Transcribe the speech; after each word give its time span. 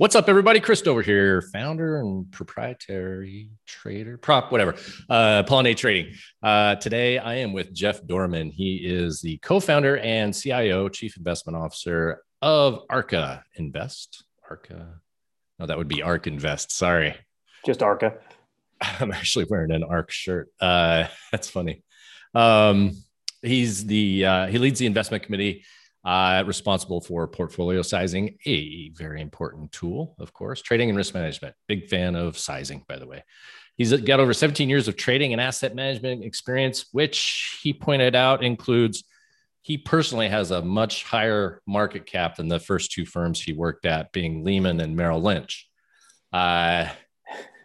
What's 0.00 0.14
up, 0.14 0.30
everybody? 0.30 0.60
Chris 0.60 0.86
over 0.86 1.02
here, 1.02 1.42
founder 1.52 1.98
and 1.98 2.32
proprietary 2.32 3.50
trader, 3.66 4.16
prop, 4.16 4.50
whatever, 4.50 4.72
uh, 5.10 5.42
Pollinate 5.42 5.76
Trading. 5.76 6.14
Uh, 6.42 6.76
today, 6.76 7.18
I 7.18 7.34
am 7.34 7.52
with 7.52 7.70
Jeff 7.74 8.02
Dorman. 8.06 8.50
He 8.50 8.76
is 8.76 9.20
the 9.20 9.36
co 9.42 9.60
founder 9.60 9.98
and 9.98 10.34
CIO, 10.34 10.88
Chief 10.88 11.18
Investment 11.18 11.58
Officer 11.58 12.22
of 12.40 12.80
ARCA 12.88 13.44
Invest. 13.56 14.24
ARCA, 14.48 15.00
no, 15.58 15.66
that 15.66 15.76
would 15.76 15.86
be 15.86 16.00
ARK 16.00 16.26
Invest. 16.26 16.72
Sorry. 16.72 17.14
Just 17.66 17.82
ARCA. 17.82 18.14
I'm 18.80 19.12
actually 19.12 19.48
wearing 19.50 19.70
an 19.70 19.84
ARK 19.84 20.10
shirt. 20.10 20.48
Uh, 20.58 21.08
that's 21.30 21.50
funny. 21.50 21.82
Um, 22.34 22.92
he's 23.42 23.84
the, 23.84 24.24
uh, 24.24 24.46
he 24.46 24.56
leads 24.56 24.78
the 24.78 24.86
investment 24.86 25.24
committee 25.24 25.62
uh, 26.04 26.42
responsible 26.46 27.00
for 27.00 27.26
portfolio 27.28 27.82
sizing, 27.82 28.38
a 28.46 28.90
very 28.90 29.20
important 29.20 29.70
tool, 29.72 30.14
of 30.18 30.32
course, 30.32 30.62
trading 30.62 30.88
and 30.88 30.96
risk 30.96 31.14
management. 31.14 31.54
Big 31.68 31.88
fan 31.88 32.16
of 32.16 32.38
sizing, 32.38 32.84
by 32.88 32.98
the 32.98 33.06
way. 33.06 33.22
He's 33.76 33.92
got 34.02 34.20
over 34.20 34.32
17 34.32 34.68
years 34.68 34.88
of 34.88 34.96
trading 34.96 35.32
and 35.32 35.40
asset 35.40 35.74
management 35.74 36.24
experience, 36.24 36.86
which 36.92 37.58
he 37.62 37.72
pointed 37.72 38.14
out 38.14 38.42
includes 38.44 39.04
he 39.62 39.76
personally 39.78 40.28
has 40.28 40.50
a 40.50 40.62
much 40.62 41.04
higher 41.04 41.60
market 41.66 42.06
cap 42.06 42.36
than 42.36 42.48
the 42.48 42.58
first 42.58 42.92
two 42.92 43.04
firms 43.04 43.40
he 43.40 43.52
worked 43.52 43.84
at, 43.84 44.12
being 44.12 44.44
Lehman 44.44 44.80
and 44.80 44.96
Merrill 44.96 45.22
Lynch. 45.22 45.68
Uh, 46.32 46.88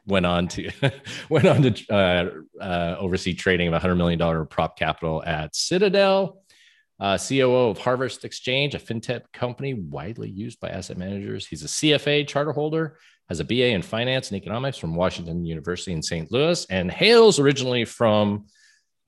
went 0.06 0.26
on 0.26 0.48
to 0.50 0.70
went 1.30 1.48
on 1.48 1.62
to 1.64 1.94
uh, 1.94 2.30
uh, 2.62 2.96
oversee 3.00 3.34
trading 3.34 3.68
of 3.68 3.72
100 3.74 3.96
million 3.96 4.20
dollar 4.20 4.46
prop 4.46 4.78
capital 4.78 5.24
at 5.24 5.56
Citadel 5.56 6.44
uh, 7.00 7.18
COO 7.18 7.70
of 7.70 7.78
Harvest 7.78 8.24
Exchange, 8.26 8.76
a 8.76 8.80
fintech 8.80 9.22
company 9.34 9.74
widely 9.74 10.30
used 10.30 10.60
by 10.60 10.70
asset 10.70 10.98
managers. 10.98 11.46
He's 11.46 11.64
a 11.64 11.68
CFA 11.68 12.28
charter 12.28 12.52
holder, 12.52 12.98
has 13.30 13.40
a 13.40 13.44
BA 13.44 13.68
in 13.68 13.82
finance 13.82 14.30
and 14.30 14.38
economics 14.38 14.78
from 14.78 14.96
Washington 14.96 15.46
University 15.46 15.92
in 15.92 16.02
St. 16.02 16.32
Louis, 16.32 16.66
and 16.70 16.92
hails 16.92 17.40
originally 17.40 17.86
from 17.86 18.46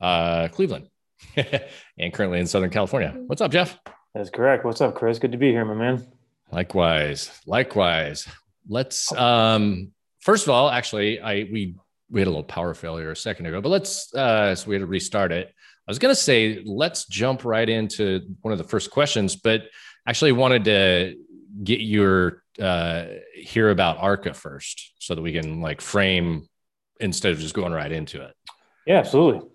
uh, 0.02 0.48
Cleveland 0.50 0.90
and 1.36 2.14
currently 2.14 2.40
in 2.40 2.48
Southern 2.48 2.70
California. 2.70 3.14
What's 3.28 3.42
up, 3.42 3.52
Jeff? 3.52 3.78
That's 4.14 4.30
correct. 4.30 4.66
What's 4.66 4.82
up, 4.82 4.96
Chris? 4.96 5.20
Good 5.20 5.32
to 5.32 5.38
be 5.38 5.52
here, 5.52 5.66
my 5.66 5.74
man. 5.74 6.06
Likewise. 6.52 7.32
Likewise. 7.46 8.28
Let's 8.68 9.12
um 9.14 9.92
first 10.20 10.46
of 10.46 10.50
all, 10.50 10.70
actually, 10.70 11.20
I 11.20 11.48
we 11.52 11.76
we 12.10 12.22
had 12.22 12.28
a 12.28 12.32
little 12.32 12.44
power 12.44 12.74
failure 12.74 13.12
a 13.12 13.16
second 13.16 13.46
ago, 13.46 13.62
but 13.62 13.70
let's 13.70 14.14
uh 14.14 14.56
so 14.56 14.68
we 14.68 14.76
had 14.76 14.82
to 14.82 14.88
restart 14.88 15.32
it. 15.32 15.54
I 15.88 15.92
was 15.92 16.00
going 16.00 16.14
to 16.14 16.20
say, 16.20 16.62
let's 16.66 17.06
jump 17.06 17.46
right 17.46 17.68
into 17.68 18.22
one 18.42 18.52
of 18.52 18.58
the 18.58 18.66
first 18.66 18.92
questions, 18.92 19.38
but 19.38 19.64
actually 20.06 20.34
wanted 20.34 20.66
to 20.66 21.16
get 21.64 21.80
your 21.80 22.44
uh, 22.62 23.06
hear 23.36 23.70
about 23.70 23.98
Arca 23.98 24.34
first, 24.34 24.94
so 25.00 25.16
that 25.16 25.22
we 25.22 25.32
can 25.32 25.62
like 25.62 25.80
frame 25.80 26.48
instead 27.00 27.32
of 27.32 27.40
just 27.40 27.54
going 27.54 27.72
right 27.72 27.92
into 27.92 28.22
it. 28.22 28.36
Yeah, 28.86 28.98
absolutely. 28.98 29.48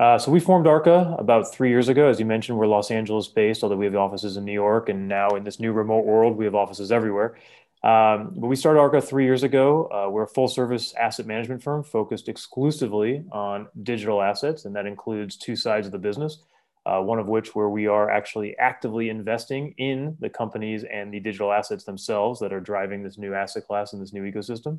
Uh, 0.00 0.18
so 0.18 0.30
we 0.30 0.40
formed 0.40 0.66
Arca 0.66 1.14
about 1.18 1.52
three 1.52 1.68
years 1.68 1.88
ago. 1.88 2.08
As 2.08 2.18
you 2.18 2.26
mentioned, 2.26 2.58
we're 2.58 2.66
Los 2.66 2.90
Angeles 2.90 3.28
based, 3.28 3.62
although 3.62 3.76
we 3.76 3.84
have 3.84 3.94
offices 3.94 4.36
in 4.36 4.44
New 4.44 4.52
York, 4.52 4.88
and 4.88 5.06
now 5.06 5.28
in 5.30 5.44
this 5.44 5.60
new 5.60 5.72
remote 5.72 6.04
world, 6.04 6.36
we 6.36 6.44
have 6.46 6.54
offices 6.54 6.90
everywhere. 6.90 7.36
Um, 7.84 8.32
but 8.36 8.46
we 8.46 8.56
started 8.56 8.80
Arca 8.80 9.02
three 9.02 9.24
years 9.24 9.42
ago. 9.42 9.90
Uh, 9.92 10.10
we're 10.10 10.22
a 10.22 10.28
full 10.28 10.48
service 10.48 10.94
asset 10.94 11.26
management 11.26 11.62
firm 11.62 11.84
focused 11.84 12.30
exclusively 12.30 13.26
on 13.30 13.68
digital 13.82 14.22
assets, 14.22 14.64
and 14.64 14.74
that 14.74 14.86
includes 14.86 15.36
two 15.36 15.54
sides 15.54 15.86
of 15.86 15.92
the 15.92 15.98
business. 15.98 16.38
Uh, 16.86 17.00
one 17.00 17.18
of 17.18 17.28
which 17.28 17.54
where 17.54 17.70
we 17.70 17.86
are 17.86 18.10
actually 18.10 18.56
actively 18.58 19.08
investing 19.08 19.74
in 19.78 20.16
the 20.20 20.28
companies 20.28 20.84
and 20.92 21.12
the 21.12 21.20
digital 21.20 21.50
assets 21.50 21.84
themselves 21.84 22.38
that 22.40 22.52
are 22.52 22.60
driving 22.60 23.02
this 23.02 23.16
new 23.16 23.34
asset 23.34 23.66
class 23.66 23.94
and 23.94 24.02
this 24.02 24.12
new 24.12 24.22
ecosystem. 24.22 24.78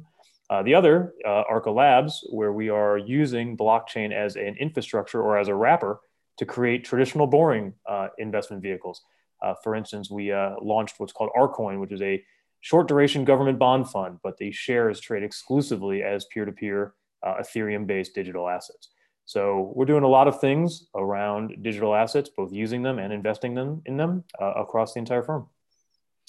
Uh, 0.52 0.62
the 0.62 0.74
other, 0.74 1.14
uh, 1.26 1.44
Arca 1.50 1.72
Labs, 1.72 2.24
where 2.30 2.54
we 2.54 2.70
are 2.70 3.00
using 3.00 3.58
blockchain 3.58 4.12
as 4.14 4.36
an 4.36 4.56
infrastructure 4.60 5.22
or 5.22 5.40
as 5.40 5.48
a 5.48 5.56
wrapper 5.56 6.00
to 6.38 6.46
create 6.46 6.84
traditional 6.86 7.26
boring 7.26 7.74
uh, 7.90 8.10
investment 8.20 8.62
vehicles. 8.62 9.02
Uh, 9.42 9.56
for 9.64 9.76
instance, 9.76 10.12
we 10.12 10.32
uh, 10.32 10.52
launched 10.62 10.96
what's 11.00 11.14
called 11.14 11.32
Arcoin, 11.36 11.80
which 11.80 11.92
is 11.92 12.02
a 12.04 12.24
short 12.66 12.88
duration 12.88 13.24
government 13.24 13.60
bond 13.60 13.88
fund, 13.88 14.18
but 14.24 14.38
the 14.38 14.52
shares 14.52 15.00
trade 15.00 15.22
exclusively 15.22 16.02
as 16.02 16.26
peer 16.26 16.46
to 16.46 16.52
peer 16.52 16.96
Ethereum 17.24 17.86
based 17.86 18.16
digital 18.16 18.50
assets. 18.50 18.90
So 19.26 19.72
we're 19.76 19.86
doing 19.86 20.02
a 20.02 20.08
lot 20.08 20.28
of 20.28 20.42
things 20.42 20.88
around 20.96 21.62
digital 21.62 21.94
assets, 21.94 22.28
both 22.36 22.52
using 22.52 22.82
them 22.82 22.98
and 22.98 23.14
investing 23.14 23.54
them 23.54 23.84
in 23.86 23.98
them 23.98 24.24
uh, 24.42 24.54
across 24.54 24.96
the 24.96 25.00
entire 25.00 25.22
firm. 25.22 25.42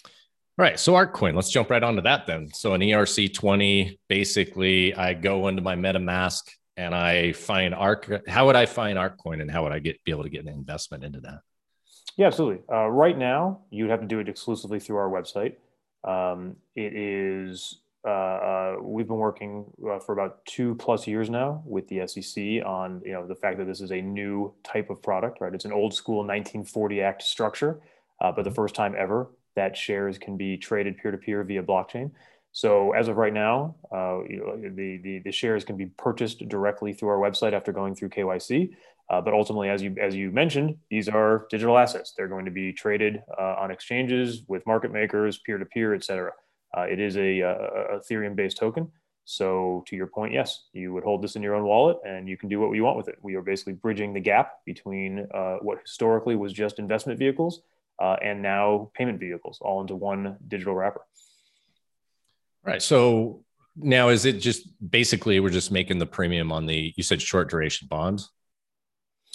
All 0.04 0.10
right. 0.58 0.78
So 0.78 0.92
Arcoin, 0.92 1.34
let's 1.34 1.50
jump 1.50 1.70
right 1.70 1.82
onto 1.82 2.02
that 2.02 2.26
then. 2.26 2.48
So 2.52 2.74
an 2.74 2.82
ERC20, 2.82 3.98
basically 4.06 4.94
I 4.94 5.14
go 5.14 5.48
into 5.48 5.62
my 5.62 5.74
MetaMask 5.74 6.42
and 6.76 6.94
I 6.94 7.32
find 7.32 7.74
Arc. 7.74 8.28
How 8.28 8.44
would 8.44 8.56
I 8.56 8.66
find 8.66 8.98
Arcoin 8.98 9.40
and 9.40 9.50
how 9.50 9.62
would 9.62 9.72
I 9.72 9.78
get 9.78 10.04
be 10.04 10.12
able 10.12 10.24
to 10.24 10.30
get 10.30 10.42
an 10.42 10.48
investment 10.48 11.02
into 11.02 11.20
that? 11.20 11.40
Yeah, 12.18 12.26
absolutely. 12.26 12.62
Uh, 12.70 12.88
right 12.88 13.16
now, 13.16 13.60
you'd 13.70 13.90
have 13.90 14.00
to 14.00 14.06
do 14.06 14.18
it 14.18 14.28
exclusively 14.28 14.80
through 14.80 14.96
our 14.96 15.08
website. 15.08 15.56
Um, 16.06 16.56
it 16.74 16.94
is 16.94 17.78
uh, 18.06 18.10
uh, 18.10 18.76
we've 18.80 19.08
been 19.08 19.16
working 19.16 19.64
uh, 19.90 19.98
for 19.98 20.12
about 20.12 20.44
two 20.44 20.76
plus 20.76 21.08
years 21.08 21.28
now 21.28 21.60
with 21.66 21.88
the 21.88 22.06
SEC 22.06 22.64
on 22.64 23.02
you 23.04 23.12
know 23.12 23.26
the 23.26 23.34
fact 23.34 23.58
that 23.58 23.66
this 23.66 23.80
is 23.80 23.90
a 23.90 24.00
new 24.00 24.54
type 24.62 24.90
of 24.90 25.02
product, 25.02 25.40
right? 25.40 25.52
It's 25.52 25.64
an 25.64 25.72
old 25.72 25.92
school 25.92 26.18
1940 26.18 27.02
Act 27.02 27.22
structure, 27.22 27.80
uh, 28.20 28.30
but 28.30 28.42
the 28.44 28.50
mm-hmm. 28.50 28.54
first 28.54 28.74
time 28.76 28.94
ever 28.96 29.28
that 29.56 29.76
shares 29.76 30.18
can 30.18 30.36
be 30.36 30.56
traded 30.56 30.98
peer 30.98 31.10
to 31.10 31.18
peer 31.18 31.42
via 31.42 31.62
blockchain. 31.62 32.12
So 32.52 32.92
as 32.92 33.08
of 33.08 33.16
right 33.16 33.32
now, 33.32 33.74
uh, 33.92 34.22
you 34.24 34.38
know, 34.38 34.56
the, 34.56 34.98
the, 34.98 35.18
the 35.18 35.32
shares 35.32 35.64
can 35.64 35.76
be 35.76 35.86
purchased 35.86 36.48
directly 36.48 36.92
through 36.92 37.08
our 37.08 37.18
website 37.18 37.52
after 37.52 37.72
going 37.72 37.94
through 37.94 38.10
KYC. 38.10 38.74
Uh, 39.08 39.20
but 39.20 39.32
ultimately, 39.32 39.68
as 39.68 39.82
you 39.82 39.94
as 40.00 40.16
you 40.16 40.30
mentioned, 40.32 40.76
these 40.90 41.08
are 41.08 41.46
digital 41.50 41.78
assets. 41.78 42.12
They're 42.16 42.28
going 42.28 42.44
to 42.44 42.50
be 42.50 42.72
traded 42.72 43.22
uh, 43.38 43.54
on 43.58 43.70
exchanges 43.70 44.42
with 44.48 44.66
market 44.66 44.92
makers, 44.92 45.38
peer 45.38 45.58
to 45.58 45.64
peer, 45.64 45.94
etc. 45.94 46.32
Uh, 46.76 46.82
it 46.82 46.98
is 46.98 47.16
a, 47.16 47.40
a, 47.40 47.98
Ethereum 47.98 48.34
based 48.34 48.58
token. 48.58 48.90
So 49.24 49.84
to 49.88 49.96
your 49.96 50.06
point, 50.06 50.32
yes, 50.32 50.66
you 50.72 50.92
would 50.92 51.02
hold 51.02 51.22
this 51.22 51.34
in 51.34 51.42
your 51.42 51.54
own 51.54 51.64
wallet 51.64 51.96
and 52.06 52.28
you 52.28 52.36
can 52.36 52.48
do 52.48 52.60
what 52.60 52.72
you 52.72 52.84
want 52.84 52.96
with 52.96 53.08
it. 53.08 53.16
We 53.22 53.34
are 53.34 53.42
basically 53.42 53.72
bridging 53.72 54.14
the 54.14 54.20
gap 54.20 54.58
between 54.64 55.26
uh, 55.34 55.56
what 55.62 55.78
historically 55.82 56.36
was 56.36 56.52
just 56.52 56.78
investment 56.78 57.18
vehicles 57.18 57.62
uh, 58.00 58.16
and 58.22 58.40
now 58.40 58.90
payment 58.94 59.18
vehicles, 59.18 59.58
all 59.60 59.80
into 59.80 59.96
one 59.96 60.36
digital 60.46 60.74
wrapper. 60.74 61.00
Right. 62.62 62.82
So 62.82 63.44
now 63.76 64.10
is 64.10 64.26
it 64.26 64.34
just 64.34 64.68
basically 64.90 65.40
we're 65.40 65.50
just 65.50 65.72
making 65.72 65.98
the 65.98 66.06
premium 66.06 66.52
on 66.52 66.66
the 66.66 66.92
you 66.96 67.02
said 67.02 67.20
short 67.20 67.50
duration 67.50 67.88
bonds? 67.88 68.30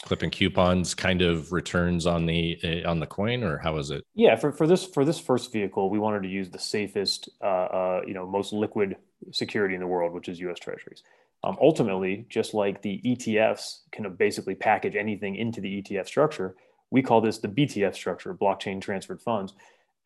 Clipping 0.03 0.29
coupons 0.29 0.95
kind 0.95 1.21
of 1.21 1.51
returns 1.51 2.07
on 2.07 2.25
the 2.25 2.57
uh, 2.63 2.89
on 2.89 2.99
the 2.99 3.05
coin 3.05 3.43
or 3.43 3.57
how 3.57 3.77
is 3.77 3.91
it? 3.91 4.03
Yeah 4.15 4.35
for, 4.35 4.51
for 4.51 4.67
this 4.67 4.85
for 4.85 5.05
this 5.05 5.19
first 5.19 5.51
vehicle 5.51 5.89
we 5.89 5.99
wanted 5.99 6.23
to 6.23 6.29
use 6.29 6.49
the 6.49 6.59
safest 6.59 7.29
uh, 7.41 7.45
uh, 7.45 8.01
you 8.05 8.13
know 8.13 8.27
most 8.27 8.53
liquid 8.53 8.95
security 9.31 9.75
in 9.75 9.79
the 9.79 9.87
world 9.87 10.13
which 10.13 10.27
is 10.27 10.39
us 10.39 10.59
treasuries. 10.59 11.03
Um, 11.43 11.57
ultimately 11.61 12.25
just 12.29 12.53
like 12.53 12.81
the 12.81 13.01
etfs 13.05 13.79
can 13.91 14.11
basically 14.15 14.55
package 14.55 14.95
anything 14.95 15.35
into 15.35 15.61
the 15.61 15.81
etf 15.81 16.07
structure 16.07 16.55
we 16.91 17.01
call 17.01 17.21
this 17.21 17.39
the 17.39 17.47
btf 17.47 17.95
structure 17.95 18.33
blockchain 18.33 18.81
transferred 18.81 19.21
funds. 19.21 19.53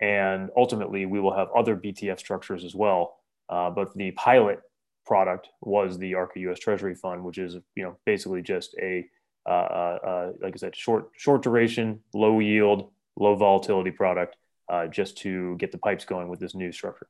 And 0.01 0.49
ultimately 0.57 1.05
we 1.05 1.19
will 1.19 1.33
have 1.35 1.49
other 1.55 1.75
btf 1.75 2.19
structures 2.19 2.63
as 2.63 2.75
well. 2.75 3.17
Uh, 3.49 3.69
but 3.69 3.93
the 3.95 4.11
pilot 4.11 4.61
product 5.05 5.49
was 5.61 5.97
the 5.97 6.15
arca 6.15 6.39
us 6.39 6.57
treasury 6.57 6.95
fund 6.95 7.23
which 7.23 7.37
is 7.37 7.57
you 7.75 7.83
know 7.83 7.95
basically 8.05 8.41
just 8.41 8.75
a 8.81 9.05
uh, 9.45 9.49
uh, 9.49 9.99
uh, 10.03 10.31
like 10.41 10.53
I 10.55 10.57
said, 10.57 10.75
short 10.75 11.09
short 11.15 11.43
duration, 11.43 11.99
low 12.13 12.39
yield, 12.39 12.91
low 13.15 13.35
volatility 13.35 13.91
product, 13.91 14.35
uh, 14.69 14.87
just 14.87 15.17
to 15.19 15.55
get 15.57 15.71
the 15.71 15.77
pipes 15.77 16.05
going 16.05 16.29
with 16.29 16.39
this 16.39 16.55
new 16.55 16.71
structure. 16.71 17.07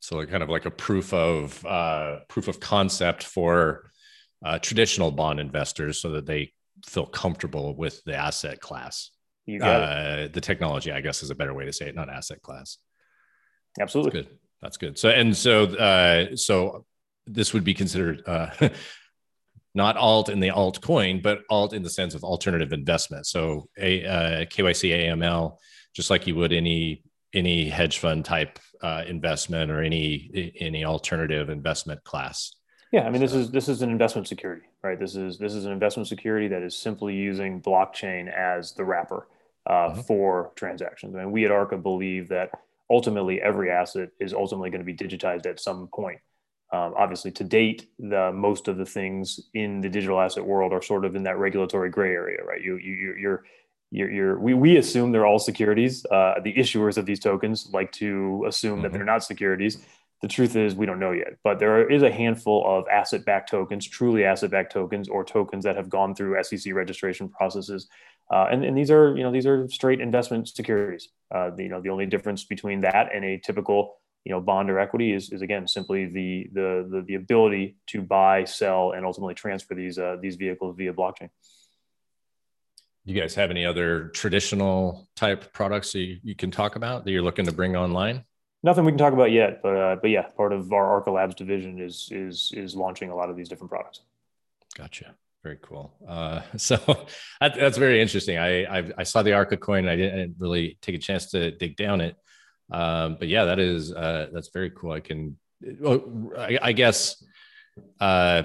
So, 0.00 0.24
kind 0.26 0.42
of 0.42 0.48
like 0.48 0.66
a 0.66 0.70
proof 0.70 1.12
of 1.12 1.64
uh, 1.64 2.20
proof 2.28 2.48
of 2.48 2.60
concept 2.60 3.22
for 3.22 3.90
uh, 4.44 4.58
traditional 4.58 5.10
bond 5.10 5.38
investors, 5.38 6.00
so 6.00 6.10
that 6.10 6.26
they 6.26 6.52
feel 6.86 7.06
comfortable 7.06 7.76
with 7.76 8.02
the 8.04 8.16
asset 8.16 8.60
class. 8.60 9.10
You 9.46 9.60
got 9.60 10.18
it. 10.18 10.32
The 10.32 10.40
technology, 10.40 10.90
I 10.90 11.00
guess, 11.02 11.22
is 11.22 11.30
a 11.30 11.34
better 11.34 11.54
way 11.54 11.66
to 11.66 11.72
say 11.72 11.86
it, 11.86 11.94
not 11.94 12.08
asset 12.08 12.42
class. 12.42 12.78
Absolutely. 13.80 14.22
That's 14.22 14.28
good. 14.28 14.38
That's 14.62 14.76
good. 14.78 14.98
So, 14.98 15.10
and 15.10 15.36
so, 15.36 16.34
so 16.34 16.86
this 17.26 17.52
would 17.52 17.62
be 17.62 17.74
considered 17.74 18.22
not 19.74 19.96
alt 19.96 20.28
in 20.28 20.40
the 20.40 20.48
altcoin, 20.48 21.22
but 21.22 21.40
alt 21.50 21.72
in 21.72 21.82
the 21.82 21.90
sense 21.90 22.14
of 22.14 22.22
alternative 22.22 22.72
investment. 22.72 23.26
So 23.26 23.68
a 23.78 24.04
uh, 24.04 24.44
KYC 24.44 25.08
AML, 25.08 25.56
just 25.94 26.10
like 26.10 26.26
you 26.26 26.34
would 26.36 26.52
any 26.52 27.02
any 27.32 27.68
hedge 27.68 27.98
fund 27.98 28.24
type 28.24 28.58
uh, 28.80 29.02
investment 29.06 29.70
or 29.70 29.82
any 29.82 30.52
any 30.60 30.84
alternative 30.84 31.50
investment 31.50 32.02
class. 32.04 32.54
Yeah, 32.92 33.06
I 33.06 33.10
mean 33.10 33.20
this 33.20 33.34
is 33.34 33.50
this 33.50 33.68
is 33.68 33.82
an 33.82 33.90
investment 33.90 34.28
security, 34.28 34.66
right? 34.82 34.98
This 34.98 35.16
is 35.16 35.38
this 35.38 35.54
is 35.54 35.64
an 35.64 35.72
investment 35.72 36.06
security 36.08 36.46
that 36.48 36.62
is 36.62 36.78
simply 36.78 37.14
using 37.14 37.60
blockchain 37.60 38.32
as 38.32 38.72
the 38.72 38.84
wrapper 38.84 39.26
uh, 39.66 39.72
mm-hmm. 39.72 40.00
for 40.02 40.52
transactions. 40.54 41.16
I 41.16 41.20
mean, 41.20 41.32
we 41.32 41.44
at 41.44 41.50
Arca 41.50 41.76
believe 41.76 42.28
that 42.28 42.50
ultimately 42.88 43.40
every 43.40 43.70
asset 43.70 44.10
is 44.20 44.32
ultimately 44.32 44.70
going 44.70 44.84
to 44.84 44.84
be 44.84 44.94
digitized 44.94 45.46
at 45.46 45.58
some 45.58 45.88
point. 45.88 46.20
Um, 46.72 46.94
obviously, 46.96 47.30
to 47.32 47.44
date, 47.44 47.88
the 47.98 48.32
most 48.32 48.68
of 48.68 48.76
the 48.76 48.86
things 48.86 49.38
in 49.54 49.80
the 49.80 49.88
digital 49.88 50.20
asset 50.20 50.44
world 50.44 50.72
are 50.72 50.82
sort 50.82 51.04
of 51.04 51.14
in 51.14 51.22
that 51.24 51.38
regulatory 51.38 51.90
gray 51.90 52.10
area, 52.10 52.42
right? 52.42 52.60
You, 52.60 52.76
you, 52.76 53.14
you're, 53.18 53.44
you're, 53.90 54.10
you're 54.10 54.38
we, 54.38 54.54
we 54.54 54.76
assume 54.76 55.12
they're 55.12 55.26
all 55.26 55.38
securities. 55.38 56.04
Uh, 56.06 56.34
the 56.42 56.54
issuers 56.54 56.96
of 56.96 57.06
these 57.06 57.20
tokens 57.20 57.68
like 57.72 57.92
to 57.92 58.44
assume 58.48 58.74
mm-hmm. 58.74 58.82
that 58.82 58.92
they're 58.92 59.04
not 59.04 59.22
securities. 59.22 59.78
The 60.22 60.28
truth 60.28 60.56
is, 60.56 60.74
we 60.74 60.86
don't 60.86 60.98
know 60.98 61.12
yet, 61.12 61.36
but 61.44 61.58
there 61.58 61.88
is 61.90 62.02
a 62.02 62.10
handful 62.10 62.64
of 62.66 62.86
asset 62.88 63.26
backed 63.26 63.50
tokens, 63.50 63.86
truly 63.86 64.24
asset 64.24 64.50
backed 64.50 64.72
tokens, 64.72 65.06
or 65.06 65.22
tokens 65.22 65.64
that 65.64 65.76
have 65.76 65.90
gone 65.90 66.14
through 66.14 66.42
SEC 66.42 66.72
registration 66.72 67.28
processes. 67.28 67.88
Uh, 68.32 68.46
and, 68.50 68.64
and 68.64 68.76
these 68.76 68.90
are, 68.90 69.14
you 69.16 69.22
know, 69.22 69.30
these 69.30 69.46
are 69.46 69.68
straight 69.68 70.00
investment 70.00 70.48
securities. 70.48 71.10
Uh, 71.30 71.50
the, 71.50 71.64
you 71.64 71.68
know, 71.68 71.82
the 71.82 71.90
only 71.90 72.06
difference 72.06 72.44
between 72.44 72.80
that 72.80 73.14
and 73.14 73.22
a 73.22 73.38
typical 73.38 73.96
you 74.24 74.32
know 74.32 74.40
bond 74.40 74.70
or 74.70 74.78
equity 74.78 75.12
is, 75.12 75.30
is 75.30 75.42
again 75.42 75.68
simply 75.68 76.06
the, 76.06 76.48
the 76.52 76.88
the 76.90 77.02
the 77.02 77.14
ability 77.14 77.76
to 77.86 78.02
buy 78.02 78.44
sell 78.44 78.92
and 78.92 79.04
ultimately 79.04 79.34
transfer 79.34 79.74
these 79.74 79.98
uh, 79.98 80.16
these 80.20 80.36
vehicles 80.36 80.74
via 80.76 80.92
blockchain 80.92 81.30
Do 83.06 83.12
you 83.12 83.20
guys 83.20 83.34
have 83.34 83.50
any 83.50 83.66
other 83.66 84.08
traditional 84.08 85.08
type 85.14 85.52
products 85.52 85.94
you, 85.94 86.18
you 86.22 86.34
can 86.34 86.50
talk 86.50 86.76
about 86.76 87.04
that 87.04 87.10
you're 87.10 87.22
looking 87.22 87.46
to 87.46 87.52
bring 87.52 87.76
online 87.76 88.24
nothing 88.62 88.84
we 88.84 88.92
can 88.92 88.98
talk 88.98 89.12
about 89.12 89.30
yet 89.30 89.62
but 89.62 89.76
uh, 89.76 89.96
but 90.00 90.10
yeah 90.10 90.22
part 90.22 90.52
of 90.52 90.72
our 90.72 90.86
arca 90.86 91.10
labs 91.10 91.34
division 91.34 91.80
is 91.80 92.08
is 92.10 92.50
is 92.54 92.74
launching 92.74 93.10
a 93.10 93.16
lot 93.16 93.30
of 93.30 93.36
these 93.36 93.48
different 93.48 93.70
products 93.70 94.00
gotcha 94.76 95.14
very 95.44 95.58
cool. 95.60 95.92
Uh, 96.08 96.40
so 96.56 96.76
that, 97.40 97.54
that's 97.54 97.76
very 97.76 98.00
interesting. 98.00 98.38
I, 98.38 98.64
I, 98.64 98.90
I 98.98 99.02
saw 99.04 99.22
the 99.22 99.34
Arca 99.34 99.58
coin. 99.58 99.86
I 99.86 99.94
didn't 99.94 100.36
really 100.38 100.78
take 100.80 100.96
a 100.96 100.98
chance 100.98 101.26
to 101.32 101.52
dig 101.52 101.76
down 101.76 102.00
it, 102.00 102.16
um, 102.70 103.16
but 103.18 103.28
yeah, 103.28 103.44
that 103.44 103.58
is 103.58 103.92
uh, 103.92 104.28
that's 104.32 104.50
very 104.52 104.70
cool. 104.70 104.92
I 104.92 105.00
can, 105.00 105.36
well, 105.80 106.32
I, 106.38 106.58
I 106.60 106.72
guess, 106.72 107.22
uh, 108.00 108.44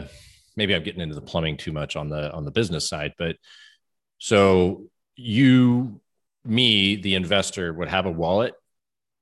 maybe 0.55 0.75
I'm 0.75 0.83
getting 0.83 1.01
into 1.01 1.15
the 1.15 1.21
plumbing 1.21 1.57
too 1.57 1.71
much 1.71 1.95
on 1.95 2.09
the 2.09 2.31
on 2.33 2.45
the 2.45 2.51
business 2.51 2.87
side, 2.87 3.13
but 3.17 3.35
so 4.17 4.89
you, 5.15 6.01
me, 6.43 6.95
the 6.95 7.15
investor, 7.15 7.73
would 7.73 7.87
have 7.87 8.05
a 8.05 8.11
wallet. 8.11 8.53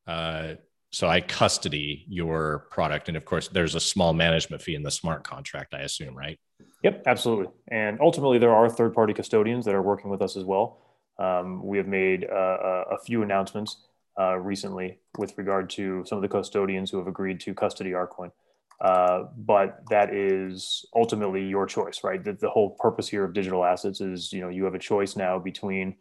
Uh, 0.06 0.56
so 0.92 1.08
I 1.08 1.22
custody 1.22 2.06
your 2.08 2.68
product, 2.72 3.08
and 3.08 3.18
of 3.18 3.26
course, 3.26 3.50
there's 3.50 3.76
a 3.76 3.80
small 3.80 4.14
management 4.14 4.62
fee 4.62 4.76
in 4.76 4.84
the 4.84 4.92
smart 4.92 5.24
contract. 5.24 5.74
I 5.74 5.82
assume, 5.82 6.16
right? 6.16 6.40
Yep, 6.84 7.04
absolutely. 7.06 7.48
And 7.70 8.00
ultimately, 8.02 8.40
there 8.40 8.54
are 8.54 8.70
third 8.70 8.94
party 8.94 9.14
custodians 9.14 9.66
that 9.66 9.76
are 9.76 9.82
working 9.82 10.10
with 10.10 10.22
us 10.22 10.38
as 10.38 10.44
well. 10.44 10.82
Um, 11.20 11.66
we 11.66 11.78
have 11.78 11.88
made 11.88 12.26
uh, 12.26 12.86
a 12.92 12.98
few 13.06 13.22
announcements 13.22 13.87
uh, 14.20 14.38
recently 14.38 15.00
with 15.18 15.38
regard 15.38 15.70
to 15.70 16.04
some 16.08 16.18
of 16.18 16.22
the 16.22 16.28
custodians 16.28 16.90
who 16.90 16.98
have 16.98 17.08
agreed 17.08 17.40
to 17.42 17.54
custody 17.54 17.92
Arcoin. 17.92 18.32
Uh, 18.80 19.24
but 19.36 19.82
that 19.90 20.14
is 20.14 20.86
ultimately 20.96 21.44
your 21.44 21.66
choice, 21.66 22.02
right? 22.04 22.24
The, 22.24 22.34
the, 22.34 22.50
whole 22.50 22.72
purpose 22.72 23.08
here 23.08 23.24
of 23.24 23.34
digital 23.34 23.66
assets 23.66 24.02
is, 24.02 24.32
you 24.32 24.40
know, 24.40 24.50
you 24.50 24.66
have 24.66 24.76
a 24.76 24.80
choice 24.80 25.16
now 25.16 25.40
between 25.40 25.96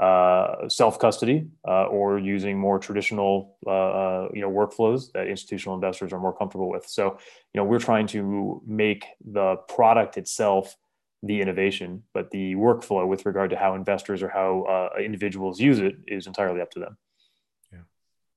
uh, 0.00 0.68
self 0.68 0.98
custody 0.98 1.46
uh, 1.68 1.84
or 1.84 2.18
using 2.18 2.58
more 2.58 2.78
traditional, 2.78 3.58
uh, 3.66 3.70
uh, 3.70 4.28
you 4.32 4.40
know, 4.40 4.50
workflows 4.50 5.12
that 5.12 5.28
institutional 5.28 5.74
investors 5.74 6.14
are 6.14 6.18
more 6.18 6.32
comfortable 6.32 6.70
with. 6.70 6.86
So, 6.86 7.18
you 7.52 7.60
know, 7.60 7.64
we're 7.64 7.78
trying 7.78 8.06
to 8.08 8.62
make 8.66 9.04
the 9.24 9.56
product 9.68 10.16
itself 10.16 10.76
the 11.22 11.40
innovation, 11.40 12.02
but 12.14 12.30
the 12.30 12.54
workflow 12.54 13.06
with 13.06 13.26
regard 13.26 13.50
to 13.50 13.56
how 13.56 13.74
investors 13.74 14.22
or 14.22 14.28
how 14.28 14.90
individuals 14.98 15.60
use 15.60 15.78
it 15.78 15.96
is 16.06 16.26
entirely 16.26 16.60
up 16.60 16.70
to 16.72 16.80
them. 16.80 16.96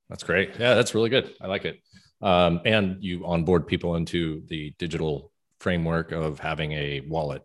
That's 0.10 0.24
great. 0.24 0.52
Yeah, 0.60 0.74
that's 0.74 0.96
really 0.96 1.10
good. 1.10 1.34
I 1.42 1.48
like 1.48 1.66
it. 1.66 1.80
Um, 2.22 2.62
and 2.66 3.04
you 3.04 3.26
onboard 3.26 3.68
people 3.68 3.96
into 3.96 4.44
the 4.48 4.74
digital 4.80 5.32
framework 5.60 6.12
of 6.12 6.40
having 6.40 6.72
a 6.72 7.02
wallet. 7.02 7.44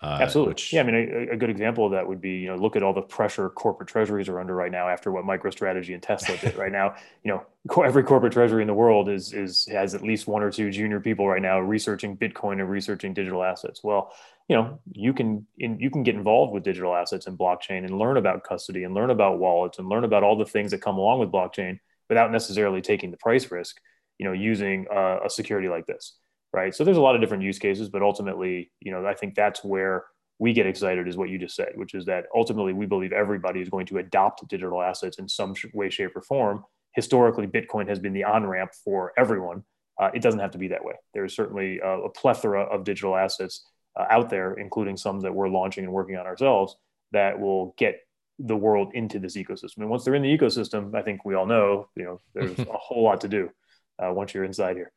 Uh, 0.00 0.18
Absolutely. 0.20 0.52
Which... 0.52 0.72
Yeah, 0.72 0.80
I 0.80 0.84
mean, 0.84 0.94
a, 0.94 1.32
a, 1.34 1.36
good 1.36 1.50
example 1.50 1.84
of 1.84 1.92
that 1.92 2.06
would 2.06 2.20
be, 2.20 2.30
you 2.30 2.46
know, 2.46 2.54
look 2.54 2.76
at 2.76 2.84
all 2.84 2.94
the 2.94 3.02
pressure 3.02 3.50
corporate 3.50 3.88
treasuries 3.88 4.28
are 4.28 4.38
under 4.38 4.54
right 4.54 4.70
now 4.70 4.88
after 4.88 5.10
what 5.10 5.24
MicroStrategy 5.24 5.92
and 5.92 6.00
Tesla 6.00 6.36
did. 6.36 6.54
right 6.56 6.70
now, 6.70 6.94
you 7.24 7.32
know, 7.32 7.44
every 7.84 8.04
corporate 8.04 8.32
treasury 8.32 8.62
in 8.62 8.68
the 8.68 8.74
world 8.74 9.08
is 9.08 9.32
is 9.32 9.66
has 9.72 9.96
at 9.96 10.02
least 10.02 10.28
one 10.28 10.40
or 10.42 10.52
two 10.52 10.70
junior 10.70 11.00
people 11.00 11.26
right 11.26 11.42
now 11.42 11.58
researching 11.58 12.16
Bitcoin 12.16 12.60
and 12.60 12.70
researching 12.70 13.12
digital 13.12 13.42
assets. 13.42 13.82
Well, 13.82 14.12
you 14.48 14.54
know, 14.54 14.78
you 14.92 15.12
can 15.12 15.44
in, 15.58 15.80
you 15.80 15.90
can 15.90 16.04
get 16.04 16.14
involved 16.14 16.52
with 16.52 16.62
digital 16.62 16.94
assets 16.94 17.26
and 17.26 17.36
blockchain 17.36 17.78
and 17.78 17.98
learn 17.98 18.18
about 18.18 18.44
custody 18.44 18.84
and 18.84 18.94
learn 18.94 19.10
about 19.10 19.40
wallets 19.40 19.80
and 19.80 19.88
learn 19.88 20.04
about 20.04 20.22
all 20.22 20.38
the 20.38 20.46
things 20.46 20.70
that 20.70 20.80
come 20.80 20.96
along 20.96 21.18
with 21.18 21.32
blockchain 21.32 21.80
without 22.08 22.32
necessarily 22.32 22.80
taking 22.80 23.10
the 23.10 23.16
price 23.16 23.50
risk, 23.50 23.76
you 24.18 24.26
know, 24.26 24.32
using 24.32 24.86
a, 24.90 25.26
a 25.26 25.30
security 25.30 25.68
like 25.68 25.86
this, 25.86 26.18
right? 26.52 26.74
So 26.74 26.84
there's 26.84 26.96
a 26.96 27.02
lot 27.02 27.14
of 27.14 27.20
different 27.20 27.42
use 27.42 27.58
cases, 27.58 27.88
but 27.88 28.02
ultimately, 28.02 28.70
you 28.80 28.92
know, 28.92 29.06
I 29.06 29.14
think 29.14 29.34
that's 29.34 29.62
where 29.64 30.04
we 30.38 30.52
get 30.52 30.66
excited 30.66 31.08
is 31.08 31.16
what 31.16 31.28
you 31.28 31.38
just 31.38 31.56
said, 31.56 31.72
which 31.74 31.94
is 31.94 32.04
that 32.06 32.26
ultimately 32.34 32.72
we 32.72 32.86
believe 32.86 33.12
everybody 33.12 33.60
is 33.60 33.68
going 33.68 33.86
to 33.86 33.98
adopt 33.98 34.46
digital 34.48 34.80
assets 34.82 35.18
in 35.18 35.28
some 35.28 35.54
way, 35.74 35.90
shape, 35.90 36.16
or 36.16 36.22
form. 36.22 36.64
Historically, 36.94 37.46
Bitcoin 37.46 37.88
has 37.88 37.98
been 37.98 38.12
the 38.12 38.24
on 38.24 38.46
ramp 38.46 38.70
for 38.84 39.12
everyone. 39.18 39.64
Uh, 40.00 40.10
it 40.14 40.22
doesn't 40.22 40.40
have 40.40 40.52
to 40.52 40.58
be 40.58 40.68
that 40.68 40.84
way. 40.84 40.94
There's 41.12 41.34
certainly 41.34 41.80
a, 41.80 42.02
a 42.02 42.10
plethora 42.10 42.62
of 42.62 42.84
digital 42.84 43.16
assets 43.16 43.66
uh, 43.98 44.04
out 44.10 44.30
there, 44.30 44.54
including 44.54 44.96
some 44.96 45.20
that 45.20 45.34
we're 45.34 45.48
launching 45.48 45.84
and 45.84 45.92
working 45.92 46.16
on 46.16 46.26
ourselves, 46.26 46.76
that 47.12 47.38
will 47.40 47.74
get 47.76 48.00
the 48.38 48.56
world 48.56 48.92
into 48.94 49.18
this 49.18 49.36
ecosystem. 49.36 49.78
And 49.78 49.90
once 49.90 50.04
they're 50.04 50.14
in 50.14 50.22
the 50.22 50.36
ecosystem, 50.36 50.94
I 50.94 51.02
think 51.02 51.24
we 51.24 51.34
all 51.34 51.46
know, 51.46 51.88
you 51.96 52.04
know, 52.04 52.20
there's 52.34 52.58
a 52.58 52.72
whole 52.72 53.02
lot 53.02 53.20
to 53.22 53.28
do 53.28 53.50
uh, 53.98 54.12
once 54.12 54.34
you're 54.34 54.44
inside 54.44 54.76
here. 54.76 54.92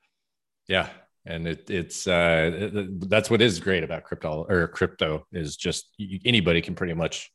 Yeah. 0.67 0.89
And 1.25 1.47
it, 1.47 1.69
it's 1.69 2.07
uh, 2.07 2.51
it, 2.53 3.09
that's 3.09 3.29
what 3.29 3.41
is 3.41 3.59
great 3.59 3.83
about 3.83 4.03
crypto 4.03 4.45
or 4.49 4.67
crypto 4.67 5.27
is 5.31 5.55
just 5.55 5.89
you, 5.97 6.19
anybody 6.25 6.61
can 6.61 6.73
pretty 6.73 6.95
much, 6.95 7.31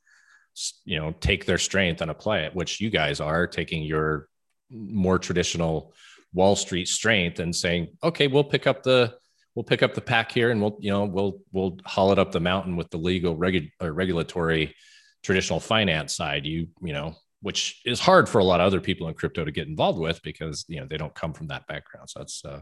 you 0.84 0.98
know, 0.98 1.12
take 1.20 1.46
their 1.46 1.58
strength 1.58 2.00
and 2.00 2.10
apply 2.10 2.40
it, 2.40 2.54
which 2.54 2.80
you 2.80 2.90
guys 2.90 3.20
are 3.20 3.46
taking 3.46 3.82
your 3.84 4.28
more 4.70 5.20
traditional 5.20 5.92
Wall 6.32 6.56
Street 6.56 6.88
strength 6.88 7.38
and 7.38 7.54
saying, 7.54 7.88
okay, 8.02 8.26
we'll 8.26 8.44
pick 8.44 8.66
up 8.66 8.82
the 8.82 9.14
we'll 9.54 9.64
pick 9.64 9.82
up 9.82 9.94
the 9.94 10.00
pack 10.00 10.30
here 10.30 10.50
and 10.50 10.60
we'll 10.60 10.76
you 10.80 10.90
know 10.90 11.04
we'll 11.04 11.40
we'll 11.52 11.78
haul 11.84 12.12
it 12.12 12.18
up 12.18 12.30
the 12.30 12.40
mountain 12.40 12.76
with 12.76 12.90
the 12.90 12.98
legal 12.98 13.36
regu- 13.36 13.70
regulatory 13.80 14.74
traditional 15.22 15.58
finance 15.58 16.14
side 16.14 16.46
you 16.46 16.68
you 16.82 16.92
know 16.92 17.14
which 17.46 17.80
is 17.84 18.00
hard 18.00 18.28
for 18.28 18.40
a 18.40 18.44
lot 18.44 18.60
of 18.60 18.66
other 18.66 18.80
people 18.80 19.06
in 19.06 19.14
crypto 19.14 19.44
to 19.44 19.52
get 19.52 19.68
involved 19.68 20.00
with 20.00 20.20
because 20.22 20.64
you 20.68 20.80
know 20.80 20.86
they 20.86 20.96
don't 20.96 21.14
come 21.14 21.32
from 21.32 21.46
that 21.46 21.66
background. 21.68 22.10
So 22.10 22.18
that's 22.18 22.44
uh 22.44 22.60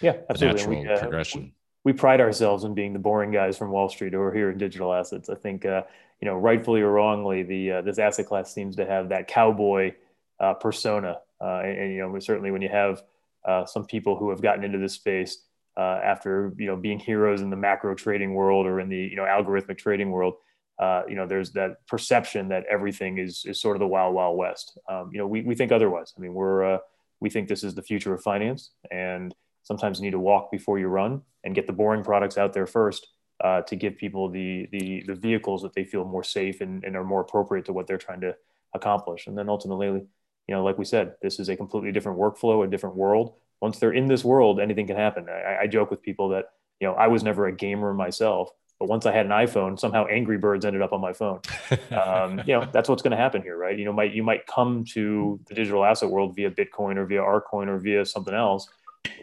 yeah 0.00 0.18
absolutely. 0.30 0.60
Natural 0.60 0.82
we, 0.82 0.88
uh, 0.88 0.98
progression. 1.00 1.52
we, 1.84 1.92
pride 1.92 2.20
ourselves 2.20 2.62
in 2.62 2.74
being 2.74 2.92
the 2.92 2.98
boring 2.98 3.32
guys 3.32 3.58
from 3.58 3.70
wall 3.70 3.88
street 3.88 4.12
who 4.12 4.20
are 4.20 4.32
here 4.32 4.50
in 4.50 4.58
digital 4.58 4.92
assets. 4.92 5.28
I 5.28 5.34
think 5.34 5.64
uh, 5.64 5.82
you 6.20 6.26
know 6.26 6.36
rightfully 6.36 6.80
or 6.82 6.92
wrongly 6.92 7.42
the 7.42 7.72
uh, 7.72 7.82
this 7.82 7.98
asset 7.98 8.26
class 8.26 8.54
seems 8.54 8.76
to 8.76 8.86
have 8.86 9.08
that 9.08 9.26
cowboy 9.26 9.94
uh, 10.38 10.54
persona. 10.54 11.18
Uh, 11.40 11.62
and, 11.64 11.78
and, 11.78 11.92
you 11.92 11.98
know 11.98 12.18
certainly 12.20 12.52
when 12.52 12.62
you 12.62 12.68
have 12.68 13.02
uh, 13.44 13.66
some 13.66 13.84
people 13.84 14.16
who 14.16 14.30
have 14.30 14.40
gotten 14.40 14.62
into 14.62 14.78
this 14.78 14.94
space 14.94 15.42
uh, 15.76 15.98
after 16.04 16.54
you 16.56 16.66
know 16.66 16.76
being 16.76 16.98
heroes 17.00 17.40
in 17.40 17.50
the 17.50 17.56
macro 17.56 17.94
trading 17.94 18.34
world 18.34 18.64
or 18.64 18.78
in 18.78 18.88
the 18.88 18.96
you 18.96 19.16
know 19.16 19.24
algorithmic 19.24 19.76
trading 19.76 20.12
world 20.12 20.34
uh, 20.78 21.02
you 21.08 21.14
know, 21.14 21.26
there's 21.26 21.52
that 21.52 21.86
perception 21.86 22.48
that 22.48 22.64
everything 22.70 23.18
is 23.18 23.44
is 23.46 23.60
sort 23.60 23.76
of 23.76 23.80
the 23.80 23.86
wild 23.86 24.14
wild 24.14 24.36
west. 24.36 24.78
Um, 24.88 25.10
you 25.12 25.18
know, 25.18 25.26
we 25.26 25.42
we 25.42 25.54
think 25.54 25.72
otherwise. 25.72 26.12
I 26.16 26.20
mean, 26.20 26.34
we're 26.34 26.74
uh, 26.74 26.78
we 27.20 27.30
think 27.30 27.48
this 27.48 27.62
is 27.62 27.74
the 27.74 27.82
future 27.82 28.12
of 28.12 28.22
finance, 28.22 28.70
and 28.90 29.34
sometimes 29.62 29.98
you 29.98 30.04
need 30.04 30.12
to 30.12 30.18
walk 30.18 30.50
before 30.50 30.78
you 30.78 30.88
run 30.88 31.22
and 31.44 31.54
get 31.54 31.66
the 31.66 31.72
boring 31.72 32.02
products 32.02 32.38
out 32.38 32.52
there 32.52 32.66
first 32.66 33.06
uh, 33.42 33.60
to 33.62 33.76
give 33.76 33.96
people 33.96 34.28
the 34.28 34.68
the 34.72 35.04
the 35.06 35.14
vehicles 35.14 35.62
that 35.62 35.74
they 35.74 35.84
feel 35.84 36.04
more 36.04 36.24
safe 36.24 36.60
and, 36.60 36.82
and 36.84 36.96
are 36.96 37.04
more 37.04 37.20
appropriate 37.20 37.64
to 37.66 37.72
what 37.72 37.86
they're 37.86 37.98
trying 37.98 38.20
to 38.20 38.34
accomplish. 38.74 39.28
And 39.28 39.38
then 39.38 39.48
ultimately, 39.48 39.86
you 39.86 40.54
know, 40.54 40.64
like 40.64 40.78
we 40.78 40.84
said, 40.84 41.14
this 41.22 41.38
is 41.38 41.48
a 41.48 41.56
completely 41.56 41.92
different 41.92 42.18
workflow, 42.18 42.64
a 42.64 42.70
different 42.70 42.96
world. 42.96 43.34
Once 43.60 43.78
they're 43.78 43.92
in 43.92 44.06
this 44.06 44.24
world, 44.24 44.60
anything 44.60 44.88
can 44.88 44.96
happen. 44.96 45.26
I, 45.28 45.62
I 45.62 45.66
joke 45.68 45.90
with 45.90 46.02
people 46.02 46.30
that 46.30 46.46
you 46.80 46.88
know 46.88 46.94
I 46.94 47.06
was 47.06 47.22
never 47.22 47.46
a 47.46 47.52
gamer 47.52 47.94
myself 47.94 48.50
but 48.78 48.88
once 48.88 49.06
I 49.06 49.12
had 49.12 49.26
an 49.26 49.32
iPhone, 49.32 49.78
somehow 49.78 50.06
Angry 50.06 50.36
Birds 50.36 50.64
ended 50.64 50.82
up 50.82 50.92
on 50.92 51.00
my 51.00 51.12
phone. 51.12 51.40
Um, 51.90 52.40
you 52.46 52.54
know, 52.54 52.68
that's 52.72 52.88
what's 52.88 53.02
going 53.02 53.12
to 53.12 53.16
happen 53.16 53.42
here, 53.42 53.56
right? 53.56 53.78
You 53.78 53.84
know, 53.84 53.92
might 53.92 54.12
you 54.12 54.22
might 54.22 54.46
come 54.46 54.84
to 54.92 55.40
the 55.46 55.54
digital 55.54 55.84
asset 55.84 56.10
world 56.10 56.34
via 56.34 56.50
Bitcoin 56.50 56.96
or 56.96 57.06
via 57.06 57.20
Arcoin 57.20 57.68
or 57.68 57.78
via 57.78 58.04
something 58.04 58.34
else. 58.34 58.68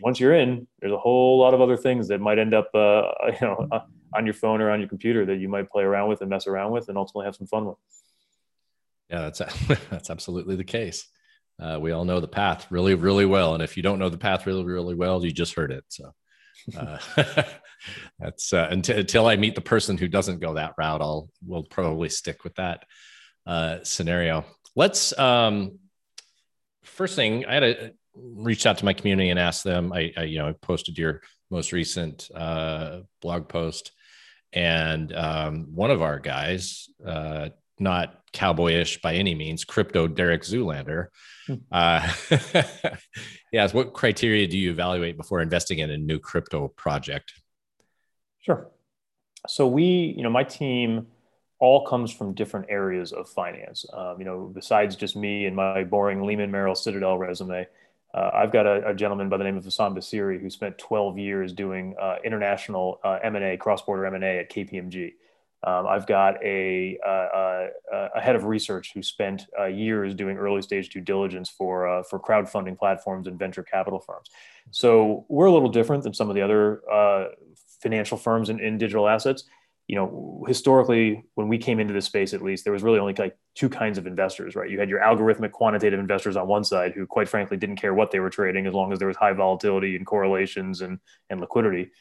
Once 0.02 0.20
you're 0.20 0.34
in, 0.34 0.68
there's 0.80 0.94
a 0.94 0.98
whole 0.98 1.40
lot 1.40 1.54
of 1.54 1.62
other 1.62 1.76
things 1.76 2.08
that 2.08 2.20
might 2.20 2.40
end 2.40 2.54
up, 2.54 2.70
uh, 2.74 3.12
you 3.28 3.38
know, 3.42 3.68
uh, 3.72 3.82
on 4.14 4.26
your 4.26 4.34
phone 4.34 4.62
or 4.62 4.70
on 4.72 4.80
your 4.80 4.90
computer 4.90 5.26
that 5.26 5.38
you 5.38 5.50
might 5.50 5.70
play 5.70 5.84
around 5.84 6.10
with 6.10 6.22
and 6.22 6.30
mess 6.30 6.48
around 6.48 6.72
with, 6.72 6.88
and 6.90 6.98
ultimately 6.98 7.26
have 7.26 7.36
some 7.36 7.48
fun 7.48 7.66
with. 7.66 7.78
Yeah, 9.10 9.30
that's 9.30 9.40
that's 9.90 10.10
absolutely 10.10 10.56
the 10.56 10.64
case. 10.64 11.08
Uh, 11.60 11.78
we 11.80 11.92
all 11.92 12.06
know 12.06 12.20
the 12.20 12.28
path 12.28 12.68
really, 12.70 12.96
really 12.96 13.26
well, 13.26 13.54
and 13.54 13.62
if 13.62 13.76
you 13.78 13.84
don't 13.84 14.00
know 14.00 14.10
the 14.10 14.18
path 14.18 14.48
really, 14.48 14.64
really 14.64 14.96
well, 14.96 15.24
you 15.24 15.32
just 15.32 15.56
heard 15.56 15.72
it. 15.72 15.84
So. 15.90 16.14
Uh, 16.78 16.98
that's 18.20 18.54
uh, 18.54 18.68
until, 18.70 19.00
until 19.00 19.28
I 19.28 19.36
meet 19.36 19.56
the 19.56 19.62
person 19.62 19.98
who 19.98 20.08
doesn't 20.08 20.40
go 20.40 20.56
that 20.56 20.76
route, 20.78 21.02
I'll 21.02 21.30
we'll 21.46 21.64
probably 21.64 22.10
stick 22.10 22.44
with 22.44 22.56
that 22.56 22.84
uh, 23.46 23.80
scenario. 23.84 24.46
Let's 24.76 25.18
um, 25.18 25.80
first 26.84 27.16
thing 27.16 27.46
I 27.46 27.54
had 27.56 27.60
to 27.62 27.94
reach 28.16 28.66
out 28.66 28.78
to 28.80 28.86
my 28.86 28.94
community 28.94 29.30
and 29.30 29.40
ask 29.40 29.64
them. 29.64 29.94
I, 29.94 30.14
I 30.18 30.24
you 30.24 30.40
know, 30.40 30.50
I 30.50 30.54
posted 30.54 30.98
your 30.98 31.22
most 31.50 31.72
recent 31.72 32.30
uh, 32.34 33.02
blog 33.22 33.50
post, 33.50 33.92
and 34.54 35.14
um, 35.14 35.68
one 35.74 35.92
of 35.92 36.02
our 36.02 36.20
guys, 36.20 36.90
uh, 37.06 37.50
not 37.82 38.16
cowboyish 38.34 39.02
by 39.02 39.16
any 39.16 39.36
means, 39.36 39.64
crypto 39.64 40.08
Derek 40.08 40.44
Zoolander. 40.44 41.08
Hmm. 41.48 41.56
Uh, 41.72 42.14
yes, 43.52 43.74
what 43.74 43.94
criteria 43.94 44.48
do 44.48 44.58
you 44.58 44.72
evaluate 44.72 45.18
before 45.18 45.42
investing 45.42 45.80
in 45.80 45.90
a 45.90 45.98
new 45.98 46.20
crypto 46.20 46.68
project? 46.70 47.34
Sure. 48.40 48.70
So 49.48 49.68
we, 49.68 50.14
you 50.16 50.24
know, 50.24 50.30
my 50.30 50.44
team 50.44 51.08
all 51.60 51.86
comes 51.86 52.12
from 52.12 52.34
different 52.34 52.68
areas 52.70 53.12
of 53.12 53.30
finance. 53.30 53.86
Um, 53.94 54.16
you 54.20 54.26
know, 54.26 54.52
besides 54.54 54.96
just 54.96 55.16
me 55.16 55.46
and 55.46 55.56
my 55.56 55.84
boring 55.84 56.24
Lehman 56.24 56.52
Merrill 56.52 56.76
Citadel 56.76 57.18
resume, 57.18 57.68
uh, 58.14 58.32
I've 58.34 58.52
got 58.52 58.66
a, 58.66 58.90
a, 58.90 58.94
gentleman 58.94 59.30
by 59.30 59.38
the 59.38 59.44
name 59.44 59.58
of 59.58 59.64
Hassan 59.64 59.96
Basiri 59.96 60.42
who 60.42 60.50
spent 60.50 60.78
12 60.78 61.18
years 61.18 61.54
doing 61.54 61.96
uh, 62.02 62.16
international 62.26 63.00
uh, 63.04 63.20
M&A, 63.24 63.56
cross-border 63.56 64.06
M&A 64.08 64.40
at 64.40 64.52
KPMG. 64.52 65.14
Um, 65.64 65.86
I've 65.88 66.08
got 66.08 66.44
a, 66.44 66.98
a, 67.06 67.68
a, 68.16 68.20
head 68.20 68.36
of 68.36 68.46
research 68.46 68.92
who 68.96 69.04
spent 69.04 69.46
uh, 69.60 69.66
years 69.66 70.16
doing 70.16 70.38
early 70.38 70.62
stage 70.64 70.90
due 70.90 71.02
diligence 71.02 71.50
for 71.50 71.88
uh, 71.88 72.04
for 72.04 72.20
crowdfunding 72.20 72.78
platforms 72.78 73.28
and 73.28 73.38
venture 73.38 73.62
capital 73.62 74.00
firms. 74.00 74.30
So 74.72 75.26
we're 75.30 75.46
a 75.46 75.52
little 75.52 75.70
different 75.70 76.04
than 76.04 76.16
some 76.16 76.30
of 76.30 76.36
the 76.36 76.42
other 76.42 76.82
uh, 76.92 77.28
financial 77.82 78.18
firms 78.18 78.50
in, 78.50 78.60
in 78.60 78.80
digital 78.80 79.08
assets 79.08 79.44
you 79.92 79.98
know, 79.98 80.46
historically, 80.48 81.26
when 81.36 81.50
we 81.50 81.58
came 81.58 81.78
into 81.78 81.94
this 81.94 82.06
space, 82.06 82.34
at 82.34 82.42
least, 82.42 82.64
there 82.64 82.72
was 82.72 82.82
really 82.82 82.98
only 82.98 83.14
like 83.14 83.38
two 83.56 83.68
kinds 83.68 83.98
of 83.98 84.08
investors, 84.08 84.56
right? 84.56 84.70
You 84.70 84.80
had 84.80 84.88
your 84.88 85.02
algorithmic 85.02 85.52
quantitative 85.52 86.00
investors 86.00 86.38
on 86.38 86.48
one 86.48 86.64
side 86.64 86.94
who, 86.94 87.06
quite 87.06 87.28
frankly, 87.28 87.58
didn't 87.58 87.76
care 87.76 87.94
what 87.94 88.10
they 88.10 88.22
were 88.22 88.30
trading 88.30 88.68
as 88.68 88.74
long 88.74 88.94
as 88.94 89.00
there 89.00 89.10
was 89.10 89.18
high 89.18 89.34
volatility 89.34 89.98
and 89.98 90.06
correlations 90.06 90.80
and, 90.80 90.98
and 91.30 91.42
liquidity. 91.42 91.92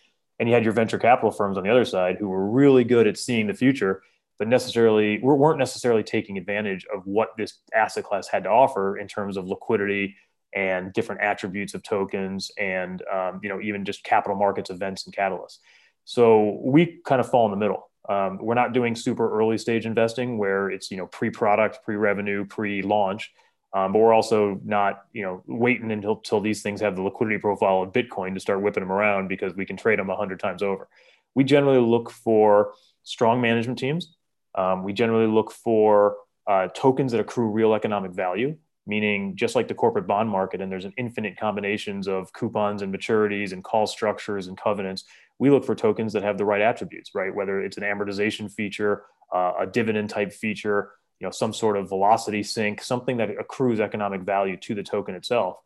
And 0.40 0.48
you 0.48 0.54
had 0.54 0.64
your 0.64 0.72
venture 0.72 0.98
capital 0.98 1.30
firms 1.30 1.58
on 1.58 1.64
the 1.64 1.70
other 1.70 1.84
side 1.84 2.16
who 2.18 2.28
were 2.28 2.50
really 2.50 2.82
good 2.82 3.06
at 3.06 3.18
seeing 3.18 3.46
the 3.46 3.54
future, 3.54 4.02
but 4.38 4.48
necessarily 4.48 5.20
weren't 5.20 5.58
necessarily 5.58 6.02
taking 6.02 6.38
advantage 6.38 6.86
of 6.92 7.06
what 7.06 7.28
this 7.36 7.58
asset 7.74 8.04
class 8.04 8.26
had 8.26 8.44
to 8.44 8.50
offer 8.50 8.96
in 8.96 9.06
terms 9.06 9.36
of 9.36 9.46
liquidity 9.46 10.16
and 10.54 10.92
different 10.94 11.20
attributes 11.20 11.74
of 11.74 11.82
tokens 11.82 12.50
and 12.58 13.02
um, 13.12 13.38
you 13.42 13.48
know 13.48 13.60
even 13.60 13.84
just 13.84 14.02
capital 14.02 14.36
markets 14.36 14.70
events 14.70 15.04
and 15.04 15.14
catalysts. 15.14 15.58
So 16.04 16.58
we 16.64 17.00
kind 17.04 17.20
of 17.20 17.28
fall 17.28 17.44
in 17.44 17.50
the 17.52 17.58
middle. 17.58 17.90
Um, 18.08 18.38
we're 18.40 18.54
not 18.54 18.72
doing 18.72 18.96
super 18.96 19.30
early 19.38 19.58
stage 19.58 19.86
investing 19.86 20.38
where 20.38 20.70
it's 20.70 20.90
you 20.90 20.96
know 20.96 21.06
pre-product, 21.06 21.80
pre-revenue, 21.84 22.46
pre-launch, 22.46 23.30
um, 23.72 23.92
but 23.92 23.98
we're 24.00 24.12
also 24.12 24.60
not 24.64 25.04
you 25.12 25.22
know 25.22 25.42
waiting 25.46 25.90
until, 25.90 26.40
these 26.40 26.62
things 26.62 26.80
have 26.80 26.96
the 26.96 27.02
liquidity 27.02 27.38
profile 27.38 27.82
of 27.82 27.92
Bitcoin 27.92 28.34
to 28.34 28.40
start 28.40 28.62
whipping 28.62 28.82
them 28.82 28.92
around 28.92 29.28
because 29.28 29.54
we 29.54 29.66
can 29.66 29.76
trade 29.76 29.98
them 29.98 30.10
a 30.10 30.16
hundred 30.16 30.40
times 30.40 30.62
over. 30.62 30.88
We 31.34 31.44
generally 31.44 31.78
look 31.78 32.10
for 32.10 32.72
strong 33.02 33.40
management 33.40 33.78
teams. 33.78 34.16
Um, 34.54 34.82
we 34.82 34.92
generally 34.92 35.28
look 35.28 35.52
for 35.52 36.16
uh, 36.46 36.68
tokens 36.74 37.12
that 37.12 37.20
accrue 37.20 37.46
real 37.46 37.74
economic 37.74 38.12
value 38.12 38.56
meaning 38.86 39.36
just 39.36 39.54
like 39.54 39.68
the 39.68 39.74
corporate 39.74 40.06
bond 40.06 40.28
market 40.28 40.60
and 40.60 40.70
there's 40.70 40.84
an 40.84 40.92
infinite 40.96 41.38
combinations 41.38 42.08
of 42.08 42.32
coupons 42.32 42.82
and 42.82 42.92
maturities 42.92 43.52
and 43.52 43.62
call 43.62 43.86
structures 43.86 44.48
and 44.48 44.58
covenants 44.58 45.04
we 45.38 45.50
look 45.50 45.64
for 45.64 45.74
tokens 45.74 46.12
that 46.12 46.22
have 46.22 46.38
the 46.38 46.44
right 46.44 46.60
attributes 46.60 47.10
right 47.14 47.34
whether 47.34 47.60
it's 47.60 47.76
an 47.76 47.82
amortization 47.82 48.50
feature 48.50 49.04
uh, 49.34 49.52
a 49.60 49.66
dividend 49.66 50.10
type 50.10 50.32
feature 50.32 50.92
you 51.20 51.26
know 51.26 51.30
some 51.30 51.52
sort 51.52 51.76
of 51.76 51.88
velocity 51.88 52.42
sink 52.42 52.82
something 52.82 53.18
that 53.18 53.30
accrues 53.38 53.80
economic 53.80 54.22
value 54.22 54.56
to 54.56 54.74
the 54.74 54.82
token 54.82 55.14
itself. 55.14 55.56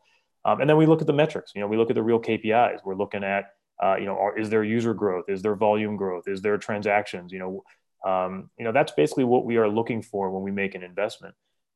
Um, 0.45 0.61
and 0.61 0.69
then 0.69 0.77
we 0.77 0.87
look 0.87 1.01
at 1.01 1.07
the 1.07 1.13
metrics. 1.13 1.53
You 1.55 1.61
know 1.61 1.69
we 1.69 1.77
look 1.77 1.91
at 1.91 1.97
the 1.97 2.03
real 2.03 2.21
kpis 2.21 2.81
we're 2.85 2.97
looking 2.97 3.25
at 3.25 3.51
uh, 3.83 3.97
you 3.97 4.07
know 4.07 4.17
are, 4.17 4.39
is 4.39 4.51
there 4.51 4.65
user 4.65 4.95
growth? 4.95 5.27
Is 5.29 5.43
there 5.43 5.55
volume 5.55 5.97
growth? 5.97 6.25
Is 6.27 6.43
there 6.43 6.59
transactions? 6.59 7.33
You 7.33 7.39
know 7.39 7.65
um, 8.05 8.51
you 8.59 8.65
know 8.65 8.73
that's 8.73 8.93
basically 8.93 9.25
what 9.25 9.45
we 9.45 9.57
are 9.57 9.69
looking 9.69 10.03
for 10.03 10.31
when 10.31 10.43
we 10.43 10.51
make 10.51 10.75
an 10.75 10.83
investment. 10.83 11.35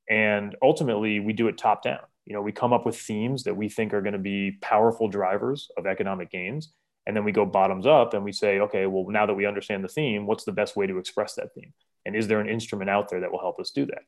And 0.09 0.57
ultimately, 0.63 1.21
we 1.21 1.33
do 1.33 1.49
it 1.49 1.59
top 1.59 1.83
down. 1.83 2.01
You 2.25 2.35
know, 2.35 2.43
we 2.43 2.53
come 2.53 2.73
up 2.73 2.87
with 2.87 2.99
themes 2.99 3.45
that 3.45 3.55
we 3.55 3.69
think 3.69 3.93
are 3.93 4.03
going 4.03 4.15
to 4.15 4.19
be 4.19 4.53
powerful 4.61 5.09
drivers 5.09 5.71
of 5.77 5.87
economic 5.87 6.31
gains. 6.31 6.73
And 7.07 7.17
then 7.17 7.25
we 7.25 7.33
go 7.33 7.47
bottoms 7.47 7.87
up 7.87 8.13
and 8.13 8.23
we 8.23 8.33
say, 8.33 8.61
okay, 8.61 8.87
well, 8.87 9.07
now 9.09 9.25
that 9.25 9.35
we 9.35 9.47
understand 9.47 9.83
the 9.83 9.89
theme, 9.89 10.27
what's 10.27 10.45
the 10.45 10.53
best 10.53 10.77
way 10.77 10.87
to 10.87 10.99
express 10.99 11.35
that 11.35 11.55
theme? 11.55 11.73
And 12.09 12.17
is 12.17 12.27
there 12.27 12.41
an 12.41 12.49
instrument 12.49 12.91
out 12.91 13.09
there 13.09 13.21
that 13.21 13.31
will 13.31 13.39
help 13.39 13.61
us 13.61 13.71
do 13.71 13.87
that? 13.87 14.03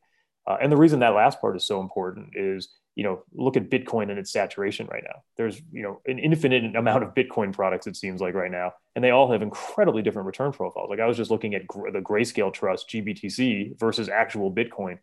Uh, 0.46 0.56
and 0.60 0.72
the 0.72 0.76
reason 0.76 1.00
that 1.00 1.14
last 1.14 1.40
part 1.40 1.54
is 1.54 1.64
so 1.64 1.80
important 1.80 2.30
is, 2.34 2.70
you 2.96 3.04
know, 3.04 3.22
look 3.32 3.56
at 3.56 3.70
Bitcoin 3.70 4.10
and 4.10 4.18
its 4.18 4.32
saturation 4.32 4.88
right 4.88 5.04
now. 5.04 5.22
There's, 5.36 5.60
you 5.70 5.82
know, 5.82 6.00
an 6.06 6.18
infinite 6.18 6.74
amount 6.74 7.04
of 7.04 7.14
Bitcoin 7.14 7.52
products, 7.52 7.86
it 7.86 7.94
seems 7.94 8.20
like 8.20 8.34
right 8.34 8.50
now, 8.50 8.72
and 8.96 9.04
they 9.04 9.10
all 9.10 9.30
have 9.30 9.42
incredibly 9.42 10.02
different 10.02 10.26
return 10.26 10.50
profiles. 10.50 10.90
Like 10.90 10.98
I 10.98 11.06
was 11.06 11.16
just 11.16 11.30
looking 11.30 11.54
at 11.54 11.66
gr- 11.68 11.90
the 11.90 12.00
Grayscale 12.00 12.52
Trust, 12.52 12.88
GBTC 12.88 13.78
versus 13.78 14.08
actual 14.08 14.52
Bitcoin 14.52 14.98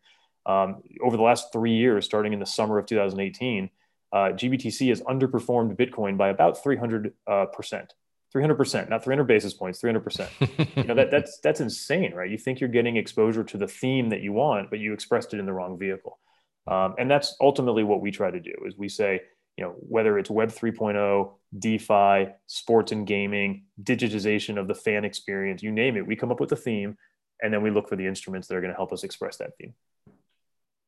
um, 0.48 0.82
over 1.04 1.18
the 1.18 1.24
last 1.24 1.52
three 1.52 1.76
years, 1.76 2.06
starting 2.06 2.34
in 2.34 2.40
the 2.40 2.46
summer 2.46 2.80
of 2.80 2.86
2018, 2.86 3.70
uh, 4.14 4.18
GBTC 4.18 4.88
has 4.90 5.02
underperformed 5.02 5.76
Bitcoin 5.76 6.18
by 6.18 6.30
about 6.30 6.64
300 6.64 7.14
uh, 7.28 7.46
percent. 7.48 7.94
300%, 8.36 8.90
not 8.90 9.04
300 9.04 9.24
basis 9.26 9.54
points, 9.54 9.82
300%. 9.82 10.76
you 10.76 10.84
know, 10.84 10.96
that, 10.96 11.12
that's, 11.12 11.40
that's 11.40 11.62
insane, 11.62 12.14
right? 12.14 12.30
You 12.30 12.38
think 12.38 12.60
you're 12.60 12.70
getting 12.70 12.98
exposure 12.98 13.44
to 13.44 13.58
the 13.58 13.68
theme 13.68 14.10
that 14.10 14.22
you 14.22 14.34
want, 14.34 14.70
but 14.70 14.80
you 14.80 14.94
expressed 14.94 15.34
it 15.34 15.40
in 15.40 15.46
the 15.46 15.54
wrong 15.54 15.78
vehicle. 15.78 16.20
Um, 16.68 16.96
and 16.98 17.10
that's 17.10 17.36
ultimately 17.40 17.84
what 17.84 18.02
we 18.02 18.12
try 18.12 18.30
to 18.30 18.40
do 18.40 18.54
is 18.66 18.78
we 18.78 18.90
say, 18.90 19.22
you 19.58 19.64
know, 19.64 19.76
whether 19.80 20.20
it's 20.20 20.30
web 20.30 20.50
3.0, 20.50 21.32
DeFi, 21.58 22.32
sports 22.46 22.92
and 22.92 23.08
gaming, 23.08 23.64
digitization 23.82 24.60
of 24.60 24.68
the 24.68 24.76
fan 24.76 25.06
experience, 25.06 25.64
you 25.64 25.72
name 25.72 25.98
it, 25.98 26.06
we 26.06 26.16
come 26.16 26.32
up 26.32 26.40
with 26.40 26.52
a 26.52 26.56
theme 26.56 26.98
and 27.42 27.54
then 27.54 27.62
we 27.64 27.72
look 27.72 27.88
for 27.88 27.96
the 27.96 28.06
instruments 28.06 28.48
that 28.48 28.56
are 28.56 28.62
going 28.62 28.74
to 28.74 28.78
help 28.78 28.92
us 28.92 29.04
express 29.04 29.38
that 29.38 29.52
theme. 29.60 29.74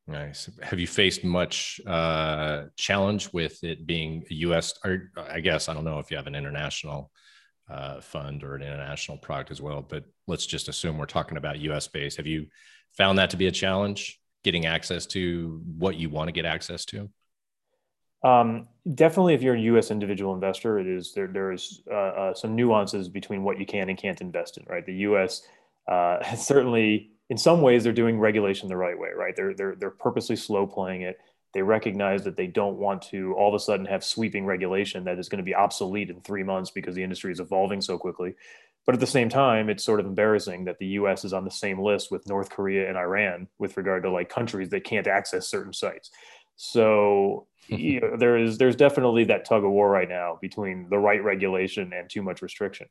Nice. 0.08 0.50
Have 0.63 0.79
you 0.79 0.88
faced 0.88 1.24
much 1.24 1.79
uh, 1.86 2.63
challenge 2.75 3.31
with 3.31 3.63
it 3.63 3.86
being 3.86 4.25
a 4.31 4.34
U.S. 4.34 4.74
or 4.84 5.12
I 5.15 5.39
guess 5.39 5.69
I 5.69 5.74
don't 5.75 5.84
know 5.84 6.00
if 6.00 6.10
you 6.10 6.17
have 6.17 6.25
an 6.25 6.34
international 6.34 7.12
uh, 7.69 8.01
fund 8.01 8.43
or 8.43 8.55
an 8.55 8.61
international 8.61 9.17
product 9.17 9.51
as 9.51 9.61
well, 9.61 9.85
but 9.88 10.05
let's 10.27 10.45
just 10.45 10.69
assume 10.69 10.97
we're 10.97 11.05
talking 11.05 11.38
about 11.38 11.59
U.S. 11.59 11.88
based. 11.88 12.17
Have 12.17 12.27
you 12.27 12.47
found 12.97 13.17
that 13.17 13.29
to 13.31 13.38
be 13.38 13.47
a 13.47 13.51
challenge 13.51 14.19
getting 14.43 14.65
access 14.65 15.05
to 15.07 15.61
what 15.77 15.95
you 15.95 16.09
want 16.09 16.27
to 16.27 16.31
get 16.31 16.45
access 16.45 16.85
to? 16.85 17.09
Um, 18.23 18.67
definitely, 18.95 19.33
if 19.33 19.41
you're 19.41 19.55
a 19.55 19.61
U.S. 19.61 19.91
individual 19.91 20.33
investor, 20.33 20.79
it 20.79 20.88
is 20.88 21.13
there. 21.13 21.27
There 21.27 21.51
is 21.51 21.81
uh, 21.89 21.93
uh, 21.93 22.33
some 22.33 22.55
nuances 22.55 23.07
between 23.07 23.43
what 23.43 23.59
you 23.59 23.65
can 23.65 23.89
and 23.89 23.97
can't 23.97 24.19
invest 24.19 24.57
in. 24.57 24.65
Right, 24.67 24.85
the 24.85 24.93
U.S. 24.93 25.43
Uh, 25.88 26.23
certainly 26.35 27.11
in 27.29 27.38
some 27.38 27.61
ways 27.61 27.83
they're 27.83 27.93
doing 27.93 28.19
regulation 28.19 28.67
the 28.67 28.77
right 28.77 28.97
way, 28.97 29.09
right? 29.15 29.35
They're 29.35 29.53
they're 29.53 29.75
they're 29.75 29.91
purposely 29.91 30.35
slow 30.35 30.67
playing 30.67 31.03
it. 31.03 31.19
They 31.53 31.62
recognize 31.62 32.24
that 32.24 32.38
they 32.38 32.48
don't 32.48 32.77
want 32.77 33.01
to 33.03 33.34
all 33.34 33.50
of 33.50 33.56
a 33.56 33.60
sudden 33.60 33.86
have 33.88 34.03
sweeping 34.03 34.46
regulation 34.46 35.03
that 35.06 35.20
is 35.20 35.29
going 35.29 35.39
to 35.39 35.44
be 35.44 35.56
obsolete 35.56 36.10
in 36.10 36.22
three 36.22 36.44
months 36.44 36.72
because 36.72 36.96
the 36.96 37.03
industry 37.03 37.32
is 37.32 37.39
evolving 37.39 37.82
so 37.82 37.98
quickly. 37.98 38.36
But 38.86 38.96
at 38.96 39.01
the 39.01 39.08
same 39.08 39.29
time, 39.29 39.70
it's 39.70 39.84
sort 39.84 40.00
of 40.00 40.06
embarrassing 40.06 40.65
that 40.65 40.79
the 40.79 40.88
U.S. 40.88 41.24
is 41.24 41.34
on 41.34 41.46
the 41.46 41.51
same 41.51 41.79
list 41.79 42.12
with 42.12 42.27
North 42.27 42.50
Korea 42.50 42.88
and 42.88 42.98
Iran 42.98 43.48
with 43.60 43.77
regard 43.77 44.03
to 44.03 44.12
like 44.12 44.29
countries 44.29 44.70
that 44.70 44.84
can't 44.84 45.08
access 45.08 45.48
certain 45.48 45.74
sites. 45.74 46.10
So 46.56 47.48
you 47.68 48.01
know, 48.01 48.18
there 48.18 48.38
is 48.38 48.58
there's 48.58 48.75
definitely 48.75 49.25
that 49.25 49.46
tug 49.46 49.63
of 49.63 49.72
war 49.72 49.89
right 49.89 50.10
now 50.10 50.38
between 50.41 50.88
the 50.89 50.98
right 50.98 51.24
regulation 51.24 51.94
and 51.94 52.10
too 52.10 52.24
much 52.24 52.41
restriction. 52.41 52.88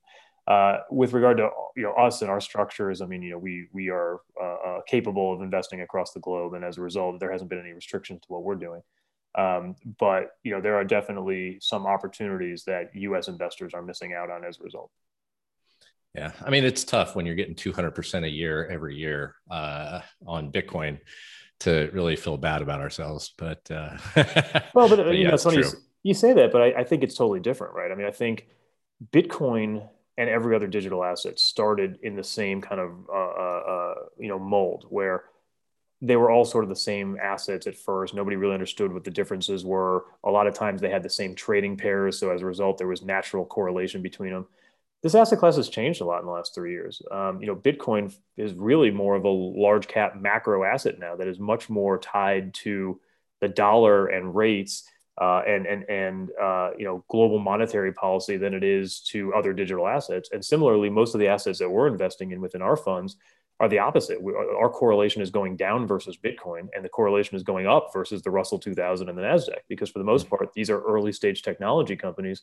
Uh, 0.48 0.80
with 0.90 1.12
regard 1.12 1.36
to 1.36 1.50
you 1.76 1.82
know 1.82 1.92
us 1.92 2.22
and 2.22 2.30
our 2.30 2.40
structures, 2.40 3.02
I 3.02 3.06
mean, 3.06 3.20
you 3.20 3.32
know, 3.32 3.38
we 3.38 3.68
we 3.74 3.90
are 3.90 4.20
uh, 4.40 4.54
uh, 4.54 4.80
capable 4.86 5.30
of 5.30 5.42
investing 5.42 5.82
across 5.82 6.12
the 6.12 6.20
globe, 6.20 6.54
and 6.54 6.64
as 6.64 6.78
a 6.78 6.80
result, 6.80 7.20
there 7.20 7.30
hasn't 7.30 7.50
been 7.50 7.60
any 7.60 7.72
restrictions 7.72 8.22
to 8.22 8.32
what 8.32 8.42
we're 8.42 8.54
doing. 8.54 8.80
Um, 9.34 9.76
but 9.98 10.30
you 10.44 10.52
know, 10.52 10.62
there 10.62 10.76
are 10.76 10.84
definitely 10.84 11.58
some 11.60 11.86
opportunities 11.86 12.64
that 12.64 12.94
U.S. 12.94 13.28
investors 13.28 13.74
are 13.74 13.82
missing 13.82 14.14
out 14.14 14.30
on 14.30 14.42
as 14.42 14.58
a 14.58 14.62
result. 14.62 14.90
Yeah, 16.14 16.32
I 16.42 16.48
mean, 16.48 16.64
it's 16.64 16.82
tough 16.82 17.14
when 17.14 17.26
you're 17.26 17.34
getting 17.34 17.54
200 17.54 17.90
percent 17.90 18.24
a 18.24 18.30
year 18.30 18.66
every 18.68 18.96
year 18.96 19.34
uh, 19.50 20.00
on 20.26 20.50
Bitcoin 20.50 20.98
to 21.60 21.90
really 21.92 22.16
feel 22.16 22.38
bad 22.38 22.62
about 22.62 22.80
ourselves. 22.80 23.34
But 23.36 23.70
uh, 23.70 23.98
well, 24.74 24.88
but, 24.88 24.96
but 24.96 25.08
you 25.08 25.24
yeah, 25.24 25.28
know, 25.28 25.34
it's 25.34 25.44
funny 25.44 25.58
you, 25.58 25.70
you, 26.04 26.14
say 26.14 26.32
that, 26.32 26.52
but 26.52 26.62
I, 26.62 26.72
I 26.78 26.84
think 26.84 27.02
it's 27.02 27.16
totally 27.16 27.40
different, 27.40 27.74
right? 27.74 27.92
I 27.92 27.94
mean, 27.94 28.06
I 28.06 28.12
think 28.12 28.46
Bitcoin 29.12 29.86
and 30.18 30.28
every 30.28 30.54
other 30.54 30.66
digital 30.66 31.04
asset 31.04 31.38
started 31.38 31.98
in 32.02 32.16
the 32.16 32.24
same 32.24 32.60
kind 32.60 32.80
of 32.80 32.90
uh, 33.08 33.14
uh, 33.14 33.62
uh, 33.66 33.94
you 34.18 34.28
know 34.28 34.38
mold 34.38 34.84
where 34.90 35.24
they 36.02 36.16
were 36.16 36.30
all 36.30 36.44
sort 36.44 36.64
of 36.64 36.68
the 36.68 36.76
same 36.76 37.16
assets 37.20 37.66
at 37.66 37.76
first. 37.76 38.14
Nobody 38.14 38.36
really 38.36 38.54
understood 38.54 38.92
what 38.92 39.02
the 39.02 39.10
differences 39.10 39.64
were. 39.64 40.04
A 40.22 40.30
lot 40.30 40.46
of 40.46 40.54
times 40.54 40.80
they 40.80 40.90
had 40.90 41.02
the 41.02 41.10
same 41.10 41.34
trading 41.34 41.76
pairs, 41.76 42.18
so 42.18 42.30
as 42.30 42.42
a 42.42 42.46
result, 42.46 42.78
there 42.78 42.86
was 42.86 43.02
natural 43.02 43.44
correlation 43.44 44.02
between 44.02 44.32
them. 44.32 44.46
This 45.02 45.14
asset 45.14 45.38
class 45.38 45.56
has 45.56 45.68
changed 45.68 46.00
a 46.00 46.04
lot 46.04 46.20
in 46.20 46.26
the 46.26 46.32
last 46.32 46.54
three 46.54 46.72
years. 46.72 47.00
Um, 47.10 47.40
you 47.40 47.46
know, 47.46 47.56
Bitcoin 47.56 48.12
is 48.36 48.52
really 48.54 48.90
more 48.90 49.14
of 49.14 49.24
a 49.24 49.28
large 49.28 49.86
cap 49.88 50.16
macro 50.16 50.64
asset 50.64 50.98
now 50.98 51.16
that 51.16 51.28
is 51.28 51.38
much 51.38 51.70
more 51.70 51.98
tied 51.98 52.54
to 52.54 53.00
the 53.40 53.48
dollar 53.48 54.06
and 54.06 54.34
rates 54.34 54.84
uh, 55.20 55.42
and 55.46 55.66
and 55.66 55.84
and 55.88 56.30
uh, 56.40 56.70
you 56.78 56.84
know 56.84 57.04
global 57.08 57.38
monetary 57.38 57.92
policy 57.92 58.36
than 58.36 58.54
it 58.54 58.62
is 58.62 59.00
to 59.00 59.34
other 59.34 59.52
digital 59.52 59.86
assets. 59.88 60.30
And 60.32 60.44
similarly, 60.44 60.90
most 60.90 61.14
of 61.14 61.20
the 61.20 61.28
assets 61.28 61.58
that 61.58 61.70
we're 61.70 61.88
investing 61.88 62.30
in 62.30 62.40
within 62.40 62.62
our 62.62 62.76
funds 62.76 63.16
are 63.60 63.68
the 63.68 63.80
opposite. 63.80 64.22
We, 64.22 64.32
our 64.34 64.70
correlation 64.70 65.20
is 65.20 65.30
going 65.30 65.56
down 65.56 65.86
versus 65.86 66.16
Bitcoin, 66.16 66.68
and 66.74 66.84
the 66.84 66.88
correlation 66.88 67.36
is 67.36 67.42
going 67.42 67.66
up 67.66 67.90
versus 67.92 68.22
the 68.22 68.30
Russell 68.30 68.58
2000 68.60 69.08
and 69.08 69.18
the 69.18 69.22
Nasdaq. 69.22 69.58
Because 69.68 69.90
for 69.90 69.98
the 69.98 70.04
most 70.04 70.30
part, 70.30 70.52
these 70.54 70.70
are 70.70 70.80
early 70.82 71.12
stage 71.12 71.42
technology 71.42 71.96
companies 71.96 72.42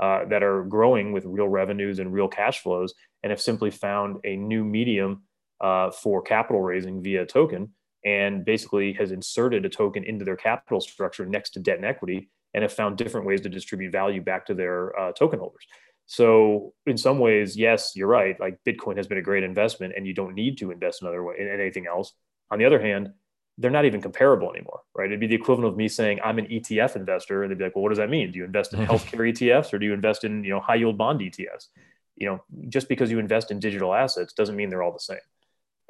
uh, 0.00 0.24
that 0.24 0.42
are 0.42 0.64
growing 0.64 1.12
with 1.12 1.24
real 1.24 1.48
revenues 1.48 2.00
and 2.00 2.12
real 2.12 2.28
cash 2.28 2.60
flows, 2.60 2.94
and 3.22 3.30
have 3.30 3.40
simply 3.40 3.70
found 3.70 4.18
a 4.24 4.36
new 4.36 4.64
medium 4.64 5.22
uh, 5.60 5.90
for 5.90 6.22
capital 6.22 6.60
raising 6.60 7.02
via 7.02 7.24
token 7.24 7.70
and 8.06 8.44
basically 8.44 8.92
has 8.92 9.10
inserted 9.10 9.66
a 9.66 9.68
token 9.68 10.04
into 10.04 10.24
their 10.24 10.36
capital 10.36 10.80
structure 10.80 11.26
next 11.26 11.50
to 11.50 11.60
debt 11.60 11.76
and 11.76 11.84
equity 11.84 12.30
and 12.54 12.62
have 12.62 12.72
found 12.72 12.96
different 12.96 13.26
ways 13.26 13.40
to 13.40 13.48
distribute 13.48 13.90
value 13.90 14.22
back 14.22 14.46
to 14.46 14.54
their 14.54 14.98
uh, 14.98 15.12
token 15.12 15.40
holders. 15.40 15.66
So 16.06 16.72
in 16.86 16.96
some 16.96 17.18
ways, 17.18 17.56
yes, 17.56 17.94
you're 17.96 18.06
right. 18.06 18.38
Like 18.38 18.60
Bitcoin 18.64 18.96
has 18.96 19.08
been 19.08 19.18
a 19.18 19.22
great 19.22 19.42
investment 19.42 19.94
and 19.96 20.06
you 20.06 20.14
don't 20.14 20.34
need 20.34 20.56
to 20.58 20.70
invest 20.70 21.02
in 21.02 21.08
other 21.08 21.22
way 21.24 21.34
in 21.36 21.48
anything 21.48 21.88
else. 21.88 22.12
On 22.52 22.60
the 22.60 22.64
other 22.64 22.80
hand, 22.80 23.12
they're 23.58 23.72
not 23.72 23.86
even 23.86 24.00
comparable 24.00 24.52
anymore, 24.52 24.82
right? 24.94 25.06
It'd 25.06 25.18
be 25.18 25.26
the 25.26 25.34
equivalent 25.34 25.72
of 25.72 25.76
me 25.76 25.88
saying 25.88 26.20
I'm 26.22 26.38
an 26.38 26.46
ETF 26.46 26.94
investor, 26.94 27.42
and 27.42 27.50
they'd 27.50 27.58
be 27.58 27.64
like, 27.64 27.74
"Well, 27.74 27.82
what 27.82 27.88
does 27.88 27.98
that 27.98 28.10
mean? 28.10 28.30
Do 28.30 28.38
you 28.38 28.44
invest 28.44 28.72
in 28.74 28.80
healthcare 28.86 29.32
ETFs 29.32 29.72
or 29.72 29.78
do 29.78 29.86
you 29.86 29.94
invest 29.94 30.24
in 30.24 30.44
you 30.44 30.50
know 30.50 30.60
high 30.60 30.74
yield 30.76 30.98
bond 30.98 31.20
ETFs?" 31.20 31.68
You 32.16 32.26
know, 32.26 32.44
just 32.68 32.88
because 32.88 33.10
you 33.10 33.18
invest 33.18 33.50
in 33.50 33.58
digital 33.58 33.94
assets 33.94 34.32
doesn't 34.32 34.54
mean 34.54 34.68
they're 34.68 34.82
all 34.82 34.92
the 34.92 35.00
same 35.00 35.18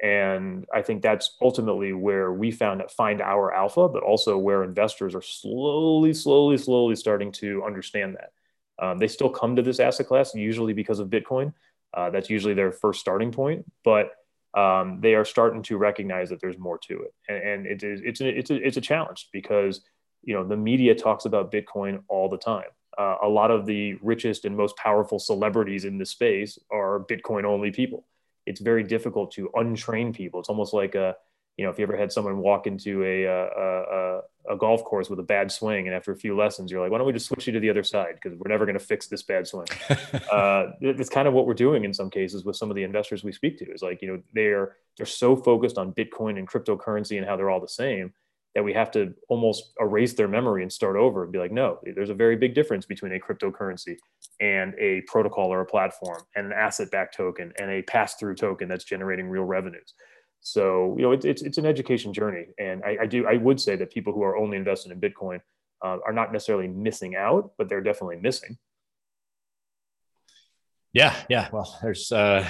and 0.01 0.65
i 0.73 0.81
think 0.81 1.01
that's 1.01 1.35
ultimately 1.41 1.91
where 1.91 2.31
we 2.31 2.51
found 2.51 2.83
find 2.91 3.21
our 3.21 3.53
alpha 3.53 3.89
but 3.89 4.03
also 4.03 4.37
where 4.37 4.63
investors 4.63 5.15
are 5.15 5.21
slowly 5.21 6.13
slowly 6.13 6.57
slowly 6.57 6.95
starting 6.95 7.31
to 7.31 7.63
understand 7.63 8.15
that. 8.15 8.31
Um, 8.79 8.99
they 8.99 9.07
still 9.07 9.29
come 9.29 9.55
to 9.55 9.63
this 9.63 9.79
asset 9.79 10.07
class 10.07 10.35
usually 10.35 10.73
because 10.73 10.99
of 10.99 11.09
bitcoin. 11.09 11.51
Uh, 11.95 12.11
that's 12.11 12.29
usually 12.29 12.53
their 12.53 12.71
first 12.71 12.99
starting 12.99 13.31
point 13.31 13.65
but 13.83 14.11
um, 14.53 14.99
they 15.01 15.13
are 15.13 15.25
starting 15.25 15.61
to 15.63 15.77
recognize 15.77 16.29
that 16.29 16.41
there's 16.41 16.57
more 16.57 16.79
to 16.79 17.01
it. 17.03 17.13
And, 17.27 17.37
and 17.37 17.67
it 17.67 17.83
is 17.83 18.01
it's 18.03 18.21
a, 18.21 18.27
it's, 18.27 18.49
a, 18.49 18.55
it's 18.55 18.77
a 18.77 18.81
challenge 18.81 19.29
because 19.31 19.81
you 20.23 20.33
know 20.33 20.43
the 20.43 20.57
media 20.57 20.95
talks 20.95 21.25
about 21.25 21.51
bitcoin 21.51 22.03
all 22.07 22.29
the 22.29 22.37
time. 22.37 22.69
Uh, 22.97 23.15
a 23.23 23.27
lot 23.27 23.51
of 23.51 23.67
the 23.67 23.95
richest 24.01 24.45
and 24.45 24.57
most 24.57 24.75
powerful 24.75 25.19
celebrities 25.19 25.85
in 25.85 25.99
this 25.99 26.09
space 26.09 26.57
are 26.71 27.05
bitcoin 27.07 27.45
only 27.45 27.71
people 27.71 28.07
it's 28.47 28.61
very 28.61 28.83
difficult 28.83 29.31
to 29.33 29.49
untrain 29.55 30.15
people. 30.15 30.39
It's 30.39 30.49
almost 30.49 30.73
like 30.73 30.95
a, 30.95 31.15
you 31.57 31.65
know, 31.65 31.71
if 31.71 31.77
you 31.77 31.83
ever 31.83 31.97
had 31.97 32.11
someone 32.11 32.37
walk 32.37 32.67
into 32.67 33.03
a, 33.03 33.23
a, 33.23 34.21
a, 34.49 34.53
a 34.53 34.57
golf 34.57 34.83
course 34.83 35.09
with 35.09 35.19
a 35.19 35.23
bad 35.23 35.51
swing, 35.51 35.87
and 35.87 35.95
after 35.95 36.11
a 36.11 36.15
few 36.15 36.37
lessons, 36.37 36.71
you're 36.71 36.81
like, 36.81 36.91
why 36.91 36.97
don't 36.97 37.07
we 37.07 37.13
just 37.13 37.25
switch 37.25 37.47
you 37.47 37.53
to 37.53 37.59
the 37.59 37.69
other 37.69 37.83
side? 37.83 38.15
Because 38.15 38.37
we're 38.37 38.49
never 38.49 38.65
going 38.65 38.77
to 38.77 38.83
fix 38.83 39.07
this 39.07 39.23
bad 39.23 39.47
swing. 39.47 39.67
uh, 40.31 40.67
it's 40.79 41.09
kind 41.09 41.27
of 41.27 41.33
what 41.33 41.45
we're 41.45 41.53
doing 41.53 41.83
in 41.83 41.93
some 41.93 42.09
cases 42.09 42.45
with 42.45 42.55
some 42.55 42.69
of 42.69 42.75
the 42.75 42.83
investors 42.83 43.23
we 43.23 43.31
speak 43.31 43.57
to. 43.59 43.71
Is 43.71 43.81
like, 43.81 44.01
you 44.01 44.07
know, 44.07 44.21
they're 44.33 44.77
they're 44.97 45.05
so 45.05 45.35
focused 45.35 45.77
on 45.77 45.93
Bitcoin 45.93 46.37
and 46.37 46.47
cryptocurrency 46.47 47.17
and 47.17 47.25
how 47.25 47.35
they're 47.35 47.49
all 47.49 47.61
the 47.61 47.67
same 47.67 48.13
that 48.55 48.63
we 48.63 48.73
have 48.73 48.89
to 48.89 49.13
almost 49.29 49.73
erase 49.79 50.13
their 50.13 50.27
memory 50.27 50.63
and 50.63 50.73
start 50.73 50.95
over 50.95 51.21
and 51.21 51.31
be 51.31 51.37
like, 51.37 51.51
no, 51.51 51.79
there's 51.93 52.09
a 52.09 52.15
very 52.15 52.35
big 52.35 52.55
difference 52.55 52.87
between 52.87 53.13
a 53.13 53.19
cryptocurrency 53.19 53.97
and 54.39 54.73
a 54.79 55.01
protocol 55.07 55.51
or 55.51 55.61
a 55.61 55.65
platform 55.65 56.21
and 56.35 56.47
an 56.47 56.53
asset 56.53 56.91
backed 56.91 57.15
token 57.15 57.51
and 57.59 57.71
a 57.71 57.81
pass 57.83 58.15
through 58.15 58.35
token 58.35 58.67
that's 58.67 58.83
generating 58.83 59.27
real 59.29 59.43
revenues. 59.43 59.93
So, 60.41 60.95
you 60.97 61.03
know, 61.03 61.11
it, 61.11 61.25
it's, 61.25 61.41
it's 61.41 61.57
an 61.57 61.65
education 61.65 62.13
journey. 62.13 62.47
And 62.59 62.83
I, 62.83 62.97
I, 63.01 63.05
do, 63.05 63.25
I 63.27 63.37
would 63.37 63.59
say 63.59 63.75
that 63.75 63.91
people 63.91 64.13
who 64.13 64.23
are 64.23 64.37
only 64.37 64.57
invested 64.57 64.91
in 64.91 65.01
Bitcoin 65.01 65.39
uh, 65.83 65.97
are 66.05 66.13
not 66.13 66.31
necessarily 66.31 66.67
missing 66.67 67.15
out, 67.15 67.51
but 67.57 67.69
they're 67.69 67.81
definitely 67.81 68.17
missing. 68.17 68.57
Yeah. 70.93 71.15
Yeah. 71.29 71.49
Well, 71.51 71.77
there's 71.81 72.11
uh, 72.11 72.47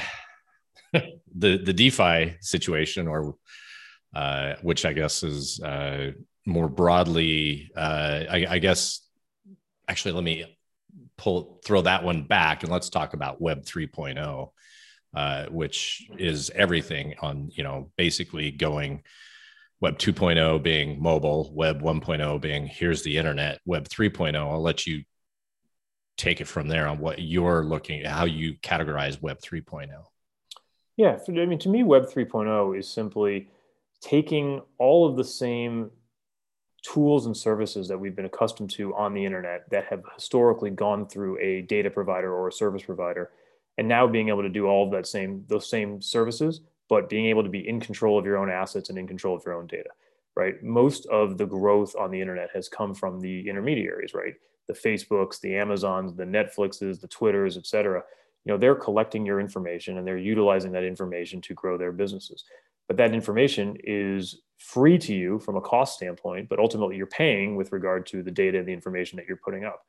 the, 0.94 1.58
the 1.58 1.74
DeFi 1.74 2.38
situation 2.42 3.08
or 3.08 3.36
uh, 4.16 4.56
which 4.62 4.86
I 4.86 4.94
guess 4.94 5.22
is 5.24 5.60
uh, 5.60 6.12
more 6.46 6.70
broadly, 6.70 7.70
uh, 7.76 8.24
I, 8.30 8.46
I, 8.50 8.60
guess. 8.60 9.02
Actually, 9.88 10.14
let 10.14 10.24
me 10.24 10.57
pull 11.18 11.60
throw 11.66 11.82
that 11.82 12.04
one 12.04 12.24
back 12.24 12.64
and 12.64 12.72
let's 12.72 12.90
talk 12.90 13.14
about 13.14 13.42
Web 13.42 13.64
3.0, 13.64 14.52
uh, 15.16 15.46
which 15.48 16.10
is 16.18 16.50
everything 16.52 17.16
on 17.22 17.50
you 17.54 17.64
know 17.64 17.92
basically 17.98 18.52
going. 18.52 19.04
Web 19.80 20.00
2.0 20.00 20.64
being 20.64 21.00
mobile, 21.00 21.52
Web 21.54 21.84
1.0 21.84 22.42
being 22.42 22.66
here's 22.66 23.04
the 23.04 23.18
internet, 23.18 23.60
Web 23.64 23.88
3.0. 23.88 24.36
I'll 24.36 24.62
let 24.62 24.88
you 24.88 25.04
take 26.18 26.42
it 26.42 26.48
from 26.48 26.68
there 26.68 26.88
on 26.88 26.98
what 26.98 27.20
you're 27.20 27.64
looking 27.64 28.02
at, 28.02 28.12
how 28.12 28.26
you 28.26 28.56
categorize 28.56 29.22
Web 29.22 29.40
3.0. 29.40 29.90
Yeah, 30.98 31.20
I 31.28 31.46
mean, 31.46 31.60
to 31.60 31.70
me, 31.70 31.84
Web 31.84 32.10
3.0 32.10 32.78
is 32.78 32.90
simply 32.90 33.50
taking 34.02 34.62
all 34.80 35.08
of 35.08 35.16
the 35.16 35.24
same 35.24 35.92
tools 36.84 37.26
and 37.26 37.36
services 37.36 37.88
that 37.88 38.00
we've 38.00 38.16
been 38.16 38.26
accustomed 38.26 38.70
to 38.70 38.96
on 38.96 39.14
the 39.14 39.26
internet 39.26 39.70
that 39.70 39.86
have 39.86 40.04
historically 40.16 40.70
gone 40.70 41.08
through 41.08 41.38
a 41.40 41.62
data 41.64 41.90
provider 41.90 42.34
or 42.34 42.48
a 42.48 42.52
service 42.52 42.84
provider 42.84 43.32
and 43.78 43.88
now 43.88 44.08
being 44.08 44.30
able 44.30 44.44
to 44.44 44.50
do 44.50 44.68
all 44.68 44.86
of 44.86 44.92
that 44.92 45.08
same 45.08 45.44
those 45.48 45.70
same 45.70 46.02
services 46.02 46.62
but 46.90 47.10
being 47.10 47.26
able 47.26 47.44
to 47.44 47.50
be 47.50 47.68
in 47.68 47.80
control 47.80 48.18
of 48.18 48.26
your 48.26 48.38
own 48.38 48.50
assets 48.50 48.90
and 48.90 48.98
in 48.98 49.08
control 49.08 49.36
of 49.36 49.44
your 49.46 49.56
own 49.56 49.68
data 49.68 49.90
right? 50.36 50.62
Most 50.62 51.08
of 51.08 51.40
the 51.40 51.48
growth 51.48 51.96
on 52.00 52.12
the 52.12 52.22
internet 52.22 52.50
has 52.54 52.70
come 52.70 52.94
from 52.94 53.20
the 53.20 53.50
intermediaries 53.50 54.14
right? 54.14 54.36
The 54.68 54.74
facebooks 54.74 55.42
the 55.42 55.56
amazons 55.56 56.14
the 56.16 56.26
netflixes 56.26 57.02
the 57.02 57.08
twitters 57.08 57.58
et 57.58 57.66
cetera. 57.66 58.04
You 58.46 58.54
know 58.54 58.58
they're 58.58 58.76
collecting 58.76 59.26
your 59.26 59.40
information 59.40 59.98
and 59.98 60.06
they're 60.06 60.18
utilizing 60.18 60.72
that 60.74 60.84
information 60.84 61.42
to 61.42 61.54
grow 61.54 61.78
their 61.78 61.92
businesses. 61.92 62.46
But 62.88 62.98
that 62.98 63.14
information 63.14 63.78
is 63.84 64.42
free 64.58 64.98
to 64.98 65.14
you 65.14 65.40
from 65.40 65.56
a 65.56 65.62
cost 65.62 65.96
standpoint, 65.96 66.50
but 66.50 66.60
ultimately 66.60 66.98
you're 66.98 67.06
paying 67.06 67.56
with 67.56 67.72
regard 67.72 68.06
to 68.08 68.24
the 68.24 68.32
data 68.32 68.58
and 68.58 68.68
the 68.68 68.74
information 68.74 69.18
that 69.18 69.28
you're 69.28 69.38
putting 69.38 69.66
up. 69.66 69.82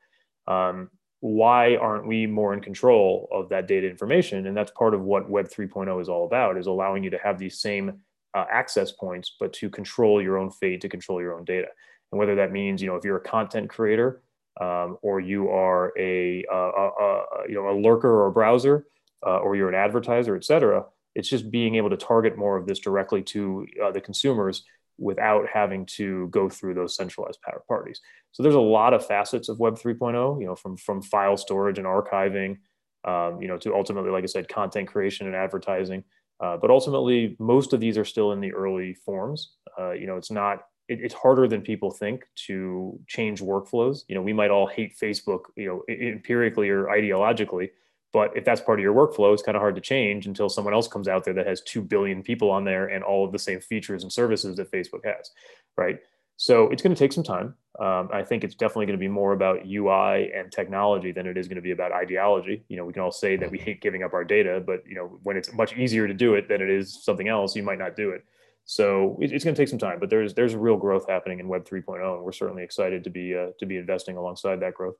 Um, 0.47 0.89
why 1.21 1.75
aren't 1.75 2.07
we 2.07 2.25
more 2.25 2.53
in 2.53 2.61
control 2.61 3.27
of 3.31 3.49
that 3.49 3.67
data 3.67 3.89
information? 3.89 4.47
And 4.47 4.55
that's 4.55 4.71
part 4.71 4.93
of 4.93 5.01
what 5.01 5.29
Web 5.29 5.49
3.0 5.49 6.01
is 6.01 6.07
all 6.07 6.25
about, 6.25 6.57
is 6.57 6.67
allowing 6.67 7.03
you 7.03 7.09
to 7.09 7.17
have 7.17 7.37
these 7.37 7.59
same 7.59 7.99
uh, 8.33 8.45
access 8.49 8.91
points, 8.91 9.35
but 9.39 9.51
to 9.53 9.69
control 9.69 10.21
your 10.21 10.37
own 10.37 10.49
fate, 10.49 10.81
to 10.81 10.89
control 10.89 11.21
your 11.21 11.37
own 11.37 11.43
data. 11.43 11.67
And 12.11 12.19
whether 12.19 12.35
that 12.35 12.51
means, 12.51 12.81
you 12.81 12.87
know, 12.87 12.95
if 12.95 13.03
you're 13.03 13.17
a 13.17 13.21
content 13.21 13.69
creator 13.69 14.21
um, 14.61 14.97
or 15.01 15.19
you 15.19 15.49
are 15.49 15.91
a, 15.97 16.43
a, 16.51 16.55
a, 16.55 16.87
a, 16.87 17.23
you 17.47 17.55
know, 17.55 17.69
a 17.69 17.75
lurker 17.79 18.09
or 18.09 18.27
a 18.27 18.31
browser, 18.31 18.85
uh, 19.25 19.37
or 19.39 19.55
you're 19.55 19.69
an 19.69 19.75
advertiser, 19.75 20.35
et 20.35 20.45
cetera, 20.45 20.85
it's 21.19 21.29
just 21.29 21.51
being 21.51 21.75
able 21.75 21.89
to 21.89 21.97
target 21.97 22.37
more 22.37 22.55
of 22.55 22.65
this 22.65 22.79
directly 22.79 23.21
to 23.21 23.67
uh, 23.83 23.91
the 23.91 23.99
consumers 23.99 24.63
without 24.97 25.45
having 25.51 25.85
to 25.85 26.27
go 26.29 26.49
through 26.49 26.73
those 26.73 26.95
centralized 26.95 27.41
power 27.41 27.61
parties. 27.67 27.99
So 28.31 28.41
there's 28.41 28.55
a 28.55 28.59
lot 28.59 28.93
of 28.93 29.05
facets 29.05 29.49
of 29.49 29.59
Web 29.59 29.75
3.0, 29.75 30.39
you 30.39 30.47
know, 30.47 30.55
from 30.55 30.77
from 30.77 31.01
file 31.01 31.35
storage 31.35 31.77
and 31.77 31.85
archiving, 31.85 32.57
um, 33.03 33.41
you 33.41 33.49
know, 33.49 33.57
to 33.57 33.75
ultimately, 33.75 34.11
like 34.11 34.23
I 34.23 34.27
said, 34.27 34.47
content 34.47 34.87
creation 34.87 35.27
and 35.27 35.35
advertising. 35.35 36.05
Uh, 36.39 36.55
but 36.55 36.71
ultimately, 36.71 37.35
most 37.37 37.73
of 37.73 37.81
these 37.81 37.97
are 37.97 38.05
still 38.05 38.31
in 38.31 38.39
the 38.39 38.53
early 38.53 38.93
forms. 38.93 39.55
Uh, 39.77 39.91
you 39.91 40.07
know, 40.07 40.15
it's 40.15 40.31
not. 40.31 40.63
It's 40.91 41.13
harder 41.13 41.47
than 41.47 41.61
people 41.61 41.91
think 41.91 42.23
to 42.47 42.99
change 43.07 43.41
workflows. 43.41 43.99
You 44.07 44.15
know, 44.15 44.23
we 44.23 44.33
might 44.33 44.49
all 44.49 44.65
hate 44.65 44.97
Facebook, 44.97 45.41
you 45.55 45.67
know, 45.67 45.83
empirically 45.87 46.69
or 46.69 46.85
ideologically, 46.85 47.69
but 48.11 48.35
if 48.35 48.43
that's 48.43 48.61
part 48.61 48.79
of 48.79 48.83
your 48.83 48.93
workflow, 48.93 49.33
it's 49.33 49.43
kind 49.43 49.55
of 49.55 49.61
hard 49.61 49.75
to 49.75 49.81
change 49.81 50.25
until 50.25 50.49
someone 50.49 50.73
else 50.73 50.87
comes 50.87 51.07
out 51.07 51.23
there 51.23 51.33
that 51.35 51.47
has 51.47 51.61
2 51.61 51.81
billion 51.81 52.23
people 52.23 52.49
on 52.49 52.63
there 52.63 52.87
and 52.87 53.03
all 53.03 53.23
of 53.23 53.31
the 53.31 53.39
same 53.39 53.59
features 53.59 54.03
and 54.03 54.11
services 54.11 54.55
that 54.57 54.71
Facebook 54.71 55.05
has, 55.05 55.31
right? 55.77 55.99
So 56.37 56.69
it's 56.69 56.81
going 56.81 56.95
to 56.95 56.99
take 56.99 57.13
some 57.13 57.23
time. 57.23 57.55
Um, 57.79 58.09
I 58.11 58.23
think 58.23 58.43
it's 58.43 58.55
definitely 58.55 58.87
going 58.87 58.97
to 58.97 59.01
be 59.01 59.09
more 59.09 59.33
about 59.33 59.67
UI 59.67 60.31
and 60.33 60.51
technology 60.51 61.11
than 61.11 61.27
it 61.27 61.37
is 61.37 61.47
going 61.47 61.57
to 61.57 61.61
be 61.61 61.71
about 61.71 61.91
ideology. 61.91 62.63
You 62.67 62.77
know, 62.77 62.85
we 62.85 62.93
can 62.93 63.03
all 63.03 63.11
say 63.11 63.35
that 63.35 63.51
we 63.51 63.59
hate 63.59 63.81
giving 63.81 64.03
up 64.03 64.13
our 64.13 64.23
data, 64.23 64.61
but 64.65 64.83
you 64.87 64.95
know, 64.95 65.19
when 65.23 65.37
it's 65.37 65.53
much 65.53 65.77
easier 65.77 66.07
to 66.07 66.13
do 66.13 66.33
it 66.35 66.49
than 66.49 66.61
it 66.61 66.69
is 66.69 67.03
something 67.03 67.27
else, 67.27 67.55
you 67.55 67.63
might 67.63 67.77
not 67.77 67.95
do 67.95 68.09
it. 68.11 68.23
So 68.65 69.17
it's 69.21 69.43
going 69.43 69.55
to 69.55 69.61
take 69.61 69.69
some 69.69 69.79
time, 69.79 69.99
but 69.99 70.09
there's 70.09 70.33
there's 70.33 70.55
real 70.55 70.77
growth 70.77 71.09
happening 71.09 71.39
in 71.39 71.47
Web 71.47 71.65
3.0, 71.65 72.15
and 72.15 72.23
we're 72.23 72.31
certainly 72.31 72.63
excited 72.63 73.03
to 73.05 73.09
be 73.09 73.35
uh, 73.35 73.47
to 73.59 73.65
be 73.65 73.77
investing 73.77 74.15
alongside 74.15 74.59
that 74.59 74.75
growth. 74.75 74.95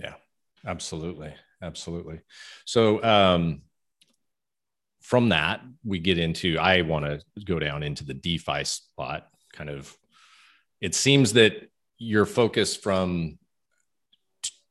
Yeah, 0.00 0.14
absolutely 0.66 1.34
absolutely. 1.62 2.20
So 2.64 3.02
um, 3.02 3.62
from 5.00 5.30
that, 5.30 5.60
we 5.84 5.98
get 5.98 6.18
into. 6.18 6.58
I 6.58 6.82
want 6.82 7.04
to 7.04 7.20
go 7.44 7.58
down 7.58 7.82
into 7.82 8.04
the 8.04 8.14
DeFi 8.14 8.64
spot. 8.64 9.28
Kind 9.52 9.70
of, 9.70 9.96
it 10.80 10.94
seems 10.94 11.34
that 11.34 11.70
your 11.98 12.26
focus 12.26 12.74
from 12.74 13.38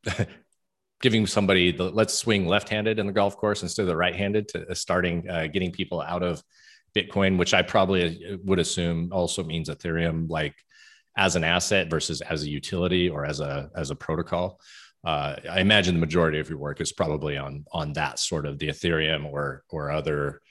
giving 1.01 1.25
somebody 1.25 1.71
the 1.71 1.89
let's 1.89 2.13
swing 2.13 2.45
left-handed 2.45 2.99
in 2.99 3.08
the 3.08 3.13
golf 3.13 3.38
course 3.38 3.63
instead 3.63 3.84
of 3.84 3.88
the 3.88 3.95
right-handed 3.95 4.47
to 4.49 4.67
uh, 4.67 4.73
starting 4.73 5.27
uh, 5.30 5.47
getting 5.47 5.71
people 5.71 6.01
out 6.01 6.23
of 6.23 6.43
Bitcoin, 6.95 7.38
which 7.38 7.54
I 7.54 7.62
probably 7.62 8.25
uh, 8.25 8.38
would 8.43 8.60
assume 8.60 9.10
also 9.12 9.43
means 9.43 9.69
Ethereum, 9.69 10.30
like 10.30 10.56
as 11.17 11.36
an 11.36 11.43
asset 11.43 11.89
versus 11.89 12.21
as 12.21 12.43
a 12.43 12.49
utility 12.49 13.10
or 13.10 13.25
as 13.25 13.39
a 13.39 13.69
as 13.75 13.91
a 13.91 13.95
protocol. 13.95 14.60
Uh, 15.04 15.36
I 15.50 15.62
imagine 15.62 15.96
the 15.96 16.00
majority 16.00 16.40
of 16.40 16.50
your 16.50 16.60
work 16.60 16.80
is 16.80 16.92
probably 16.92 17.38
on 17.38 17.66
on 17.72 17.94
that 17.94 18.20
sort 18.20 18.46
of 18.46 18.60
the 18.60 18.68
Ethereum 18.68 19.26
or 19.26 19.64
or 19.70 19.92
other 19.92 20.42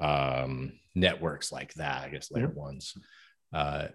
um, 0.00 0.72
networks 0.94 1.50
like 1.50 1.74
that. 1.74 2.04
I 2.04 2.08
guess 2.08 2.30
later 2.30 2.48
ones. 2.48 2.94
Uh, 3.52 3.88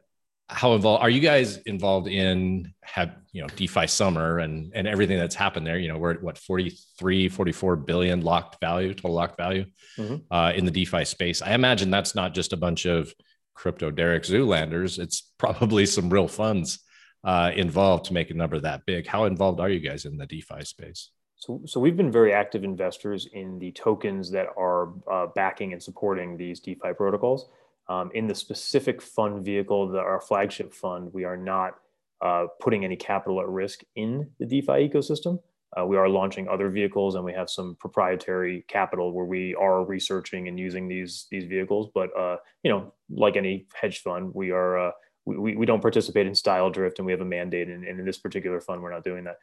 how 0.50 0.74
involved 0.74 1.02
are 1.02 1.10
you 1.10 1.20
guys 1.20 1.58
involved 1.66 2.08
in 2.08 2.74
have 2.84 3.16
you 3.32 3.42
know 3.42 3.48
defi 3.56 3.88
summer 3.88 4.40
and 4.40 4.72
and 4.76 4.88
everything 4.88 5.18
that's 5.18 5.36
happened 5.36 5.66
there 5.66 5.78
you 5.78 5.88
know 5.88 5.98
we're 5.98 6.12
at 6.12 6.22
what 6.22 6.38
43 6.38 7.30
44 7.30 7.76
billion 7.78 8.22
locked 8.22 8.60
value 8.60 8.94
total 8.94 9.14
locked 9.14 9.38
value 9.38 9.66
mm-hmm. 9.98 10.18
uh, 10.32 10.52
in 10.52 10.66
the 10.66 10.72
defi 10.72 11.06
space 11.06 11.42
i 11.42 11.54
imagine 11.54 11.90
that's 11.90 12.14
not 12.14 12.34
just 12.34 12.54
a 12.54 12.58
bunch 12.58 12.86
of 12.86 13.14
crypto 13.56 13.90
derek 13.90 14.24
zoolanders 14.24 15.00
it's 15.00 15.32
probably 15.38 15.86
some 15.86 16.10
real 16.10 16.28
funds 16.28 16.80
uh, 17.24 17.52
involved 17.56 18.06
to 18.06 18.14
make 18.14 18.30
a 18.30 18.34
number 18.34 18.60
that 18.60 18.86
big 18.86 19.08
how 19.08 19.26
involved 19.26 19.60
are 19.60 19.70
you 19.70 19.80
guys 19.80 20.06
in 20.06 20.18
the 20.18 20.26
defi 20.26 20.64
space 20.64 21.12
so, 21.36 21.62
so 21.66 21.80
we've 21.80 21.98
been 21.98 22.12
very 22.12 22.34
active 22.34 22.64
investors 22.64 23.28
in 23.34 23.60
the 23.60 23.72
tokens 23.72 24.32
that 24.32 24.48
are 24.58 24.94
uh, 25.12 25.28
backing 25.36 25.74
and 25.74 25.82
supporting 25.82 26.38
these 26.38 26.60
defi 26.60 26.94
protocols 26.96 27.50
um, 27.90 28.12
in 28.14 28.28
the 28.28 28.36
specific 28.36 29.02
fund 29.02 29.44
vehicle, 29.44 29.90
the, 29.90 30.00
our 30.00 30.22
flagship 30.22 30.74
fund, 30.74 31.10
we 31.14 31.26
are 31.26 31.38
not 31.38 31.76
uh, 32.22 32.48
putting 32.60 32.86
any 32.86 32.96
capital 32.96 33.42
at 33.42 33.48
risk 33.48 33.82
in 33.96 34.30
the 34.40 34.46
DeFi 34.46 34.90
ecosystem. 34.90 35.40
Uh, 35.78 35.86
we 35.86 35.98
are 35.98 36.08
launching 36.08 36.48
other 36.48 36.70
vehicles, 36.70 37.16
and 37.16 37.26
we 37.26 37.34
have 37.34 37.50
some 37.50 37.76
proprietary 37.80 38.64
capital 38.68 39.12
where 39.12 39.26
we 39.26 39.56
are 39.56 39.84
researching 39.84 40.48
and 40.48 40.60
using 40.60 40.88
these 40.88 41.26
these 41.32 41.46
vehicles. 41.46 41.90
But 41.94 42.16
uh, 42.18 42.38
you 42.64 42.72
know, 42.72 42.94
like 43.10 43.36
any 43.36 43.66
hedge 43.74 44.00
fund, 44.00 44.34
we 44.36 44.52
are 44.52 44.90
uh, 44.90 44.92
we, 45.26 45.56
we 45.56 45.66
don't 45.66 45.82
participate 45.82 46.28
in 46.28 46.36
style 46.36 46.70
drift, 46.70 47.00
and 47.00 47.06
we 47.06 47.12
have 47.12 47.22
a 47.22 47.26
mandate. 47.26 47.70
And, 47.70 47.84
and 47.84 48.00
in 48.00 48.06
this 48.06 48.18
particular 48.18 48.60
fund, 48.62 48.82
we're 48.82 48.92
not 48.92 49.04
doing 49.04 49.26
that. 49.26 49.38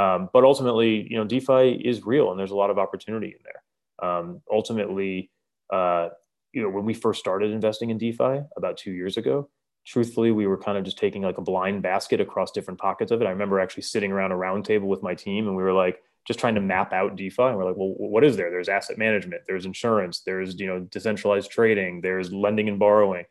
Um, 0.00 0.28
but 0.32 0.44
ultimately, 0.44 1.06
you 1.10 1.16
know, 1.16 1.24
DeFi 1.24 1.82
is 1.84 2.04
real, 2.04 2.30
and 2.30 2.38
there's 2.38 2.50
a 2.50 2.56
lot 2.56 2.70
of 2.70 2.78
opportunity 2.78 3.28
in 3.28 3.40
there. 3.44 4.08
Um, 4.10 4.42
ultimately, 4.50 5.30
uh, 5.72 6.08
you 6.52 6.62
know, 6.62 6.70
when 6.70 6.84
we 6.84 6.94
first 6.94 7.20
started 7.20 7.50
investing 7.50 7.90
in 7.90 7.98
DeFi 7.98 8.40
about 8.56 8.76
two 8.76 8.92
years 8.92 9.16
ago, 9.16 9.48
truthfully, 9.86 10.30
we 10.30 10.46
were 10.46 10.58
kind 10.58 10.78
of 10.78 10.84
just 10.84 10.98
taking 10.98 11.22
like 11.22 11.38
a 11.38 11.42
blind 11.42 11.82
basket 11.82 12.20
across 12.20 12.52
different 12.52 12.78
pockets 12.78 13.10
of 13.10 13.22
it. 13.22 13.26
I 13.26 13.30
remember 13.30 13.58
actually 13.60 13.84
sitting 13.84 14.12
around 14.12 14.32
a 14.32 14.36
round 14.36 14.64
table 14.64 14.88
with 14.88 15.02
my 15.02 15.14
team 15.14 15.46
and 15.46 15.56
we 15.56 15.62
were 15.62 15.72
like, 15.72 16.02
just 16.26 16.38
trying 16.38 16.56
to 16.56 16.60
map 16.60 16.92
out 16.92 17.16
DeFi. 17.16 17.42
And 17.42 17.56
we're 17.56 17.64
like, 17.64 17.76
well, 17.76 17.94
what 17.96 18.22
is 18.22 18.36
there? 18.36 18.50
There's 18.50 18.68
asset 18.68 18.98
management, 18.98 19.42
there's 19.48 19.64
insurance, 19.64 20.20
there's, 20.20 20.60
you 20.60 20.66
know, 20.66 20.80
decentralized 20.80 21.50
trading, 21.50 22.02
there's 22.02 22.30
lending 22.30 22.68
and 22.68 22.78
borrowing. 22.78 23.24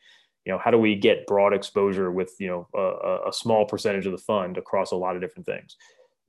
You 0.48 0.54
know, 0.54 0.60
how 0.64 0.72
do 0.72 0.78
we 0.78 0.96
get 0.96 1.28
broad 1.28 1.54
exposure 1.54 2.10
with, 2.10 2.34
you 2.40 2.48
know, 2.48 2.68
a, 2.74 3.30
a 3.30 3.34
small 3.34 3.66
percentage 3.66 4.06
of 4.06 4.14
the 4.14 4.18
fund 4.18 4.58
across 4.58 4.94
a 4.94 4.96
lot 4.96 5.18
of 5.18 5.22
different 5.22 5.46
things? 5.46 5.76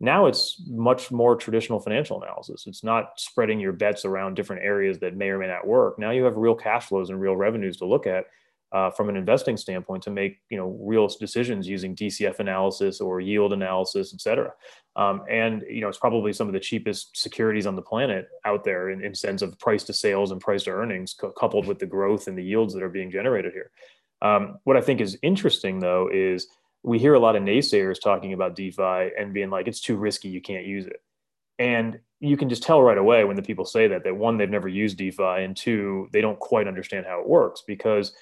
Now 0.00 0.26
it's 0.26 0.60
much 0.66 1.12
more 1.12 1.36
traditional 1.36 1.78
financial 1.78 2.20
analysis. 2.20 2.66
It's 2.66 2.82
not 2.82 3.12
spreading 3.16 3.60
your 3.60 3.72
bets 3.72 4.04
around 4.04 4.34
different 4.34 4.64
areas 4.64 4.98
that 4.98 5.16
may 5.16 5.28
or 5.28 5.38
may 5.38 5.46
not 5.46 5.68
work. 5.68 6.00
Now 6.00 6.10
you 6.10 6.24
have 6.24 6.36
real 6.36 6.56
cash 6.56 6.86
flows 6.86 7.10
and 7.10 7.20
real 7.20 7.36
revenues 7.36 7.76
to 7.76 7.84
look 7.84 8.08
at 8.08 8.24
uh, 8.72 8.90
from 8.90 9.08
an 9.08 9.16
investing 9.16 9.56
standpoint 9.56 10.02
to 10.02 10.10
make 10.10 10.40
you 10.50 10.58
know 10.58 10.76
real 10.80 11.08
decisions 11.08 11.66
using 11.66 11.96
DCF 11.96 12.38
analysis 12.38 13.00
or 13.00 13.20
yield 13.20 13.52
analysis, 13.52 14.12
et 14.12 14.20
cetera. 14.20 14.52
Um, 14.94 15.22
and 15.30 15.62
you 15.70 15.80
know 15.80 15.88
it's 15.88 15.98
probably 15.98 16.32
some 16.32 16.48
of 16.48 16.52
the 16.52 16.60
cheapest 16.60 17.16
securities 17.16 17.66
on 17.66 17.76
the 17.76 17.82
planet 17.82 18.28
out 18.44 18.64
there 18.64 18.90
in, 18.90 19.02
in 19.02 19.14
sense 19.14 19.42
of 19.42 19.58
price 19.58 19.84
to 19.84 19.92
sales 19.92 20.32
and 20.32 20.40
price 20.40 20.64
to 20.64 20.70
earnings, 20.70 21.16
coupled 21.38 21.66
with 21.66 21.78
the 21.78 21.86
growth 21.86 22.26
and 22.28 22.36
the 22.36 22.44
yields 22.44 22.74
that 22.74 22.82
are 22.82 22.88
being 22.88 23.10
generated 23.10 23.52
here. 23.52 23.70
Um, 24.22 24.58
what 24.64 24.76
I 24.76 24.80
think 24.80 25.00
is 25.00 25.18
interesting 25.22 25.78
though 25.78 26.08
is 26.12 26.48
we 26.82 26.98
hear 26.98 27.14
a 27.14 27.20
lot 27.20 27.36
of 27.36 27.42
naysayers 27.42 28.00
talking 28.00 28.32
about 28.32 28.56
DeFi 28.56 29.10
and 29.18 29.34
being 29.34 29.50
like, 29.50 29.68
it's 29.68 29.80
too 29.80 29.96
risky, 29.96 30.28
you 30.28 30.40
can't 30.40 30.64
use 30.64 30.86
it. 30.86 31.02
And 31.58 31.98
you 32.20 32.36
can 32.36 32.48
just 32.48 32.62
tell 32.62 32.82
right 32.82 32.98
away 32.98 33.24
when 33.24 33.36
the 33.36 33.42
people 33.42 33.64
say 33.64 33.88
that, 33.88 34.04
that 34.04 34.16
one, 34.16 34.38
they've 34.38 34.48
never 34.48 34.68
used 34.68 34.96
DeFi, 34.96 35.44
and 35.44 35.56
two, 35.56 36.08
they 36.12 36.20
don't 36.20 36.38
quite 36.38 36.68
understand 36.68 37.06
how 37.06 37.20
it 37.20 37.28
works 37.28 37.62
because 37.66 38.12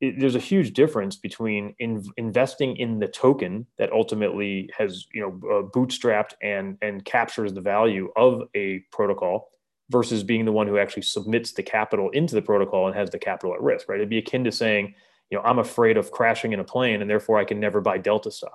it, 0.00 0.18
there's 0.18 0.34
a 0.34 0.40
huge 0.40 0.72
difference 0.72 1.16
between 1.16 1.74
in, 1.78 2.04
investing 2.16 2.76
in 2.76 2.98
the 2.98 3.08
token 3.08 3.66
that 3.78 3.92
ultimately 3.92 4.68
has, 4.76 5.06
you 5.12 5.20
know, 5.20 5.28
uh, 5.48 5.62
bootstrapped 5.62 6.32
and, 6.42 6.76
and 6.82 7.04
captures 7.04 7.52
the 7.52 7.60
value 7.60 8.10
of 8.16 8.42
a 8.54 8.80
protocol 8.90 9.48
versus 9.90 10.24
being 10.24 10.44
the 10.44 10.52
one 10.52 10.66
who 10.66 10.78
actually 10.78 11.02
submits 11.02 11.52
the 11.52 11.62
capital 11.62 12.10
into 12.10 12.34
the 12.34 12.42
protocol 12.42 12.86
and 12.86 12.96
has 12.96 13.10
the 13.10 13.18
capital 13.18 13.54
at 13.54 13.60
risk, 13.60 13.88
right? 13.88 13.98
It'd 13.98 14.08
be 14.08 14.18
akin 14.18 14.44
to 14.44 14.52
saying, 14.52 14.94
you 15.32 15.38
know, 15.38 15.44
I'm 15.44 15.58
afraid 15.58 15.96
of 15.96 16.10
crashing 16.10 16.52
in 16.52 16.60
a 16.60 16.64
plane 16.64 17.00
and 17.00 17.08
therefore 17.08 17.38
I 17.38 17.44
can 17.44 17.58
never 17.58 17.80
buy 17.80 17.96
Delta 17.96 18.30
stock. 18.30 18.52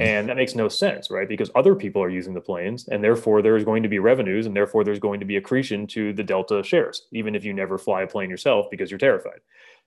Mm-hmm. 0.00 0.02
And 0.02 0.28
that 0.28 0.36
makes 0.36 0.56
no 0.56 0.68
sense, 0.68 1.12
right? 1.12 1.28
Because 1.28 1.48
other 1.54 1.76
people 1.76 2.02
are 2.02 2.10
using 2.10 2.34
the 2.34 2.40
planes 2.40 2.88
and 2.88 3.04
therefore 3.04 3.40
there's 3.40 3.64
going 3.64 3.84
to 3.84 3.88
be 3.88 4.00
revenues 4.00 4.46
and 4.46 4.56
therefore 4.56 4.82
there's 4.82 4.98
going 4.98 5.20
to 5.20 5.26
be 5.26 5.36
accretion 5.36 5.86
to 5.88 6.12
the 6.12 6.24
Delta 6.24 6.60
shares, 6.64 7.06
even 7.12 7.36
if 7.36 7.44
you 7.44 7.54
never 7.54 7.78
fly 7.78 8.02
a 8.02 8.06
plane 8.08 8.28
yourself 8.28 8.66
because 8.68 8.90
you're 8.90 8.98
terrified. 8.98 9.38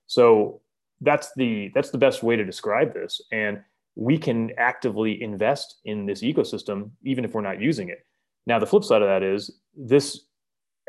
So 0.07 0.61
that's 1.01 1.33
the 1.35 1.69
that's 1.75 1.89
the 1.89 1.97
best 1.97 2.23
way 2.23 2.37
to 2.37 2.45
describe 2.45 2.93
this. 2.93 3.19
And 3.33 3.61
we 3.95 4.17
can 4.17 4.51
actively 4.57 5.21
invest 5.21 5.79
in 5.83 6.05
this 6.05 6.21
ecosystem 6.21 6.91
even 7.03 7.25
if 7.25 7.33
we're 7.33 7.41
not 7.41 7.59
using 7.59 7.89
it. 7.89 8.05
Now 8.47 8.57
the 8.57 8.67
flip 8.67 8.85
side 8.85 9.01
of 9.01 9.09
that 9.09 9.21
is 9.21 9.59
this 9.75 10.27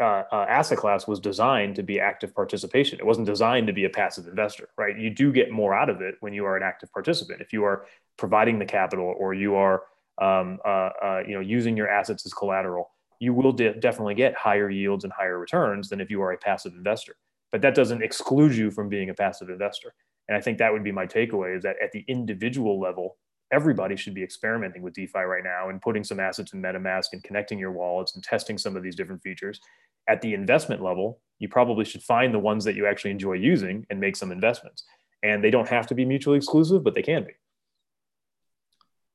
uh, 0.01 0.25
uh, 0.31 0.47
asset 0.49 0.79
class 0.79 1.07
was 1.07 1.21
designed 1.21 1.77
to 1.77 1.83
be 1.83 1.99
active 2.01 2.35
participation. 2.35 2.99
It 2.99 3.07
wasn't 3.07 3.27
designed 3.27 3.67
to 3.69 3.73
be 3.73 3.85
a 3.85 3.91
passive 3.91 4.27
investor, 4.27 4.69
right? 4.77 4.99
You 4.99 5.11
do 5.11 5.33
get 5.33 5.51
more 5.51 5.75
out 5.75 5.89
of 5.89 6.03
it 6.03 6.17
when 6.21 6.33
you 6.33 6.45
are 6.45 6.57
an 6.57 6.63
active 6.63 6.93
participant. 6.93 7.41
If 7.41 7.53
you 7.53 7.65
are 7.65 7.87
providing 8.19 8.59
the 8.59 8.67
capital 8.67 9.15
or 9.19 9.33
you 9.35 9.55
are, 9.55 9.85
um, 10.21 10.59
uh, 10.65 10.91
uh 11.03 11.23
you 11.27 11.35
know, 11.35 11.41
using 11.41 11.77
your 11.77 11.89
assets 11.89 12.27
as 12.27 12.35
collateral, 12.35 12.91
you 13.21 13.33
will 13.33 13.53
de- 13.53 13.75
definitely 13.75 14.15
get 14.15 14.35
higher 14.35 14.69
yields 14.69 15.05
and 15.05 15.13
higher 15.13 15.39
returns 15.39 15.89
than 15.89 16.01
if 16.01 16.11
you 16.11 16.21
are 16.21 16.33
a 16.33 16.39
passive 16.39 16.75
investor. 16.75 17.17
But 17.51 17.63
that 17.63 17.75
doesn't 17.75 18.03
exclude 18.03 18.55
you 18.55 18.71
from 18.71 18.89
being 18.89 19.09
a 19.11 19.15
passive 19.15 19.49
investor. 19.49 19.95
And 20.29 20.37
I 20.37 20.41
think 20.41 20.59
that 20.59 20.73
would 20.73 20.85
be 20.85 20.93
my 20.93 21.07
takeaway: 21.07 21.57
is 21.57 21.63
that 21.63 21.77
at 21.83 21.93
the 21.93 22.05
individual 22.09 22.79
level, 22.79 23.17
everybody 23.53 23.97
should 23.97 24.15
be 24.15 24.23
experimenting 24.23 24.83
with 24.83 24.95
DeFi 24.95 25.21
right 25.21 25.45
now 25.45 25.69
and 25.69 25.81
putting 25.81 26.05
some 26.05 26.21
assets 26.21 26.53
in 26.53 26.63
MetaMask 26.63 27.07
and 27.13 27.23
connecting 27.23 27.59
your 27.59 27.73
wallets 27.73 28.15
and 28.15 28.25
testing 28.25 28.59
some 28.59 28.77
of 28.77 28.83
these 28.83 28.97
different 28.97 29.23
features. 29.23 29.61
At 30.09 30.21
the 30.21 30.35
investment 30.35 30.83
level, 30.83 31.21
you 31.39 31.49
probably 31.49 31.85
should 31.85 32.03
find 32.03 32.33
the 32.33 32.39
ones 32.39 32.65
that 32.65 32.75
you 32.75 32.87
actually 32.87 33.11
enjoy 33.11 33.35
using 33.35 33.87
and 33.91 34.01
make 34.01 34.17
some 34.17 34.33
investments. 34.33 34.85
And 35.23 35.43
they 35.43 35.51
don't 35.51 35.69
have 35.69 35.87
to 35.89 35.95
be 35.95 36.05
mutually 36.05 36.37
exclusive, 36.37 36.85
but 36.85 36.95
they 36.95 37.03
can 37.03 37.25
be. 37.25 37.33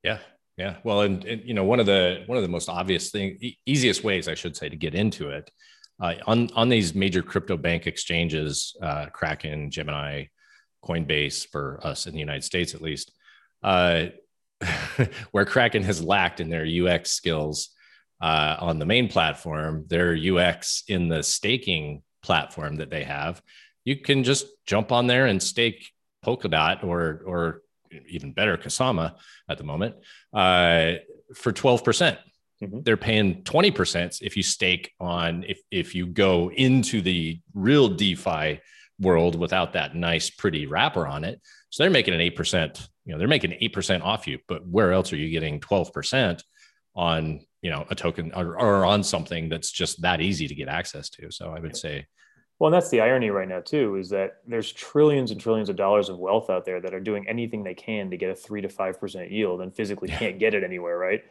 Yeah, 0.02 0.18
yeah. 0.56 0.76
Well, 0.84 1.02
and, 1.02 1.24
and 1.24 1.42
you 1.44 1.54
know, 1.54 1.64
one 1.64 1.80
of 1.80 1.86
the 1.86 2.24
one 2.26 2.36
of 2.36 2.42
the 2.42 2.48
most 2.48 2.68
obvious 2.68 3.10
thing, 3.10 3.38
e- 3.40 3.58
easiest 3.66 4.02
ways, 4.04 4.28
I 4.28 4.34
should 4.34 4.56
say, 4.56 4.68
to 4.68 4.76
get 4.76 4.94
into 4.94 5.30
it 5.30 5.50
uh, 6.00 6.14
on 6.26 6.50
on 6.54 6.68
these 6.68 6.94
major 6.94 7.22
crypto 7.22 7.56
bank 7.56 7.86
exchanges, 7.86 8.76
uh, 8.82 9.06
Kraken, 9.06 9.70
Gemini, 9.70 10.24
Coinbase, 10.84 11.46
for 11.50 11.80
us 11.84 12.06
in 12.06 12.12
the 12.12 12.18
United 12.18 12.44
States 12.44 12.74
at 12.74 12.82
least. 12.82 13.12
Uh, 13.62 14.06
where 15.30 15.44
Kraken 15.44 15.82
has 15.84 16.02
lacked 16.02 16.40
in 16.40 16.48
their 16.48 16.66
UX 16.66 17.12
skills 17.12 17.70
uh, 18.20 18.56
on 18.60 18.78
the 18.78 18.86
main 18.86 19.08
platform, 19.08 19.84
their 19.88 20.16
UX 20.16 20.84
in 20.88 21.08
the 21.08 21.22
staking 21.22 22.02
platform 22.22 22.76
that 22.76 22.90
they 22.90 23.04
have, 23.04 23.42
you 23.84 23.96
can 23.96 24.24
just 24.24 24.46
jump 24.66 24.92
on 24.92 25.06
there 25.06 25.26
and 25.26 25.42
stake 25.42 25.90
Polkadot 26.24 26.84
or 26.84 27.22
or 27.26 27.62
even 28.08 28.32
better 28.32 28.56
Kusama 28.56 29.16
at 29.48 29.58
the 29.58 29.64
moment 29.64 29.96
uh, 30.32 30.94
for 31.34 31.52
twelve 31.52 31.84
percent. 31.84 32.18
Mm-hmm. 32.62 32.80
They're 32.82 32.96
paying 32.96 33.42
twenty 33.42 33.70
percent 33.70 34.18
if 34.22 34.36
you 34.36 34.42
stake 34.42 34.92
on 35.00 35.44
if 35.48 35.60
if 35.70 35.94
you 35.94 36.06
go 36.06 36.50
into 36.50 37.02
the 37.02 37.40
real 37.54 37.88
DeFi 37.88 38.60
world 39.02 39.38
without 39.38 39.74
that 39.74 39.94
nice 39.94 40.30
pretty 40.30 40.66
wrapper 40.66 41.06
on 41.06 41.24
it. 41.24 41.40
So 41.70 41.82
they're 41.82 41.90
making 41.90 42.14
an 42.14 42.20
eight 42.20 42.36
percent 42.36 42.88
you 43.04 43.12
know 43.12 43.18
they're 43.18 43.28
making 43.28 43.50
8% 43.50 44.02
off 44.02 44.26
you 44.26 44.38
but 44.48 44.66
where 44.66 44.92
else 44.92 45.12
are 45.12 45.16
you 45.16 45.30
getting 45.30 45.60
12% 45.60 46.42
on 46.94 47.40
you 47.62 47.70
know 47.70 47.86
a 47.90 47.94
token 47.94 48.32
or, 48.34 48.58
or, 48.58 48.84
on 48.84 49.02
something 49.02 49.48
that's 49.48 49.70
just 49.70 50.02
that 50.02 50.20
easy 50.20 50.46
to 50.46 50.54
get 50.54 50.68
access 50.68 51.08
to? 51.10 51.30
So 51.30 51.50
i 51.50 51.60
would 51.60 51.76
say 51.76 52.06
well 52.58 52.68
and 52.68 52.74
that's 52.74 52.90
the 52.90 53.00
irony 53.00 53.30
right 53.30 53.48
now 53.48 53.60
too 53.60 53.96
is 53.96 54.10
that 54.10 54.38
there's 54.46 54.72
trillions 54.72 55.30
and 55.30 55.40
trillions 55.40 55.68
of 55.68 55.76
dollars 55.76 56.08
of 56.08 56.18
wealth 56.18 56.50
out 56.50 56.64
there 56.64 56.80
that 56.80 56.94
are 56.94 57.00
doing 57.00 57.26
anything 57.28 57.62
they 57.62 57.74
can 57.74 58.10
to 58.10 58.16
get 58.16 58.30
a 58.30 58.34
3 58.34 58.60
to 58.62 58.68
5% 58.68 59.30
yield 59.30 59.60
and 59.62 59.74
physically 59.74 60.08
can't 60.08 60.38
get 60.38 60.54
it 60.54 60.62
anywhere 60.62 60.98
right? 60.98 61.22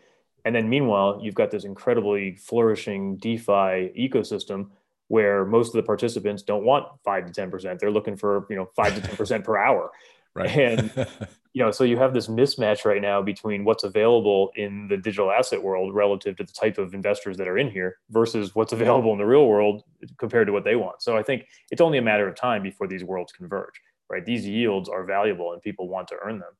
And 0.44 0.56
then 0.56 0.70
meanwhile 0.70 1.20
you've 1.22 1.36
got 1.36 1.52
this 1.52 1.64
incredibly 1.64 2.36
flourishing 2.36 3.18
defi 3.18 3.92
ecosystem 3.98 4.70
where 5.12 5.46
most 5.46 5.68
of 5.68 5.74
the 5.74 5.84
participants 5.84 6.42
don't 6.42 6.64
want 6.64 6.86
5 7.04 7.32
to 7.32 7.42
10% 7.42 7.80
they're 7.80 7.92
looking 7.92 8.16
for 8.16 8.46
you 8.50 8.56
know 8.56 8.70
5 8.76 8.96
to 8.96 9.02
10% 9.16 9.44
per 9.44 9.58
hour. 9.58 9.92
Right. 10.34 10.50
And 10.50 10.92
you 11.54 11.64
know 11.64 11.72
so 11.72 11.84
you 11.84 11.98
have 11.98 12.14
this 12.14 12.28
mismatch 12.28 12.86
right 12.86 13.02
now 13.02 13.22
between 13.22 13.66
what's 13.66 13.84
available 13.84 14.52
in 14.56 14.88
the 14.88 14.98
digital 14.98 15.30
asset 15.30 15.62
world 15.62 15.94
relative 15.94 16.38
to 16.38 16.44
the 16.44 16.54
type 16.54 16.78
of 16.78 16.94
investors 16.94 17.36
that 17.38 17.48
are 17.48 17.58
in 17.58 17.70
here 17.70 17.98
versus 18.10 18.56
what's 18.56 18.72
available 18.72 19.12
in 19.12 19.20
the 19.20 19.26
real 19.26 19.48
world 19.48 19.84
compared 20.18 20.48
to 20.48 20.54
what 20.54 20.64
they 20.64 20.76
want. 20.76 21.02
So 21.02 21.18
i 21.18 21.24
think 21.24 21.46
it's 21.72 21.82
only 21.82 21.98
a 21.98 22.02
matter 22.02 22.28
of 22.28 22.36
time 22.36 22.64
before 22.64 22.88
these 22.88 23.04
worlds 23.04 23.34
converge 23.34 23.82
right? 24.12 24.26
These 24.26 24.46
yields 24.46 24.90
are 24.90 25.06
valuable 25.06 25.54
and 25.54 25.62
people 25.62 25.88
want 25.88 26.10
to 26.10 26.16
earn 26.24 26.40
them. 26.40 26.52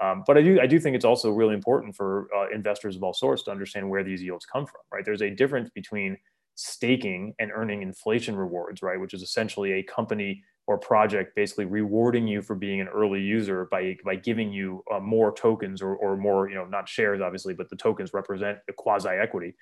Um, 0.00 0.24
but 0.26 0.38
I 0.38 0.42
do 0.42 0.58
I 0.60 0.66
do 0.66 0.80
think 0.80 0.96
it's 0.96 1.04
also 1.04 1.30
really 1.30 1.54
important 1.54 1.94
for 1.94 2.28
uh, 2.34 2.48
investors 2.54 2.96
of 2.96 3.02
all 3.02 3.12
sorts 3.12 3.42
to 3.42 3.50
understand 3.50 3.90
where 3.90 4.02
these 4.02 4.22
yields 4.22 4.46
come 4.46 4.64
from. 4.64 4.80
Right, 4.90 5.04
there's 5.04 5.20
a 5.20 5.28
difference 5.28 5.68
between 5.68 6.16
staking 6.60 7.34
and 7.38 7.50
earning 7.54 7.82
inflation 7.82 8.36
rewards, 8.36 8.82
right, 8.82 9.00
which 9.00 9.14
is 9.14 9.22
essentially 9.22 9.72
a 9.72 9.82
company 9.82 10.42
or 10.66 10.78
project 10.78 11.34
basically 11.34 11.64
rewarding 11.64 12.28
you 12.28 12.40
for 12.42 12.54
being 12.54 12.80
an 12.80 12.88
early 12.88 13.20
user 13.20 13.66
by 13.70 13.96
by 14.04 14.14
giving 14.14 14.52
you 14.52 14.84
uh, 14.92 15.00
more 15.00 15.32
tokens 15.32 15.82
or, 15.82 15.96
or 15.96 16.16
more 16.16 16.48
you 16.48 16.54
know 16.54 16.64
not 16.64 16.88
shares 16.88 17.20
obviously 17.20 17.54
but 17.54 17.68
the 17.70 17.76
tokens 17.76 18.12
represent 18.12 18.58
a 18.68 18.72
quasi 18.72 19.08
equity 19.08 19.56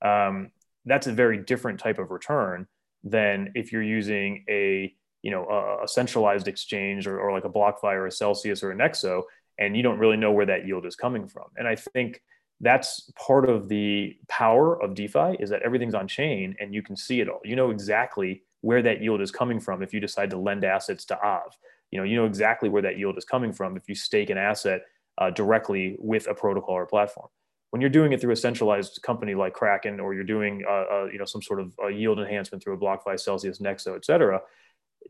um, 0.00 0.50
that's 0.86 1.06
a 1.06 1.12
very 1.12 1.36
different 1.36 1.78
type 1.78 1.98
of 1.98 2.10
return 2.10 2.66
than 3.02 3.52
if 3.54 3.72
you're 3.72 3.82
using 3.82 4.42
a 4.48 4.94
you 5.20 5.30
know 5.30 5.44
a, 5.48 5.84
a 5.84 5.88
centralized 5.88 6.48
exchange 6.48 7.06
or, 7.06 7.20
or 7.20 7.32
like 7.32 7.44
a 7.44 7.50
BlockFi 7.50 7.92
or 7.92 8.06
a 8.06 8.12
Celsius 8.12 8.62
or 8.62 8.70
a 8.70 8.76
Nexo 8.76 9.24
and 9.58 9.76
you 9.76 9.82
don't 9.82 9.98
really 9.98 10.16
know 10.16 10.32
where 10.32 10.46
that 10.46 10.66
yield 10.66 10.86
is 10.86 10.96
coming 10.96 11.28
from. 11.28 11.44
And 11.56 11.68
I 11.68 11.76
think 11.76 12.20
that's 12.60 13.10
part 13.16 13.48
of 13.48 13.68
the 13.68 14.16
power 14.28 14.80
of 14.80 14.94
DeFi 14.94 15.36
is 15.40 15.50
that 15.50 15.62
everything's 15.62 15.94
on 15.94 16.08
chain 16.08 16.54
and 16.60 16.74
you 16.74 16.82
can 16.82 16.96
see 16.96 17.20
it 17.20 17.28
all. 17.28 17.40
You 17.44 17.56
know 17.56 17.70
exactly 17.70 18.42
where 18.60 18.82
that 18.82 19.02
yield 19.02 19.20
is 19.20 19.30
coming 19.30 19.60
from 19.60 19.82
if 19.82 19.92
you 19.92 20.00
decide 20.00 20.30
to 20.30 20.38
lend 20.38 20.64
assets 20.64 21.04
to 21.06 21.18
Aave. 21.22 21.52
You 21.90 21.98
know, 21.98 22.04
you 22.04 22.16
know 22.16 22.26
exactly 22.26 22.68
where 22.68 22.82
that 22.82 22.98
yield 22.98 23.18
is 23.18 23.24
coming 23.24 23.52
from 23.52 23.76
if 23.76 23.88
you 23.88 23.94
stake 23.94 24.30
an 24.30 24.38
asset 24.38 24.82
uh, 25.18 25.30
directly 25.30 25.96
with 25.98 26.26
a 26.26 26.34
protocol 26.34 26.74
or 26.74 26.86
platform. 26.86 27.28
When 27.70 27.80
you're 27.80 27.90
doing 27.90 28.12
it 28.12 28.20
through 28.20 28.32
a 28.32 28.36
centralized 28.36 29.02
company 29.02 29.34
like 29.34 29.52
Kraken, 29.52 30.00
or 30.00 30.14
you're 30.14 30.24
doing, 30.24 30.64
uh, 30.66 30.84
uh, 30.94 31.08
you 31.12 31.18
know, 31.18 31.24
some 31.24 31.42
sort 31.42 31.60
of 31.60 31.74
yield 31.92 32.18
enhancement 32.20 32.62
through 32.62 32.74
a 32.74 32.78
BlockFi, 32.78 33.18
Celsius, 33.18 33.58
Nexo, 33.58 33.96
et 33.96 34.04
cetera, 34.04 34.40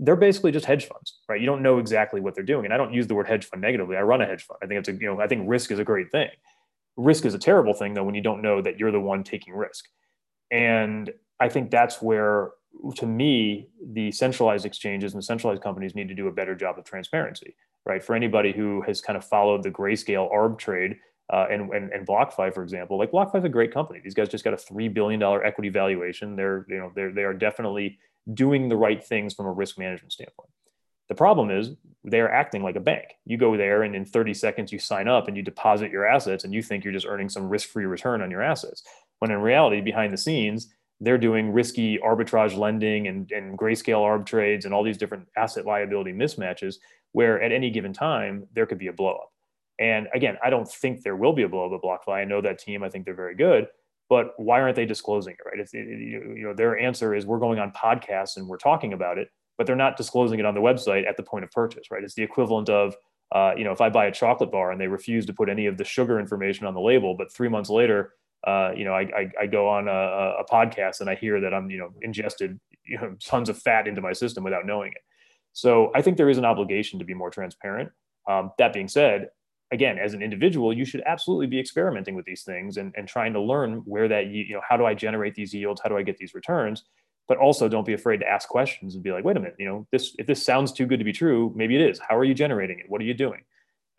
they're 0.01 0.17
basically 0.17 0.51
just 0.51 0.65
hedge 0.65 0.87
funds, 0.87 1.21
right? 1.29 1.41
You 1.41 1.47
don't 1.47 1.63
know 1.63 1.79
exactly 1.79 2.21
what 2.21 2.35
they're 2.35 2.43
doing, 2.43 2.65
and 2.65 2.75
I 2.75 2.77
don't 2.79 2.93
use 2.93 3.07
the 3.07 3.15
word 3.15 3.29
hedge 3.29 3.45
fund 3.45 3.63
negatively. 3.63 3.97
I 3.97 4.03
run 4.03 4.23
a 4.23 4.27
hedge 4.27 4.45
fund. 4.45 4.59
I 4.63 4.67
think 4.67 4.81
it's 4.81 4.89
a, 4.89 4.93
you 4.93 5.07
know, 5.07 5.21
I 5.21 5.29
think 5.29 5.45
risk 5.47 5.71
is 5.71 5.79
a 5.79 5.85
great 5.85 6.11
thing. 6.11 6.31
Risk 6.97 7.25
is 7.25 7.35
a 7.35 7.39
terrible 7.39 7.75
thing 7.75 7.95
though 7.95 8.05
when 8.05 8.15
you 8.15 8.23
don't 8.23 8.43
know 8.43 8.63
that 8.63 8.79
you're 8.79 8.93
the 8.93 9.01
one 9.01 9.25
taking 9.25 9.55
risk, 9.55 9.87
and 10.51 11.11
I 11.41 11.49
think 11.49 11.71
that's 11.71 12.01
where 12.01 12.53
to 12.97 13.07
me, 13.07 13.69
the 13.93 14.11
centralized 14.13 14.67
exchanges 14.67 15.13
and 15.13 15.19
the 15.23 15.25
centralized 15.25 15.63
companies 15.63 15.95
need 15.95 16.09
to 16.09 16.15
do 16.15 16.29
a 16.29 16.33
better 16.33 16.55
job 16.55 16.79
of 16.79 16.85
transparency, 16.85 17.55
right? 17.87 18.03
For 18.03 18.15
anybody 18.15 18.53
who 18.53 18.83
has 18.83 19.01
kind 19.01 19.17
of 19.17 19.25
followed 19.25 19.63
the 19.63 19.71
grayscale 19.71 20.33
arb 20.33 20.59
trade 20.59 20.97
uh, 21.33 21.47
and, 21.51 21.73
and, 21.73 21.91
and 21.93 22.07
BlockFi, 22.07 22.53
for 22.53 22.63
example, 22.63 22.99
like 22.99 23.11
BlockFi 23.11 23.39
is 23.39 23.45
a 23.45 23.49
great 23.49 23.73
company. 23.73 24.01
These 24.03 24.15
guys 24.15 24.29
just 24.29 24.45
got 24.45 24.55
a 24.55 24.57
$3 24.57 24.93
billion 24.93 25.23
equity 25.23 25.69
valuation. 25.69 26.37
They're, 26.37 26.67
you 26.69 26.79
know, 26.79 26.93
they're, 26.95 27.13
they 27.13 27.25
are 27.25 27.35
definitely 27.35 27.99
doing 28.33 28.69
the 28.69 28.77
right 28.77 29.03
things 29.03 29.35
from 29.35 29.47
a 29.47 29.53
risk 29.53 29.79
management 29.79 30.13
standpoint. 30.13 30.51
The 31.09 31.15
problem 31.15 31.51
is 31.51 31.73
they're 32.05 32.33
acting 32.33 32.63
like 32.63 32.77
a 32.77 32.81
bank. 32.81 33.17
You 33.25 33.37
go 33.37 33.57
there 33.57 33.83
and 33.83 33.95
in 33.95 34.05
30 34.05 34.35
seconds 34.35 34.73
you 34.73 34.79
sign 34.79 35.09
up 35.09 35.29
and 35.29 35.37
you 35.37 35.43
deposit 35.43 35.91
your 35.91 36.07
assets 36.07 36.45
and 36.45 36.53
you 36.53 36.63
think 36.63 36.85
you're 36.85 36.93
just 36.93 37.07
earning 37.07 37.29
some 37.29 37.49
risk-free 37.49 37.87
return 37.87 38.23
on 38.23 38.31
your 38.31 38.43
assets. 38.43 38.83
When 39.19 39.31
in 39.31 39.41
reality, 39.41 39.81
behind 39.81 40.13
the 40.13 40.19
scenes, 40.19 40.73
they're 41.01 41.19
doing 41.19 41.53
risky 41.53 41.99
arbitrage 41.99 42.57
lending 42.57 43.09
and, 43.09 43.31
and 43.33 43.59
grayscale 43.59 44.01
arb 44.01 44.27
trades 44.27 44.65
and 44.65 44.73
all 44.73 44.83
these 44.83 44.99
different 44.99 45.29
asset 45.37 45.67
liability 45.67 46.13
mismatches 46.13 46.77
where 47.13 47.41
at 47.43 47.53
any 47.53 47.71
given 47.71 47.93
time 47.93 48.47
there 48.55 48.67
could 48.67 48.79
be 48.79 48.89
a 48.89 48.93
blowup. 48.93 49.27
And 49.79 50.09
again, 50.15 50.37
I 50.43 50.51
don't 50.51 50.71
think 50.71 51.03
there 51.03 51.17
will 51.17 51.33
be 51.33 51.43
a 51.43 51.49
blowup 51.49 51.75
at 51.75 51.83
BlockFi. 51.83 52.15
I 52.15 52.25
know 52.25 52.41
that 52.41 52.59
team. 52.59 52.83
I 52.83 52.89
think 52.89 53.05
they're 53.05 53.15
very 53.15 53.35
good. 53.35 53.67
But 54.09 54.39
why 54.39 54.61
aren't 54.61 54.77
they 54.77 54.85
disclosing 54.85 55.35
it, 55.35 55.47
right? 55.47 55.59
If 55.59 55.73
you 55.73 56.45
know, 56.45 56.55
their 56.55 56.79
answer 56.79 57.15
is 57.15 57.25
we're 57.25 57.39
going 57.39 57.59
on 57.59 57.73
podcasts 57.73 58.37
and 58.37 58.47
we're 58.47 58.59
talking 58.59 58.93
about 58.93 59.19
it, 59.19 59.31
but 59.57 59.67
they're 59.67 59.77
not 59.77 59.97
disclosing 59.97 60.39
it 60.39 60.47
on 60.47 60.55
the 60.55 60.61
website 60.61 61.07
at 61.07 61.17
the 61.17 61.23
point 61.23 61.45
of 61.45 61.51
purchase, 61.51 61.91
right? 61.91 62.03
It's 62.03 62.15
the 62.15 62.23
equivalent 62.23 62.69
of, 62.69 62.97
uh, 63.33 63.53
you 63.57 63.65
know, 63.65 63.73
if 63.73 63.81
I 63.81 63.89
buy 63.89 64.07
a 64.07 64.13
chocolate 64.13 64.51
bar 64.51 64.73
and 64.73 64.81
they 64.81 64.89
refuse 64.89 65.27
to 65.27 65.33
put 65.33 65.49
any 65.49 65.67
of 65.67 65.77
the 65.77 65.85
sugar 65.85 66.19
information 66.19 66.67
on 66.67 66.75
the 66.75 66.81
label, 66.81 67.17
but 67.17 67.33
three 67.33 67.49
months 67.49 67.71
later 67.71 68.13
uh, 68.47 68.73
you 68.77 68.85
know, 68.85 68.93
I, 68.93 69.01
I, 69.01 69.31
I 69.43 69.47
go 69.47 69.69
on 69.69 69.89
a, 69.89 69.91
a, 69.91 70.45
podcast 70.45 71.01
and 71.01 71.09
I 71.09 71.15
hear 71.15 71.41
that 71.41 71.55
I'm, 71.55 71.71
you 71.71 71.79
know, 71.79 71.91
ingested 72.03 72.61
you 72.85 72.99
know, 72.99 73.17
tons 73.25 73.49
of 73.49 73.59
fat 73.59 73.89
into 73.89 74.03
my 74.03 74.13
system 74.13 74.45
without 74.45 74.67
knowing 74.67 74.93
it. 74.93 75.03
So 75.53 75.91
I 75.95 76.03
think 76.03 76.17
there 76.17 76.29
is 76.29 76.39
an 76.39 76.45
obligation 76.45 76.99
to 76.99 77.05
be 77.05 77.15
more 77.15 77.31
transparent. 77.31 77.91
Um, 78.29 78.51
that 78.59 78.73
being 78.73 78.89
said, 78.89 79.31
again, 79.71 79.99
as 79.99 80.13
an 80.13 80.23
individual, 80.23 80.77
you 80.77 80.85
should 80.85 81.03
absolutely 81.07 81.47
be 81.47 81.59
experimenting 81.59 82.15
with 82.15 82.27
these 82.27 82.43
things 82.43 82.77
and, 82.77 82.93
and 82.97 83.09
trying 83.09 83.33
to 83.33 83.41
learn 83.41 83.83
where 83.87 84.09
that, 84.09 84.27
you 84.27 84.55
know, 84.55 84.61
how 84.69 84.77
do 84.77 84.85
I 84.85 84.95
generate 84.95 85.35
these 85.35 85.55
yields? 85.55 85.81
How 85.83 85.89
do 85.89 85.97
I 85.97 86.03
get 86.03 86.19
these 86.19 86.35
returns? 86.35 86.85
But 87.27 87.39
also 87.39 87.69
don't 87.69 87.87
be 87.87 87.95
afraid 87.95 88.21
to 88.21 88.29
ask 88.29 88.49
questions 88.49 88.95
and 88.95 89.03
be 89.03 89.11
like, 89.11 89.25
wait 89.25 89.37
a 89.37 89.41
minute, 89.41 89.57
you 89.59 89.67
know, 89.67 89.87
this, 89.91 90.15
if 90.19 90.27
this 90.27 90.45
sounds 90.45 90.73
too 90.73 90.85
good 90.85 90.99
to 90.99 91.05
be 91.05 91.13
true, 91.13 91.53
maybe 91.57 91.75
it 91.75 91.81
is. 91.81 91.99
How 91.99 92.17
are 92.17 92.25
you 92.25 92.35
generating 92.35 92.81
it? 92.81 92.87
What 92.89 93.01
are 93.01 93.05
you 93.05 93.15
doing? 93.15 93.45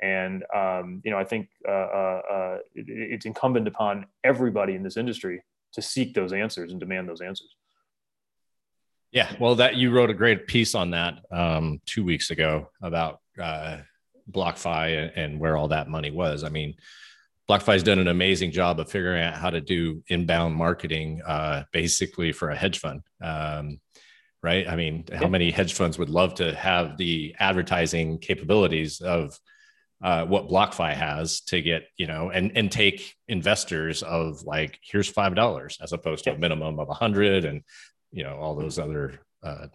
And 0.02 0.44
um, 0.54 1.02
you 1.04 1.12
know, 1.12 1.18
I 1.18 1.24
think 1.24 1.50
uh, 1.68 1.72
uh, 1.72 2.22
uh, 2.32 2.58
it, 2.76 2.86
it's 2.88 3.26
incumbent 3.26 3.68
upon 3.68 4.06
everybody 4.24 4.76
in 4.76 4.84
this 4.84 4.98
industry 4.98 5.42
to 5.74 5.82
seek 5.82 6.14
those 6.14 6.34
answers 6.34 6.72
and 6.72 6.80
demand 6.80 7.08
those 7.10 7.22
answers. 7.22 7.56
Yeah, 9.12 9.34
well, 9.40 9.56
that 9.56 9.76
you 9.76 9.92
wrote 9.92 10.10
a 10.10 10.14
great 10.14 10.46
piece 10.46 10.76
on 10.76 10.92
that 10.92 11.20
um, 11.32 11.80
two 11.86 12.04
weeks 12.04 12.32
ago 12.32 12.70
about 12.82 13.22
uh, 13.42 13.78
BlockFi 14.30 15.04
and, 15.04 15.12
and 15.16 15.40
where 15.40 15.56
all 15.56 15.70
that 15.70 15.88
money 15.88 16.12
was. 16.12 16.44
I 16.44 16.50
mean, 16.50 16.76
BlockFi's 17.50 17.84
done 17.84 18.00
an 18.00 18.08
amazing 18.08 18.52
job 18.52 18.80
of 18.80 18.90
figuring 18.90 19.24
out 19.24 19.36
how 19.36 19.50
to 19.50 19.62
do 19.62 20.04
inbound 20.08 20.56
marketing, 20.56 21.22
uh, 21.26 21.64
basically 21.72 22.32
for 22.32 22.50
a 22.50 22.56
hedge 22.56 22.80
fund. 22.80 23.02
Um, 23.22 23.80
right? 24.42 24.68
I 24.68 24.76
mean, 24.76 25.06
how 25.14 25.28
many 25.28 25.52
hedge 25.52 25.74
funds 25.74 25.98
would 25.98 26.10
love 26.10 26.36
to 26.36 26.54
have 26.56 26.98
the 26.98 27.36
advertising 27.40 28.20
capabilities 28.20 29.02
of 29.02 29.40
uh, 30.04 30.26
what 30.26 30.50
BlockFi 30.50 30.94
has 30.94 31.42
to 31.42 31.62
get, 31.62 31.88
you 31.98 32.06
know, 32.06 32.30
and 32.30 32.56
and 32.56 32.72
take 32.72 33.16
investors 33.28 34.04
of 34.04 34.44
like 34.44 34.80
here's 34.84 35.10
five 35.10 35.36
dollars 35.36 35.78
as 35.82 35.94
opposed 35.94 36.26
to 36.26 36.34
a 36.34 36.38
minimum 36.38 36.80
of 36.80 36.90
a 36.90 36.94
hundred, 36.94 37.46
and 37.46 37.64
you 38.12 38.24
know 38.24 38.36
all 38.36 38.56
those 38.56 38.78
other 38.78 39.20
uh, 39.42 39.68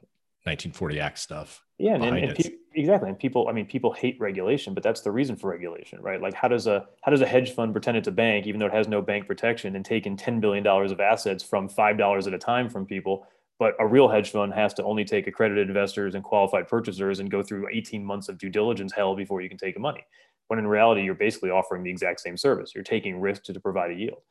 1940 0.44 1.00
Act 1.00 1.18
stuff. 1.18 1.60
Yeah, 1.78 1.94
and, 1.94 2.16
and 2.16 2.36
pe- 2.36 2.50
exactly. 2.80 3.08
And 3.08 3.18
people, 3.18 3.48
I 3.48 3.52
mean, 3.52 3.66
people 3.66 3.92
hate 3.92 4.18
regulation, 4.20 4.74
but 4.74 4.82
that's 4.82 5.00
the 5.02 5.10
reason 5.10 5.36
for 5.36 5.50
regulation, 5.50 6.00
right? 6.00 6.20
Like, 6.20 6.34
how 6.34 6.48
does 6.48 6.66
a 6.66 6.86
how 7.02 7.10
does 7.10 7.20
a 7.20 7.26
hedge 7.26 7.52
fund 7.52 7.72
pretend 7.72 7.96
it's 7.96 8.08
a 8.08 8.12
bank, 8.12 8.46
even 8.46 8.58
though 8.58 8.66
it 8.66 8.72
has 8.72 8.88
no 8.88 9.00
bank 9.00 9.26
protection, 9.26 9.76
and 9.76 9.84
take 9.84 10.06
in 10.06 10.16
10 10.16 10.40
billion 10.40 10.64
dollars 10.64 10.90
of 10.90 11.00
assets 11.00 11.44
from 11.44 11.68
five 11.68 11.96
dollars 11.96 12.26
at 12.26 12.34
a 12.34 12.38
time 12.38 12.68
from 12.68 12.86
people? 12.86 13.26
But 13.58 13.74
a 13.78 13.86
real 13.86 14.08
hedge 14.08 14.30
fund 14.30 14.54
has 14.54 14.72
to 14.74 14.84
only 14.84 15.04
take 15.04 15.26
accredited 15.26 15.68
investors 15.68 16.14
and 16.14 16.24
qualified 16.24 16.66
purchasers 16.66 17.20
and 17.20 17.30
go 17.30 17.42
through 17.42 17.68
18 17.70 18.04
months 18.04 18.28
of 18.28 18.38
due 18.38 18.48
diligence 18.48 18.92
hell 18.92 19.14
before 19.14 19.42
you 19.42 19.50
can 19.50 19.58
take 19.58 19.74
the 19.74 19.80
money. 19.80 20.04
When 20.48 20.58
in 20.58 20.66
reality, 20.66 21.02
you're 21.02 21.14
basically 21.14 21.50
offering 21.50 21.82
the 21.82 21.90
exact 21.90 22.20
same 22.20 22.36
service. 22.36 22.74
You're 22.74 22.84
taking 22.84 23.20
risk 23.20 23.44
to, 23.44 23.52
to 23.52 23.60
provide 23.60 23.90
a 23.90 23.94
yield. 23.94 24.22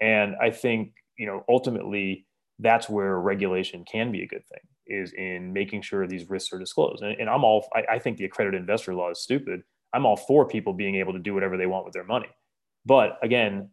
And 0.00 0.34
I 0.42 0.50
think, 0.50 0.94
you 1.16 1.26
know, 1.26 1.44
ultimately 1.48 2.26
that's 2.62 2.88
where 2.88 3.20
regulation 3.20 3.84
can 3.84 4.12
be 4.12 4.22
a 4.22 4.26
good 4.26 4.46
thing 4.46 4.60
is 4.86 5.12
in 5.12 5.52
making 5.52 5.82
sure 5.82 6.06
these 6.06 6.28
risks 6.28 6.52
are 6.52 6.58
disclosed. 6.58 7.02
And, 7.02 7.18
and 7.20 7.28
I'm 7.28 7.44
all, 7.44 7.68
I, 7.74 7.94
I 7.94 7.98
think 7.98 8.16
the 8.16 8.24
accredited 8.24 8.60
investor 8.60 8.94
law 8.94 9.10
is 9.10 9.20
stupid. 9.20 9.62
I'm 9.92 10.06
all 10.06 10.16
for 10.16 10.46
people 10.46 10.72
being 10.72 10.96
able 10.96 11.12
to 11.12 11.18
do 11.18 11.34
whatever 11.34 11.56
they 11.56 11.66
want 11.66 11.84
with 11.84 11.94
their 11.94 12.04
money. 12.04 12.28
But 12.84 13.18
again, 13.22 13.70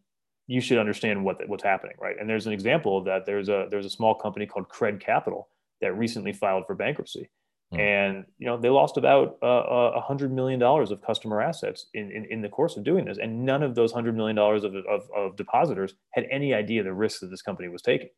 you 0.47 0.61
should 0.61 0.79
understand 0.79 1.23
what 1.23 1.47
what's 1.47 1.63
happening, 1.63 1.95
right? 1.99 2.15
And 2.19 2.27
there's 2.27 2.47
an 2.47 2.53
example 2.53 2.97
of 2.97 3.05
that. 3.05 3.25
There's 3.25 3.49
a 3.49 3.67
there's 3.69 3.85
a 3.85 3.89
small 3.89 4.15
company 4.15 4.47
called 4.47 4.67
Cred 4.67 4.99
Capital 4.99 5.47
that 5.79 5.95
recently 5.95 6.33
filed 6.33 6.65
for 6.65 6.73
bankruptcy, 6.73 7.29
mm. 7.71 7.79
and 7.79 8.25
you 8.39 8.47
know 8.47 8.57
they 8.57 8.69
lost 8.69 8.97
about 8.97 9.37
uh, 9.43 9.45
a 9.45 9.87
uh, 9.89 10.01
hundred 10.01 10.33
million 10.33 10.59
dollars 10.59 10.89
of 10.89 11.03
customer 11.03 11.39
assets 11.39 11.85
in, 11.93 12.11
in, 12.11 12.25
in 12.31 12.41
the 12.41 12.49
course 12.49 12.77
of 12.77 12.83
doing 12.83 13.05
this, 13.05 13.19
and 13.21 13.45
none 13.45 13.61
of 13.61 13.75
those 13.75 13.91
hundred 13.91 14.17
million 14.17 14.35
dollars 14.35 14.63
of, 14.63 14.73
of, 14.75 15.03
of 15.15 15.35
depositors 15.37 15.93
had 16.13 16.25
any 16.31 16.51
idea 16.51 16.83
the 16.83 16.93
risks 16.93 17.19
that 17.19 17.27
this 17.27 17.43
company 17.43 17.69
was 17.69 17.83
taking. 17.83 18.09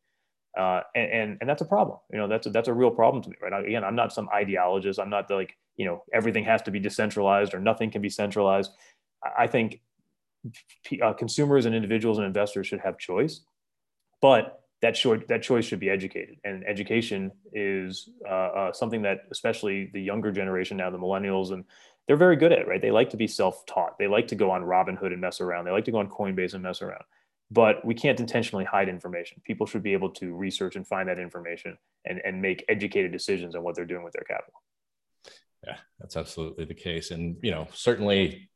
Uh, 0.58 0.80
and, 0.94 1.10
and, 1.10 1.38
and 1.40 1.48
that's 1.48 1.62
a 1.62 1.64
problem. 1.64 1.98
You 2.12 2.18
know, 2.18 2.28
that's 2.28 2.46
a, 2.46 2.50
that's 2.50 2.68
a 2.68 2.74
real 2.74 2.90
problem 2.90 3.22
to 3.22 3.30
me, 3.30 3.36
right? 3.40 3.66
Again, 3.66 3.84
I'm 3.84 3.96
not 3.96 4.12
some 4.12 4.28
ideologist. 4.28 4.98
I'm 4.98 5.10
not 5.10 5.28
the, 5.28 5.34
like, 5.34 5.56
you 5.76 5.86
know, 5.86 6.04
everything 6.12 6.44
has 6.44 6.60
to 6.62 6.70
be 6.70 6.78
decentralized 6.78 7.54
or 7.54 7.60
nothing 7.60 7.90
can 7.90 8.02
be 8.02 8.10
centralized. 8.10 8.70
I 9.38 9.46
think 9.46 9.80
uh, 11.02 11.12
consumers 11.14 11.64
and 11.64 11.74
individuals 11.74 12.18
and 12.18 12.26
investors 12.26 12.66
should 12.66 12.80
have 12.80 12.98
choice, 12.98 13.40
but 14.20 14.60
that 14.82 14.96
choice 14.96 15.22
that 15.28 15.42
choice 15.42 15.64
should 15.64 15.78
be 15.78 15.88
educated. 15.88 16.36
And 16.44 16.64
education 16.66 17.30
is 17.52 18.10
uh, 18.28 18.32
uh, 18.32 18.72
something 18.72 19.02
that 19.02 19.20
especially 19.30 19.90
the 19.92 20.02
younger 20.02 20.32
generation 20.32 20.76
now, 20.76 20.90
the 20.90 20.98
millennials, 20.98 21.52
and 21.52 21.64
they're 22.06 22.16
very 22.16 22.36
good 22.36 22.52
at. 22.52 22.66
Right? 22.66 22.82
They 22.82 22.90
like 22.90 23.10
to 23.10 23.16
be 23.16 23.28
self-taught. 23.28 23.96
They 23.98 24.08
like 24.08 24.26
to 24.28 24.34
go 24.34 24.50
on 24.50 24.62
Robinhood 24.62 25.12
and 25.12 25.20
mess 25.20 25.40
around. 25.40 25.64
They 25.64 25.70
like 25.70 25.84
to 25.84 25.92
go 25.92 25.98
on 25.98 26.08
Coinbase 26.08 26.54
and 26.54 26.62
mess 26.64 26.82
around. 26.82 27.04
But 27.52 27.84
we 27.84 27.94
can't 27.94 28.18
intentionally 28.18 28.64
hide 28.64 28.88
information. 28.88 29.42
People 29.44 29.66
should 29.66 29.82
be 29.82 29.92
able 29.92 30.10
to 30.20 30.26
research 30.46 30.74
and 30.76 30.86
find 30.86 31.06
that 31.10 31.18
information 31.18 31.76
and, 32.08 32.20
and 32.24 32.40
make 32.40 32.64
educated 32.66 33.12
decisions 33.12 33.54
on 33.54 33.62
what 33.62 33.74
they're 33.74 33.84
doing 33.92 34.04
with 34.04 34.14
their 34.14 34.24
capital. 34.34 34.58
Yeah, 35.66 35.76
that's 35.98 36.16
absolutely 36.16 36.64
the 36.64 36.74
case. 36.74 37.10
And, 37.10 37.36
you 37.42 37.50
know, 37.50 37.68
certainly 37.74 38.48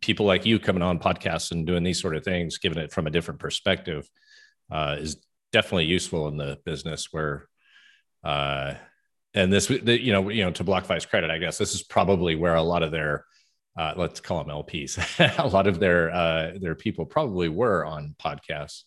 people 0.00 0.26
like 0.26 0.46
you 0.46 0.60
coming 0.60 0.82
on 0.82 1.00
podcasts 1.00 1.50
and 1.50 1.66
doing 1.66 1.82
these 1.82 2.00
sort 2.00 2.16
of 2.16 2.22
things, 2.22 2.58
giving 2.58 2.78
it 2.78 2.92
from 2.92 3.06
a 3.06 3.10
different 3.10 3.40
perspective, 3.40 4.08
uh, 4.70 4.96
is 4.98 5.16
definitely 5.52 5.86
useful 5.86 6.28
in 6.28 6.36
the 6.36 6.58
business. 6.64 7.08
Where, 7.10 7.48
uh, 8.22 8.74
and 9.34 9.52
this, 9.52 9.66
the, 9.66 10.00
you 10.00 10.12
know, 10.12 10.28
you 10.28 10.44
know, 10.44 10.52
to 10.52 10.64
BlockFi's 10.64 11.06
credit, 11.06 11.30
I 11.30 11.38
guess 11.38 11.58
this 11.58 11.74
is 11.74 11.82
probably 11.82 12.36
where 12.36 12.54
a 12.54 12.62
lot 12.62 12.84
of 12.84 12.92
their 12.92 13.24
uh, 13.76 13.92
let's 13.96 14.20
call 14.20 14.42
them 14.42 14.54
LPs. 14.54 14.98
a 15.44 15.48
lot 15.48 15.66
of 15.66 15.78
their 15.78 16.10
uh, 16.10 16.52
their 16.60 16.74
people 16.74 17.04
probably 17.04 17.48
were 17.48 17.84
on 17.84 18.14
podcasts, 18.22 18.84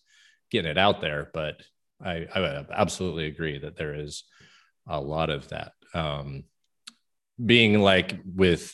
getting 0.49 0.71
it 0.71 0.78
out 0.78 1.02
there. 1.02 1.30
But 1.34 1.62
I, 2.04 2.28
I 2.34 2.65
absolutely 2.71 3.28
agree 3.28 3.60
that 3.60 3.75
there 3.75 3.93
is 3.93 4.23
a 4.88 4.99
lot 4.99 5.30
of 5.30 5.47
that. 5.49 5.73
Um, 5.93 6.45
being 7.43 7.80
like 7.80 8.19
with 8.25 8.73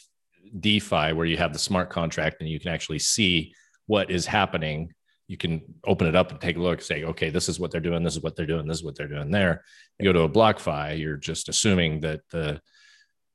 DeFi, 0.59 1.13
where 1.13 1.25
you 1.25 1.37
have 1.37 1.53
the 1.53 1.59
smart 1.59 1.89
contract 1.89 2.37
and 2.39 2.49
you 2.49 2.59
can 2.59 2.71
actually 2.71 2.99
see 2.99 3.53
what 3.87 4.09
is 4.09 4.25
happening. 4.25 4.93
You 5.27 5.37
can 5.37 5.61
open 5.85 6.07
it 6.07 6.15
up 6.15 6.31
and 6.31 6.39
take 6.39 6.55
a 6.55 6.61
look, 6.61 6.81
say, 6.81 7.03
okay, 7.03 7.29
this 7.29 7.49
is 7.49 7.59
what 7.59 7.71
they're 7.71 7.81
doing, 7.81 8.03
this 8.03 8.15
is 8.15 8.23
what 8.23 8.35
they're 8.35 8.45
doing, 8.45 8.67
this 8.67 8.77
is 8.77 8.83
what 8.83 8.95
they're 8.95 9.07
doing 9.07 9.31
there. 9.31 9.63
You 9.99 10.05
go 10.05 10.13
to 10.13 10.21
a 10.21 10.29
BlockFi, 10.29 10.99
you're 10.99 11.17
just 11.17 11.49
assuming 11.49 12.01
that 12.01 12.21
the 12.31 12.61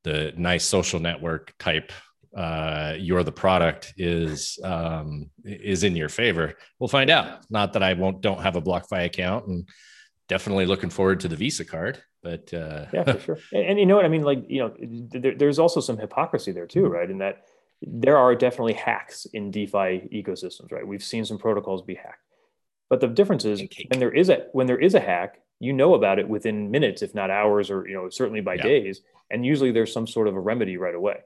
the 0.02 0.32
nice 0.34 0.64
social 0.64 0.98
network 0.98 1.52
type 1.58 1.92
uh, 2.36 2.94
you're 2.98 3.24
the 3.24 3.32
product 3.32 3.94
is 3.96 4.58
um, 4.62 5.30
is 5.44 5.84
in 5.84 5.96
your 5.96 6.08
favor. 6.08 6.54
We'll 6.78 6.88
find 6.88 7.10
out. 7.10 7.44
Not 7.50 7.72
that 7.72 7.82
I 7.82 7.94
won't 7.94 8.20
don't 8.20 8.40
have 8.40 8.56
a 8.56 8.62
BlockFi 8.62 9.04
account 9.04 9.46
and 9.46 9.68
definitely 10.28 10.66
looking 10.66 10.90
forward 10.90 11.20
to 11.20 11.28
the 11.28 11.36
Visa 11.36 11.64
card. 11.64 12.02
But 12.22 12.52
uh, 12.54 12.86
yeah, 12.92 13.04
for 13.04 13.20
sure. 13.20 13.38
And, 13.52 13.64
and, 13.70 13.78
you 13.80 13.86
know 13.86 13.96
what 13.96 14.04
I 14.04 14.08
mean? 14.08 14.22
Like 14.22 14.44
you 14.48 14.60
know, 14.60 14.74
there, 14.78 15.34
there's 15.34 15.58
also 15.58 15.80
some 15.80 15.98
hypocrisy 15.98 16.52
there 16.52 16.66
too, 16.66 16.86
right? 16.86 17.10
In 17.10 17.18
that 17.18 17.46
there 17.82 18.16
are 18.16 18.34
definitely 18.34 18.74
hacks 18.74 19.26
in 19.26 19.50
DeFi 19.50 20.08
ecosystems, 20.12 20.70
right? 20.70 20.86
We've 20.86 21.02
seen 21.02 21.24
some 21.24 21.38
protocols 21.38 21.82
be 21.82 21.94
hacked, 21.94 22.22
but 22.88 23.00
the 23.00 23.08
difference 23.08 23.44
is 23.44 23.62
when 23.88 23.98
there 23.98 24.12
is 24.12 24.28
a 24.28 24.46
when 24.52 24.66
there 24.66 24.78
is 24.78 24.94
a 24.94 25.00
hack, 25.00 25.40
you 25.58 25.72
know 25.72 25.94
about 25.94 26.20
it 26.20 26.28
within 26.28 26.70
minutes, 26.70 27.02
if 27.02 27.14
not 27.14 27.30
hours, 27.30 27.70
or 27.70 27.88
you 27.88 27.94
know 27.94 28.08
certainly 28.08 28.40
by 28.40 28.54
yeah. 28.54 28.62
days, 28.62 29.00
and 29.30 29.44
usually 29.44 29.72
there's 29.72 29.92
some 29.92 30.06
sort 30.06 30.28
of 30.28 30.36
a 30.36 30.40
remedy 30.40 30.76
right 30.76 30.94
away 30.94 31.16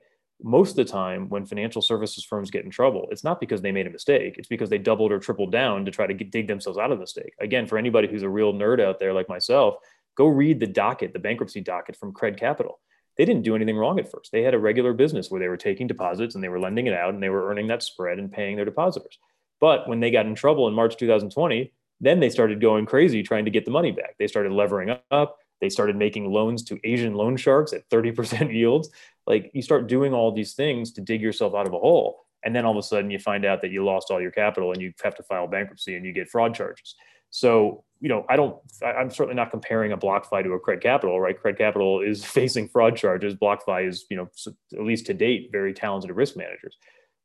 most 0.44 0.70
of 0.70 0.76
the 0.76 0.84
time 0.84 1.26
when 1.30 1.46
financial 1.46 1.80
services 1.80 2.22
firms 2.22 2.50
get 2.50 2.66
in 2.66 2.70
trouble 2.70 3.08
it's 3.10 3.24
not 3.24 3.40
because 3.40 3.62
they 3.62 3.72
made 3.72 3.86
a 3.86 3.90
mistake 3.90 4.36
it's 4.36 4.46
because 4.46 4.68
they 4.68 4.76
doubled 4.76 5.10
or 5.10 5.18
tripled 5.18 5.50
down 5.50 5.86
to 5.86 5.90
try 5.90 6.06
to 6.06 6.12
get, 6.12 6.30
dig 6.30 6.46
themselves 6.46 6.78
out 6.78 6.92
of 6.92 6.98
the 6.98 7.02
mistake. 7.02 7.32
Again 7.40 7.66
for 7.66 7.78
anybody 7.78 8.06
who's 8.06 8.22
a 8.22 8.28
real 8.28 8.52
nerd 8.52 8.78
out 8.78 9.00
there 9.00 9.14
like 9.14 9.28
myself 9.28 9.76
go 10.16 10.26
read 10.26 10.60
the 10.60 10.66
docket 10.66 11.14
the 11.14 11.18
bankruptcy 11.18 11.62
docket 11.62 11.96
from 11.96 12.12
cred 12.12 12.38
capital. 12.38 12.78
They 13.16 13.24
didn't 13.24 13.42
do 13.42 13.54
anything 13.54 13.76
wrong 13.76 13.98
at 13.98 14.10
first. 14.10 14.32
They 14.32 14.42
had 14.42 14.54
a 14.54 14.58
regular 14.58 14.92
business 14.92 15.30
where 15.30 15.40
they 15.40 15.48
were 15.48 15.56
taking 15.56 15.86
deposits 15.86 16.34
and 16.34 16.44
they 16.44 16.48
were 16.48 16.60
lending 16.60 16.88
it 16.88 16.94
out 16.94 17.14
and 17.14 17.22
they 17.22 17.30
were 17.30 17.48
earning 17.48 17.68
that 17.68 17.82
spread 17.82 18.18
and 18.18 18.30
paying 18.30 18.56
their 18.56 18.64
depositors. 18.66 19.18
But 19.60 19.88
when 19.88 20.00
they 20.00 20.10
got 20.10 20.26
in 20.26 20.34
trouble 20.34 20.68
in 20.68 20.74
march 20.74 20.98
2020 20.98 21.72
then 22.00 22.20
they 22.20 22.28
started 22.28 22.60
going 22.60 22.84
crazy 22.84 23.22
trying 23.22 23.46
to 23.46 23.50
get 23.50 23.64
the 23.64 23.70
money 23.70 23.92
back. 23.92 24.16
They 24.18 24.26
started 24.26 24.52
levering 24.52 24.94
up 25.10 25.38
they 25.60 25.68
started 25.68 25.96
making 25.96 26.30
loans 26.30 26.62
to 26.64 26.78
Asian 26.84 27.14
loan 27.14 27.36
sharks 27.36 27.72
at 27.72 27.88
30% 27.90 28.52
yields. 28.54 28.90
Like 29.26 29.50
you 29.54 29.62
start 29.62 29.86
doing 29.86 30.12
all 30.12 30.32
these 30.32 30.54
things 30.54 30.92
to 30.92 31.00
dig 31.00 31.20
yourself 31.20 31.54
out 31.54 31.66
of 31.66 31.72
a 31.72 31.78
hole. 31.78 32.26
And 32.44 32.54
then 32.54 32.66
all 32.66 32.72
of 32.72 32.78
a 32.78 32.82
sudden 32.82 33.10
you 33.10 33.18
find 33.18 33.44
out 33.44 33.62
that 33.62 33.70
you 33.70 33.84
lost 33.84 34.10
all 34.10 34.20
your 34.20 34.30
capital 34.30 34.72
and 34.72 34.82
you 34.82 34.92
have 35.02 35.14
to 35.16 35.22
file 35.22 35.46
bankruptcy 35.46 35.96
and 35.96 36.04
you 36.04 36.12
get 36.12 36.28
fraud 36.28 36.54
charges. 36.54 36.94
So, 37.30 37.84
you 38.00 38.08
know, 38.08 38.26
I 38.28 38.36
don't, 38.36 38.56
I'm 38.84 39.10
certainly 39.10 39.34
not 39.34 39.50
comparing 39.50 39.92
a 39.92 39.96
BlockFi 39.96 40.44
to 40.44 40.52
a 40.52 40.60
Cred 40.60 40.82
Capital, 40.82 41.18
right? 41.18 41.36
Cred 41.40 41.56
Capital 41.58 42.00
is 42.00 42.24
facing 42.38 42.68
fraud 42.68 42.96
charges. 42.96 43.34
BlockFi 43.34 43.88
is, 43.88 44.04
you 44.10 44.16
know, 44.16 44.28
at 44.72 44.84
least 44.84 45.06
to 45.06 45.14
date, 45.14 45.48
very 45.50 45.72
talented 45.72 46.10
risk 46.12 46.36
managers. 46.36 46.76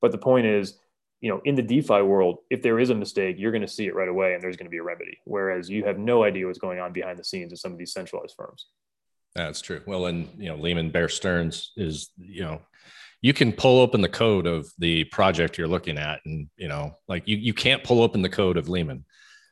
But 0.02 0.12
the 0.12 0.18
point 0.18 0.48
is, 0.48 0.80
you 1.22 1.30
know, 1.30 1.42
in 1.44 1.56
the 1.56 1.62
DeFi 1.62 2.02
world, 2.02 2.38
if 2.50 2.62
there 2.62 2.80
is 2.80 2.92
a 2.92 2.96
mistake, 2.96 3.36
you're 3.38 3.52
going 3.52 3.62
to 3.62 3.68
see 3.68 3.88
it 3.88 3.96
right 3.96 4.08
away 4.08 4.34
and 4.34 4.42
there's 4.42 4.56
going 4.56 4.68
to 4.68 4.72
be 4.72 4.78
a 4.78 4.84
remedy. 4.84 5.20
Whereas 5.26 5.70
you 5.70 5.84
have 5.84 5.98
no 5.98 6.24
idea 6.24 6.48
what's 6.48 6.60
going 6.60 6.80
on 6.80 6.94
behind 6.94 7.20
the 7.20 7.24
scenes 7.26 7.52
in 7.52 7.58
some 7.58 7.74
of 7.74 7.78
these 7.78 7.92
centralized 7.92 8.36
firms. 8.38 8.68
That's 9.36 9.62
true. 9.62 9.82
Well, 9.86 10.06
and, 10.06 10.30
you 10.38 10.48
know, 10.48 10.56
Lehman 10.56 10.92
Bear 10.92 11.10
Stearns 11.10 11.72
is, 11.76 12.10
you 12.18 12.44
know, 12.44 12.62
you 13.22 13.34
can 13.34 13.52
pull 13.52 13.82
open 13.82 14.02
the 14.02 14.08
code 14.08 14.48
of 14.48 14.72
the 14.78 15.04
project 15.06 15.58
you're 15.58 15.68
looking 15.68 15.98
at. 15.98 16.22
And, 16.26 16.48
you 16.56 16.70
know, 16.70 16.96
like 17.10 17.28
you, 17.28 17.36
you 17.36 17.54
can't 17.54 17.84
pull 17.84 18.02
open 18.02 18.22
the 18.22 18.30
code 18.30 18.56
of 18.56 18.70
Lehman. 18.70 19.04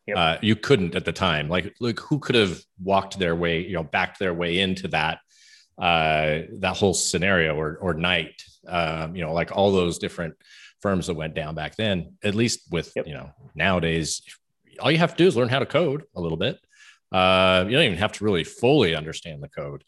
Yep. 0.08 0.17
Uh, 0.17 0.38
you 0.41 0.56
couldn't 0.56 0.95
at 0.95 1.03
the 1.03 1.12
time. 1.12 1.49
Like, 1.49 1.75
like 1.82 1.99
who 1.99 2.19
could 2.19 2.36
have 2.36 2.62
walked 2.82 3.19
their 3.19 3.36
way, 3.36 3.60
you 3.60 3.73
know, 3.73 3.84
backed 3.84 4.19
their 4.19 4.34
way 4.34 4.60
into 4.60 4.88
that, 4.88 5.19
uh, 5.77 6.47
that 6.60 6.77
whole 6.77 6.93
scenario 6.93 7.56
or, 7.56 7.77
or 7.82 7.93
night, 7.93 8.41
um, 8.69 9.17
you 9.17 9.21
know, 9.21 9.34
like 9.34 9.51
all 9.51 9.73
those 9.73 9.99
different, 9.99 10.36
firms 10.81 11.07
that 11.07 11.15
went 11.15 11.35
down 11.35 11.55
back 11.55 11.75
then. 11.75 12.17
At 12.23 12.35
least 12.35 12.71
with 12.71 12.91
yep. 12.95 13.07
you 13.07 13.13
know 13.13 13.31
nowadays, 13.55 14.21
all 14.79 14.91
you 14.91 14.97
have 14.97 15.11
to 15.11 15.17
do 15.17 15.27
is 15.27 15.35
learn 15.35 15.49
how 15.49 15.59
to 15.59 15.65
code 15.65 16.03
a 16.15 16.21
little 16.21 16.37
bit. 16.37 16.57
Uh, 17.11 17.63
you 17.65 17.73
don't 17.73 17.85
even 17.85 17.97
have 17.97 18.11
to 18.13 18.23
really 18.23 18.43
fully 18.43 18.95
understand 18.95 19.41
the 19.41 19.49
code. 19.49 19.83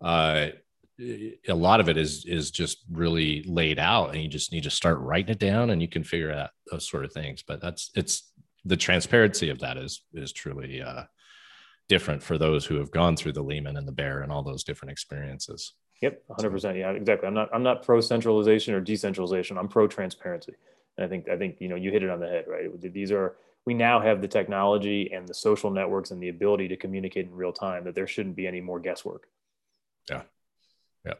Uh, 0.00 0.48
a 0.98 1.54
lot 1.54 1.80
of 1.80 1.88
it 1.88 1.96
is 1.96 2.24
is 2.26 2.50
just 2.50 2.84
really 2.90 3.42
laid 3.46 3.78
out, 3.78 4.14
and 4.14 4.22
you 4.22 4.28
just 4.28 4.52
need 4.52 4.64
to 4.64 4.70
start 4.70 4.98
writing 4.98 5.32
it 5.32 5.38
down, 5.38 5.70
and 5.70 5.82
you 5.82 5.88
can 5.88 6.04
figure 6.04 6.32
out 6.32 6.50
those 6.70 6.88
sort 6.88 7.04
of 7.04 7.12
things. 7.12 7.42
But 7.46 7.60
that's 7.60 7.90
it's 7.94 8.32
the 8.64 8.76
transparency 8.76 9.48
of 9.48 9.60
that 9.60 9.76
is 9.76 10.04
is 10.14 10.32
truly 10.32 10.82
uh, 10.82 11.04
different 11.88 12.22
for 12.22 12.38
those 12.38 12.64
who 12.64 12.76
have 12.76 12.90
gone 12.90 13.16
through 13.16 13.32
the 13.32 13.42
Lehman 13.42 13.76
and 13.76 13.88
the 13.88 13.92
Bear 13.92 14.22
and 14.22 14.30
all 14.30 14.42
those 14.42 14.64
different 14.64 14.92
experiences. 14.92 15.74
Yep, 16.02 16.22
100%. 16.28 16.78
Yeah, 16.78 16.90
exactly. 16.90 17.28
I'm 17.28 17.34
not 17.34 17.48
I'm 17.54 17.62
not 17.62 17.84
pro 17.84 18.00
centralization 18.00 18.74
or 18.74 18.80
decentralization. 18.80 19.56
I'm 19.56 19.68
pro 19.68 19.86
transparency. 19.86 20.52
And 20.98 21.06
I 21.06 21.08
think 21.08 21.28
I 21.28 21.38
think 21.38 21.56
you 21.60 21.68
know 21.68 21.76
you 21.76 21.90
hit 21.90 22.02
it 22.02 22.10
on 22.10 22.20
the 22.20 22.28
head, 22.28 22.44
right? 22.48 22.68
These 22.80 23.12
are 23.12 23.36
we 23.64 23.74
now 23.74 24.00
have 24.00 24.20
the 24.20 24.28
technology 24.28 25.12
and 25.12 25.26
the 25.26 25.34
social 25.34 25.70
networks 25.70 26.10
and 26.10 26.20
the 26.20 26.28
ability 26.28 26.68
to 26.68 26.76
communicate 26.76 27.26
in 27.26 27.34
real 27.34 27.52
time 27.52 27.84
that 27.84 27.94
there 27.94 28.08
shouldn't 28.08 28.34
be 28.34 28.48
any 28.48 28.60
more 28.60 28.80
guesswork. 28.80 29.28
Yeah. 30.10 30.22
Yeah. 31.06 31.14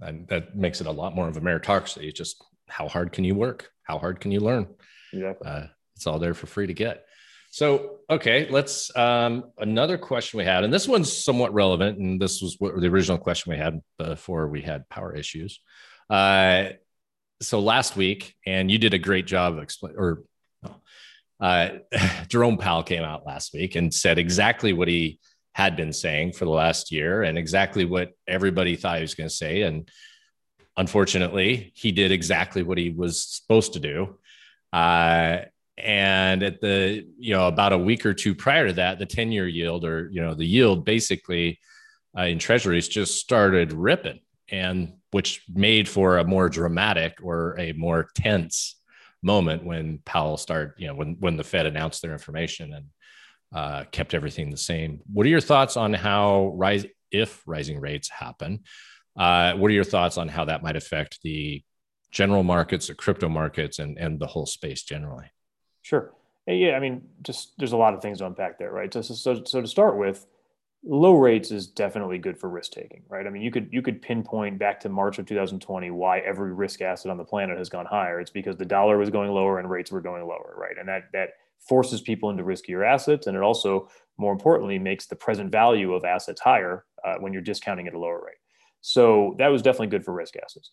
And 0.00 0.28
that 0.28 0.54
makes 0.54 0.82
it 0.82 0.86
a 0.86 0.92
lot 0.92 1.14
more 1.14 1.28
of 1.28 1.36
a 1.38 1.40
meritocracy. 1.40 2.04
It's 2.04 2.18
just 2.18 2.44
how 2.68 2.88
hard 2.88 3.12
can 3.12 3.24
you 3.24 3.34
work? 3.34 3.72
How 3.82 3.98
hard 3.98 4.20
can 4.20 4.30
you 4.30 4.40
learn? 4.40 4.68
Exactly. 5.14 5.48
Uh, 5.48 5.66
it's 5.96 6.06
all 6.06 6.18
there 6.18 6.34
for 6.34 6.46
free 6.46 6.66
to 6.66 6.74
get. 6.74 7.06
So, 7.50 8.00
okay, 8.10 8.46
let's 8.50 8.94
um, 8.96 9.44
another 9.58 9.96
question 9.96 10.38
we 10.38 10.44
had, 10.44 10.64
and 10.64 10.72
this 10.72 10.86
one's 10.86 11.12
somewhat 11.12 11.54
relevant, 11.54 11.98
and 11.98 12.20
this 12.20 12.42
was 12.42 12.56
what 12.58 12.78
the 12.78 12.88
original 12.88 13.18
question 13.18 13.52
we 13.52 13.58
had 13.58 13.80
before 13.98 14.48
we 14.48 14.60
had 14.60 14.88
power 14.88 15.14
issues. 15.14 15.60
Uh, 16.10 16.70
so 17.40 17.60
last 17.60 17.96
week, 17.96 18.34
and 18.46 18.70
you 18.70 18.78
did 18.78 18.94
a 18.94 18.98
great 18.98 19.26
job 19.26 19.54
of 19.54 19.62
explain, 19.62 19.94
or 19.96 20.24
uh, 21.40 21.70
Jerome 22.28 22.58
Powell 22.58 22.82
came 22.82 23.02
out 23.02 23.26
last 23.26 23.54
week 23.54 23.76
and 23.76 23.94
said 23.94 24.18
exactly 24.18 24.72
what 24.72 24.88
he 24.88 25.18
had 25.54 25.74
been 25.74 25.92
saying 25.92 26.32
for 26.32 26.44
the 26.44 26.50
last 26.50 26.92
year, 26.92 27.22
and 27.22 27.38
exactly 27.38 27.84
what 27.84 28.12
everybody 28.26 28.76
thought 28.76 28.96
he 28.96 29.02
was 29.02 29.14
going 29.14 29.28
to 29.28 29.34
say, 29.34 29.62
and 29.62 29.90
unfortunately, 30.76 31.72
he 31.74 31.92
did 31.92 32.12
exactly 32.12 32.62
what 32.62 32.78
he 32.78 32.90
was 32.90 33.22
supposed 33.22 33.72
to 33.72 33.80
do. 33.80 34.18
Uh, 34.72 35.38
and 35.82 36.42
at 36.42 36.60
the 36.60 37.06
you 37.18 37.34
know 37.34 37.46
about 37.48 37.72
a 37.72 37.78
week 37.78 38.04
or 38.04 38.14
two 38.14 38.34
prior 38.34 38.66
to 38.66 38.72
that 38.72 38.98
the 38.98 39.06
10 39.06 39.32
year 39.32 39.46
yield 39.46 39.84
or 39.84 40.08
you 40.12 40.20
know 40.20 40.34
the 40.34 40.46
yield 40.46 40.84
basically 40.84 41.58
uh, 42.16 42.22
in 42.22 42.38
treasuries 42.38 42.88
just 42.88 43.20
started 43.20 43.72
ripping 43.72 44.20
and 44.50 44.92
which 45.10 45.42
made 45.52 45.88
for 45.88 46.18
a 46.18 46.24
more 46.24 46.48
dramatic 46.48 47.18
or 47.22 47.58
a 47.58 47.72
more 47.72 48.08
tense 48.14 48.76
moment 49.22 49.64
when 49.64 49.98
powell 50.04 50.36
started 50.36 50.72
you 50.78 50.86
know 50.86 50.94
when 50.94 51.16
when 51.20 51.36
the 51.36 51.44
fed 51.44 51.66
announced 51.66 52.02
their 52.02 52.12
information 52.12 52.72
and 52.72 52.86
uh, 53.50 53.84
kept 53.92 54.12
everything 54.12 54.50
the 54.50 54.58
same. 54.58 55.00
What 55.10 55.24
are 55.24 55.30
your 55.30 55.40
thoughts 55.40 55.78
on 55.78 55.94
how 55.94 56.52
rise 56.54 56.84
if 57.10 57.42
rising 57.46 57.80
rates 57.80 58.10
happen 58.10 58.60
uh, 59.18 59.54
what 59.54 59.68
are 59.70 59.74
your 59.74 59.84
thoughts 59.84 60.16
on 60.16 60.28
how 60.28 60.44
that 60.44 60.62
might 60.62 60.76
affect 60.76 61.18
the 61.22 61.62
general 62.10 62.42
markets 62.42 62.86
the 62.86 62.94
crypto 62.94 63.28
markets 63.28 63.78
and 63.78 63.98
and 63.98 64.18
the 64.18 64.26
whole 64.26 64.46
space 64.46 64.82
generally 64.82 65.26
Sure. 65.82 66.12
Yeah, 66.46 66.76
I 66.76 66.80
mean, 66.80 67.02
just 67.22 67.52
there's 67.58 67.72
a 67.72 67.76
lot 67.76 67.94
of 67.94 68.00
things 68.00 68.18
to 68.18 68.26
unpack 68.26 68.58
there, 68.58 68.72
right? 68.72 68.92
So, 68.92 69.02
so, 69.02 69.42
so 69.44 69.60
to 69.60 69.66
start 69.66 69.98
with, 69.98 70.26
low 70.84 71.14
rates 71.16 71.50
is 71.50 71.66
definitely 71.66 72.18
good 72.18 72.38
for 72.38 72.48
risk 72.48 72.72
taking, 72.72 73.02
right? 73.08 73.26
I 73.26 73.30
mean, 73.30 73.42
you 73.42 73.50
could 73.50 73.68
you 73.72 73.82
could 73.82 74.00
pinpoint 74.02 74.58
back 74.58 74.80
to 74.80 74.88
March 74.88 75.18
of 75.18 75.26
2020 75.26 75.90
why 75.90 76.20
every 76.20 76.52
risk 76.54 76.80
asset 76.82 77.10
on 77.10 77.18
the 77.18 77.24
planet 77.24 77.58
has 77.58 77.68
gone 77.68 77.86
higher. 77.86 78.20
It's 78.20 78.30
because 78.30 78.56
the 78.56 78.64
dollar 78.64 78.98
was 78.98 79.10
going 79.10 79.30
lower 79.30 79.58
and 79.58 79.68
rates 79.70 79.92
were 79.92 80.00
going 80.00 80.26
lower, 80.26 80.54
right? 80.56 80.76
And 80.78 80.88
that 80.88 81.04
that 81.12 81.30
forces 81.68 82.00
people 82.00 82.30
into 82.30 82.44
riskier 82.44 82.86
assets, 82.86 83.26
and 83.26 83.36
it 83.36 83.42
also, 83.42 83.88
more 84.18 84.32
importantly, 84.32 84.78
makes 84.78 85.06
the 85.06 85.16
present 85.16 85.52
value 85.52 85.94
of 85.94 86.04
assets 86.04 86.40
higher 86.40 86.84
uh, 87.04 87.16
when 87.20 87.32
you're 87.32 87.42
discounting 87.42 87.88
at 87.88 87.94
a 87.94 87.98
lower 87.98 88.22
rate. 88.24 88.38
So 88.80 89.34
that 89.38 89.48
was 89.48 89.62
definitely 89.62 89.88
good 89.88 90.04
for 90.04 90.14
risk 90.14 90.36
assets. 90.36 90.70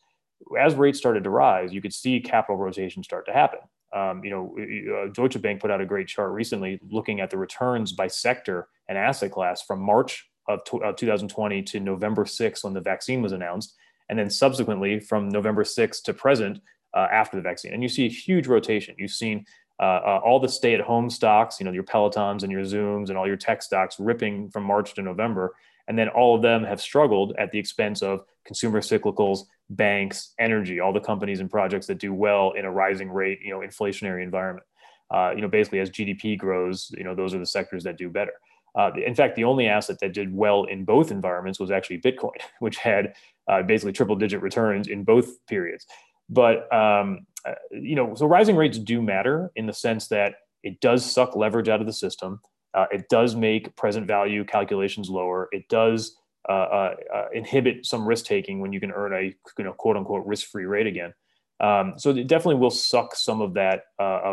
As 0.59 0.75
rates 0.75 0.99
started 0.99 1.23
to 1.25 1.29
rise, 1.31 1.73
you 1.73 1.81
could 1.81 1.93
see 1.93 2.19
capital 2.21 2.57
rotation 2.57 3.03
start 3.03 3.25
to 3.27 3.33
happen. 3.33 3.59
Um, 3.93 4.23
you 4.23 4.29
know, 4.29 5.03
uh, 5.03 5.07
Deutsche 5.13 5.41
Bank 5.41 5.61
put 5.61 5.71
out 5.71 5.81
a 5.81 5.85
great 5.85 6.07
chart 6.07 6.31
recently 6.31 6.79
looking 6.89 7.21
at 7.21 7.29
the 7.29 7.37
returns 7.37 7.93
by 7.93 8.07
sector 8.07 8.67
and 8.87 8.97
asset 8.97 9.31
class 9.31 9.61
from 9.61 9.79
March 9.79 10.29
of, 10.47 10.63
t- 10.63 10.79
2020 10.79 11.63
to 11.63 11.79
November 11.79 12.25
6th 12.25 12.63
when 12.63 12.73
the 12.73 12.81
vaccine 12.81 13.21
was 13.21 13.31
announced, 13.31 13.75
and 14.09 14.19
then 14.19 14.29
subsequently 14.29 14.99
from 14.99 15.29
November 15.29 15.63
6th 15.63 16.03
to 16.03 16.13
present 16.13 16.59
uh, 16.93 17.07
after 17.11 17.37
the 17.37 17.43
vaccine. 17.43 17.73
And 17.73 17.83
you 17.83 17.89
see 17.89 18.05
a 18.05 18.09
huge 18.09 18.47
rotation. 18.47 18.95
You've 18.97 19.11
seen 19.11 19.45
uh, 19.79 19.83
uh, 19.83 20.21
all 20.23 20.39
the 20.39 20.47
stay-at-home 20.47 21.09
stocks, 21.09 21.59
you 21.59 21.65
know, 21.65 21.71
your 21.71 21.83
Pelotons 21.83 22.43
and 22.43 22.51
your 22.51 22.61
Zooms 22.61 23.09
and 23.09 23.17
all 23.17 23.27
your 23.27 23.35
tech 23.35 23.61
stocks 23.61 23.99
ripping 23.99 24.49
from 24.49 24.63
March 24.63 24.93
to 24.93 25.01
November, 25.01 25.55
and 25.87 25.99
then 25.99 26.07
all 26.09 26.35
of 26.35 26.41
them 26.41 26.63
have 26.63 26.81
struggled 26.81 27.33
at 27.37 27.51
the 27.51 27.59
expense 27.59 28.01
of 28.01 28.25
consumer 28.45 28.79
cyclicals, 28.79 29.41
banks, 29.69 30.33
energy, 30.39 30.79
all 30.79 30.93
the 30.93 30.99
companies 30.99 31.39
and 31.39 31.49
projects 31.49 31.87
that 31.87 31.99
do 31.99 32.13
well 32.13 32.51
in 32.51 32.65
a 32.65 32.71
rising 32.71 33.09
rate, 33.09 33.39
you 33.43 33.51
know, 33.51 33.59
inflationary 33.59 34.23
environment. 34.23 34.65
Uh, 35.11 35.31
you 35.35 35.41
know, 35.41 35.47
basically 35.47 35.79
as 35.79 35.89
GDP 35.89 36.37
grows, 36.37 36.91
you 36.97 37.03
know, 37.03 37.13
those 37.13 37.33
are 37.33 37.39
the 37.39 37.45
sectors 37.45 37.83
that 37.83 37.97
do 37.97 38.09
better. 38.09 38.33
Uh, 38.75 38.91
in 39.05 39.15
fact, 39.15 39.35
the 39.35 39.43
only 39.43 39.67
asset 39.67 39.97
that 40.01 40.13
did 40.13 40.33
well 40.35 40.65
in 40.65 40.83
both 40.83 41.11
environments 41.11 41.59
was 41.59 41.71
actually 41.71 42.01
Bitcoin, 42.01 42.35
which 42.59 42.77
had 42.77 43.13
uh, 43.47 43.61
basically 43.61 43.93
triple 43.93 44.15
digit 44.15 44.41
returns 44.41 44.87
in 44.87 45.03
both 45.03 45.45
periods. 45.47 45.85
But, 46.29 46.71
um, 46.73 47.25
uh, 47.45 47.53
you 47.71 47.95
know, 47.95 48.15
so 48.15 48.25
rising 48.25 48.55
rates 48.55 48.79
do 48.79 49.01
matter 49.01 49.51
in 49.55 49.67
the 49.67 49.73
sense 49.73 50.07
that 50.07 50.35
it 50.63 50.79
does 50.81 51.09
suck 51.09 51.35
leverage 51.35 51.69
out 51.69 51.79
of 51.79 51.85
the 51.85 51.93
system. 51.93 52.41
Uh, 52.73 52.87
it 52.91 53.07
does 53.09 53.35
make 53.35 53.75
present 53.75 54.07
value 54.07 54.43
calculations 54.43 55.09
lower. 55.09 55.47
It 55.51 55.69
does 55.69 56.17
uh, 56.47 56.51
uh, 56.51 56.95
uh, 57.13 57.25
inhibit 57.33 57.85
some 57.85 58.07
risk 58.07 58.25
taking 58.25 58.59
when 58.59 58.71
you 58.71 58.79
can 58.79 58.91
earn 58.91 59.13
a 59.13 59.35
you 59.57 59.63
know 59.63 59.73
quote 59.73 59.97
unquote 59.97 60.25
risk 60.25 60.47
free 60.47 60.65
rate 60.65 60.87
again. 60.87 61.13
Um, 61.59 61.93
so 61.97 62.11
it 62.11 62.27
definitely 62.27 62.59
will 62.59 62.71
suck 62.71 63.15
some 63.15 63.41
of 63.41 63.53
that 63.55 63.83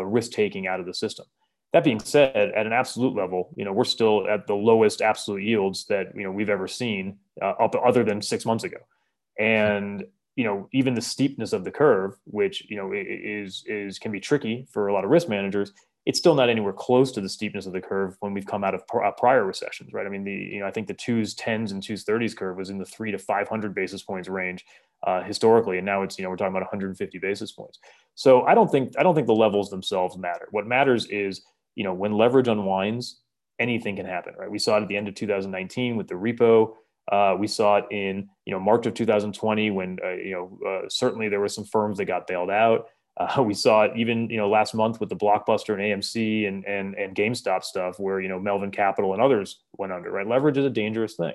risk 0.03 0.31
taking 0.31 0.67
out 0.67 0.79
of 0.79 0.85
the 0.85 0.93
system. 0.93 1.25
That 1.71 1.83
being 1.83 1.99
said, 1.99 2.35
at 2.35 2.67
an 2.67 2.73
absolute 2.73 3.15
level, 3.15 3.49
you 3.55 3.65
know 3.65 3.73
we're 3.73 3.83
still 3.83 4.27
at 4.29 4.45
the 4.45 4.53
lowest 4.53 5.01
absolute 5.01 5.43
yields 5.43 5.85
that 5.85 6.15
you 6.15 6.23
know 6.23 6.31
we've 6.31 6.49
ever 6.49 6.67
seen 6.67 7.17
up 7.41 7.75
other 7.83 8.03
than 8.03 8.21
six 8.21 8.45
months 8.45 8.63
ago, 8.63 8.77
and 9.39 10.03
you 10.35 10.43
know 10.43 10.67
even 10.71 10.93
the 10.93 11.01
steepness 11.01 11.51
of 11.51 11.63
the 11.63 11.71
curve, 11.71 12.15
which 12.25 12.69
you 12.69 12.77
know 12.77 12.91
is 12.93 13.63
is 13.65 13.97
can 13.97 14.11
be 14.11 14.19
tricky 14.19 14.67
for 14.71 14.87
a 14.87 14.93
lot 14.93 15.03
of 15.03 15.09
risk 15.09 15.29
managers, 15.29 15.71
it's 16.05 16.19
still 16.19 16.35
not 16.35 16.49
anywhere 16.49 16.73
close 16.73 17.11
to 17.13 17.21
the 17.21 17.29
steepness 17.29 17.65
of 17.65 17.71
the 17.73 17.81
curve 17.81 18.17
when 18.19 18.33
we've 18.33 18.45
come 18.45 18.63
out 18.63 18.75
of 18.75 18.83
uh, 18.93 19.11
prior 19.11 19.45
recessions, 19.45 19.93
right? 19.93 20.05
I 20.05 20.09
mean, 20.09 20.23
the 20.23 20.33
you 20.33 20.59
know 20.59 20.67
I 20.67 20.71
think 20.71 20.87
the 20.87 20.93
twos, 20.93 21.33
tens, 21.33 21.71
and 21.71 21.81
twos 21.81 22.03
thirties 22.03 22.33
curve 22.33 22.57
was 22.57 22.69
in 22.69 22.77
the 22.77 22.85
three 22.85 23.11
to 23.11 23.17
five 23.17 23.47
hundred 23.47 23.73
basis 23.73 24.03
points 24.03 24.27
range 24.27 24.65
uh, 25.05 25.23
historically, 25.23 25.77
and 25.77 25.85
now 25.85 26.01
it's 26.01 26.17
you 26.17 26.23
know 26.23 26.29
we're 26.29 26.37
talking 26.37 26.51
about 26.51 26.61
150 26.61 27.17
basis 27.19 27.51
points. 27.51 27.79
So 28.15 28.43
I 28.43 28.53
don't 28.53 28.69
think 28.69 28.93
I 28.97 29.03
don't 29.03 29.15
think 29.15 29.27
the 29.27 29.35
levels 29.35 29.69
themselves 29.69 30.17
matter. 30.17 30.47
What 30.51 30.67
matters 30.67 31.05
is 31.07 31.41
you 31.75 31.83
know 31.83 31.93
when 31.93 32.13
leverage 32.13 32.47
unwinds, 32.47 33.21
anything 33.59 33.95
can 33.95 34.05
happen, 34.05 34.33
right? 34.37 34.51
We 34.51 34.59
saw 34.59 34.77
it 34.77 34.81
at 34.81 34.87
the 34.87 34.97
end 34.97 35.07
of 35.07 35.15
2019 35.15 35.95
with 35.95 36.07
the 36.07 36.15
repo. 36.15 36.73
Uh, 37.11 37.35
we 37.37 37.47
saw 37.47 37.77
it 37.77 37.85
in 37.91 38.29
you 38.45 38.53
know 38.53 38.59
March 38.59 38.85
of 38.85 38.93
2020 38.93 39.71
when 39.71 39.99
uh, 40.03 40.11
you 40.11 40.31
know 40.31 40.67
uh, 40.67 40.89
certainly 40.89 41.29
there 41.29 41.39
were 41.39 41.49
some 41.49 41.65
firms 41.65 41.97
that 41.97 42.05
got 42.05 42.27
bailed 42.27 42.49
out. 42.49 42.87
Uh, 43.17 43.43
we 43.43 43.53
saw 43.53 43.83
it 43.83 43.91
even 43.95 44.29
you 44.29 44.37
know 44.37 44.49
last 44.49 44.73
month 44.73 44.99
with 44.99 45.09
the 45.09 45.15
Blockbuster 45.15 45.73
and 45.73 45.81
AMC 45.81 46.47
and 46.47 46.65
and 46.65 46.95
and 46.95 47.15
GameStop 47.15 47.63
stuff, 47.63 47.99
where 47.99 48.19
you 48.19 48.27
know 48.27 48.39
Melvin 48.39 48.71
Capital 48.71 49.13
and 49.13 49.21
others 49.21 49.61
went 49.77 49.91
under. 49.91 50.11
Right, 50.11 50.27
leverage 50.27 50.57
is 50.57 50.65
a 50.65 50.69
dangerous 50.69 51.15
thing, 51.15 51.33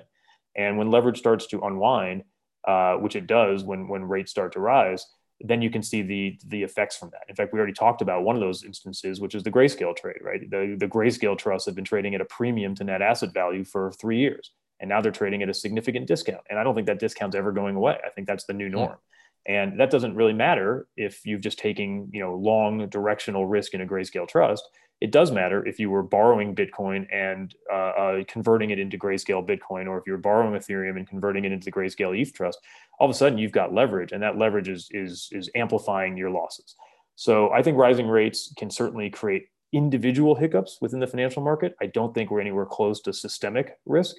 and 0.55 0.77
when 0.77 0.91
leverage 0.91 1.17
starts 1.17 1.47
to 1.47 1.61
unwind, 1.61 2.23
uh, 2.67 2.95
which 2.95 3.15
it 3.15 3.27
does 3.27 3.63
when 3.63 3.87
when 3.87 4.03
rates 4.03 4.31
start 4.31 4.53
to 4.53 4.59
rise, 4.59 5.05
then 5.39 5.61
you 5.61 5.69
can 5.69 5.81
see 5.81 6.01
the 6.01 6.37
the 6.47 6.63
effects 6.63 6.97
from 6.97 7.11
that. 7.11 7.21
In 7.29 7.35
fact, 7.35 7.53
we 7.53 7.59
already 7.59 7.73
talked 7.73 8.01
about 8.01 8.23
one 8.23 8.35
of 8.35 8.41
those 8.41 8.65
instances, 8.65 9.21
which 9.21 9.33
is 9.33 9.43
the 9.43 9.51
grayscale 9.51 9.95
trade. 9.95 10.19
Right, 10.21 10.49
the 10.49 10.75
the 10.77 10.87
grayscale 10.87 11.37
trusts 11.37 11.65
have 11.65 11.75
been 11.75 11.85
trading 11.85 12.13
at 12.13 12.21
a 12.21 12.25
premium 12.25 12.75
to 12.75 12.83
net 12.83 13.01
asset 13.01 13.33
value 13.33 13.63
for 13.63 13.93
three 13.93 14.19
years, 14.19 14.51
and 14.81 14.89
now 14.89 14.99
they're 14.99 15.13
trading 15.13 15.43
at 15.43 15.49
a 15.49 15.53
significant 15.53 16.07
discount. 16.07 16.41
And 16.49 16.59
I 16.59 16.63
don't 16.63 16.75
think 16.75 16.87
that 16.87 16.99
discount's 16.99 17.37
ever 17.37 17.53
going 17.53 17.77
away. 17.77 17.97
I 18.05 18.09
think 18.09 18.27
that's 18.27 18.43
the 18.43 18.53
new 18.53 18.67
norm. 18.67 18.89
Yeah 18.89 19.08
and 19.45 19.79
that 19.79 19.89
doesn't 19.89 20.15
really 20.15 20.33
matter 20.33 20.87
if 20.97 21.25
you've 21.25 21.41
just 21.41 21.59
taken, 21.59 22.09
you 22.11 22.19
know, 22.19 22.35
long 22.35 22.87
directional 22.89 23.45
risk 23.45 23.73
in 23.73 23.81
a 23.81 23.85
grayscale 23.85 24.27
trust. 24.27 24.67
It 25.01 25.11
does 25.11 25.31
matter 25.31 25.65
if 25.65 25.79
you 25.79 25.89
were 25.89 26.03
borrowing 26.03 26.53
Bitcoin 26.53 27.07
and 27.11 27.55
uh, 27.71 27.75
uh, 27.75 28.23
converting 28.27 28.69
it 28.69 28.79
into 28.79 28.97
grayscale 28.97 29.47
Bitcoin, 29.47 29.87
or 29.87 29.97
if 29.97 30.03
you're 30.05 30.17
borrowing 30.17 30.59
Ethereum 30.59 30.97
and 30.97 31.07
converting 31.07 31.45
it 31.45 31.53
into 31.53 31.65
the 31.65 31.71
grayscale 31.71 32.19
ETH 32.19 32.33
trust. 32.33 32.59
All 32.99 33.09
of 33.09 33.11
a 33.11 33.17
sudden, 33.17 33.37
you've 33.37 33.53
got 33.53 33.73
leverage, 33.73 34.11
and 34.11 34.21
that 34.21 34.37
leverage 34.37 34.67
is 34.67 34.89
is 34.91 35.29
is 35.31 35.49
amplifying 35.55 36.17
your 36.17 36.29
losses. 36.29 36.75
So 37.15 37.49
I 37.51 37.63
think 37.63 37.77
rising 37.77 38.07
rates 38.07 38.53
can 38.57 38.69
certainly 38.69 39.09
create 39.09 39.47
individual 39.71 40.35
hiccups 40.35 40.79
within 40.81 40.99
the 40.99 41.07
financial 41.07 41.43
market. 41.43 41.75
I 41.81 41.85
don't 41.87 42.13
think 42.13 42.29
we're 42.29 42.41
anywhere 42.41 42.65
close 42.65 43.01
to 43.01 43.13
systemic 43.13 43.77
risk. 43.85 44.15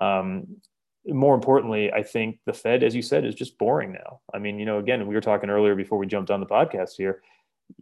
Um, 0.00 0.56
more 1.06 1.34
importantly, 1.34 1.92
I 1.92 2.02
think 2.02 2.38
the 2.46 2.52
Fed, 2.52 2.82
as 2.82 2.94
you 2.94 3.02
said, 3.02 3.24
is 3.24 3.34
just 3.34 3.58
boring 3.58 3.92
now. 3.92 4.20
I 4.32 4.38
mean, 4.38 4.58
you 4.58 4.64
know, 4.64 4.78
again, 4.78 5.06
we 5.06 5.14
were 5.14 5.20
talking 5.20 5.50
earlier 5.50 5.74
before 5.74 5.98
we 5.98 6.06
jumped 6.06 6.30
on 6.30 6.40
the 6.40 6.46
podcast 6.46 6.92
here. 6.96 7.22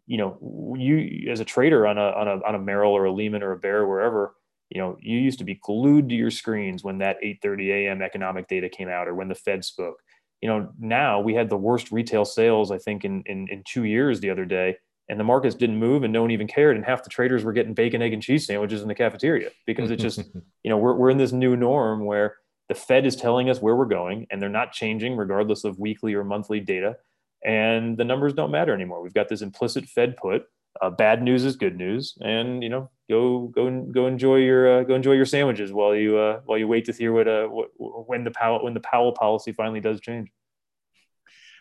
You 0.06 0.18
know, 0.18 0.74
you 0.78 1.30
as 1.30 1.40
a 1.40 1.44
trader 1.44 1.86
on 1.86 1.98
a 1.98 2.10
on 2.10 2.28
a 2.28 2.40
on 2.46 2.54
a 2.54 2.58
Merrill 2.58 2.92
or 2.92 3.04
a 3.04 3.12
Lehman 3.12 3.42
or 3.42 3.52
a 3.52 3.58
Bear, 3.58 3.86
wherever, 3.86 4.34
you 4.70 4.80
know, 4.80 4.96
you 5.00 5.18
used 5.18 5.38
to 5.38 5.44
be 5.44 5.60
glued 5.62 6.08
to 6.08 6.14
your 6.14 6.30
screens 6.30 6.82
when 6.82 6.98
that 6.98 7.18
8:30 7.22 7.70
a.m. 7.70 8.02
economic 8.02 8.48
data 8.48 8.68
came 8.68 8.88
out 8.88 9.08
or 9.08 9.14
when 9.14 9.28
the 9.28 9.34
Fed 9.34 9.64
spoke. 9.64 10.00
You 10.40 10.48
know, 10.48 10.72
now 10.78 11.20
we 11.20 11.34
had 11.34 11.48
the 11.48 11.56
worst 11.56 11.92
retail 11.92 12.24
sales, 12.24 12.70
I 12.70 12.78
think, 12.78 13.04
in 13.04 13.22
in, 13.26 13.48
in 13.48 13.62
two 13.64 13.84
years 13.84 14.20
the 14.20 14.30
other 14.30 14.44
day, 14.44 14.76
and 15.08 15.18
the 15.18 15.24
markets 15.24 15.54
didn't 15.54 15.78
move 15.78 16.02
and 16.04 16.12
no 16.12 16.22
one 16.22 16.30
even 16.30 16.48
cared, 16.48 16.76
and 16.76 16.84
half 16.84 17.04
the 17.04 17.10
traders 17.10 17.44
were 17.44 17.52
getting 17.52 17.74
bacon, 17.74 18.02
egg, 18.02 18.12
and 18.12 18.22
cheese 18.22 18.46
sandwiches 18.46 18.82
in 18.82 18.88
the 18.88 18.94
cafeteria 18.94 19.50
because 19.66 19.90
it 19.90 19.96
just, 19.96 20.18
you 20.64 20.70
know, 20.70 20.78
we're 20.78 20.94
we're 20.94 21.10
in 21.10 21.18
this 21.18 21.32
new 21.32 21.56
norm 21.56 22.04
where 22.04 22.36
the 22.72 22.80
Fed 22.80 23.04
is 23.04 23.16
telling 23.16 23.50
us 23.50 23.60
where 23.60 23.76
we're 23.76 23.84
going, 23.84 24.26
and 24.30 24.40
they're 24.40 24.48
not 24.48 24.72
changing 24.72 25.16
regardless 25.16 25.64
of 25.64 25.78
weekly 25.78 26.14
or 26.14 26.24
monthly 26.24 26.58
data. 26.58 26.96
And 27.44 27.98
the 27.98 28.04
numbers 28.04 28.32
don't 28.32 28.50
matter 28.50 28.72
anymore. 28.72 29.02
We've 29.02 29.12
got 29.12 29.28
this 29.28 29.42
implicit 29.42 29.86
Fed 29.86 30.16
put. 30.16 30.44
Uh, 30.80 30.88
bad 30.88 31.22
news 31.22 31.44
is 31.44 31.56
good 31.56 31.76
news, 31.76 32.16
and 32.22 32.62
you 32.62 32.70
know, 32.70 32.90
go 33.10 33.48
go 33.48 33.82
go 33.92 34.06
enjoy 34.06 34.36
your 34.36 34.80
uh, 34.80 34.82
go 34.84 34.94
enjoy 34.94 35.12
your 35.12 35.26
sandwiches 35.26 35.70
while 35.70 35.94
you 35.94 36.16
uh, 36.16 36.40
while 36.46 36.56
you 36.56 36.66
wait 36.66 36.86
to 36.86 36.92
hear 36.92 37.12
what, 37.12 37.28
uh, 37.28 37.46
what 37.46 37.68
when 38.08 38.24
the 38.24 38.30
Powell 38.30 38.64
when 38.64 38.72
the 38.72 38.80
Powell 38.80 39.12
policy 39.12 39.52
finally 39.52 39.80
does 39.80 40.00
change. 40.00 40.30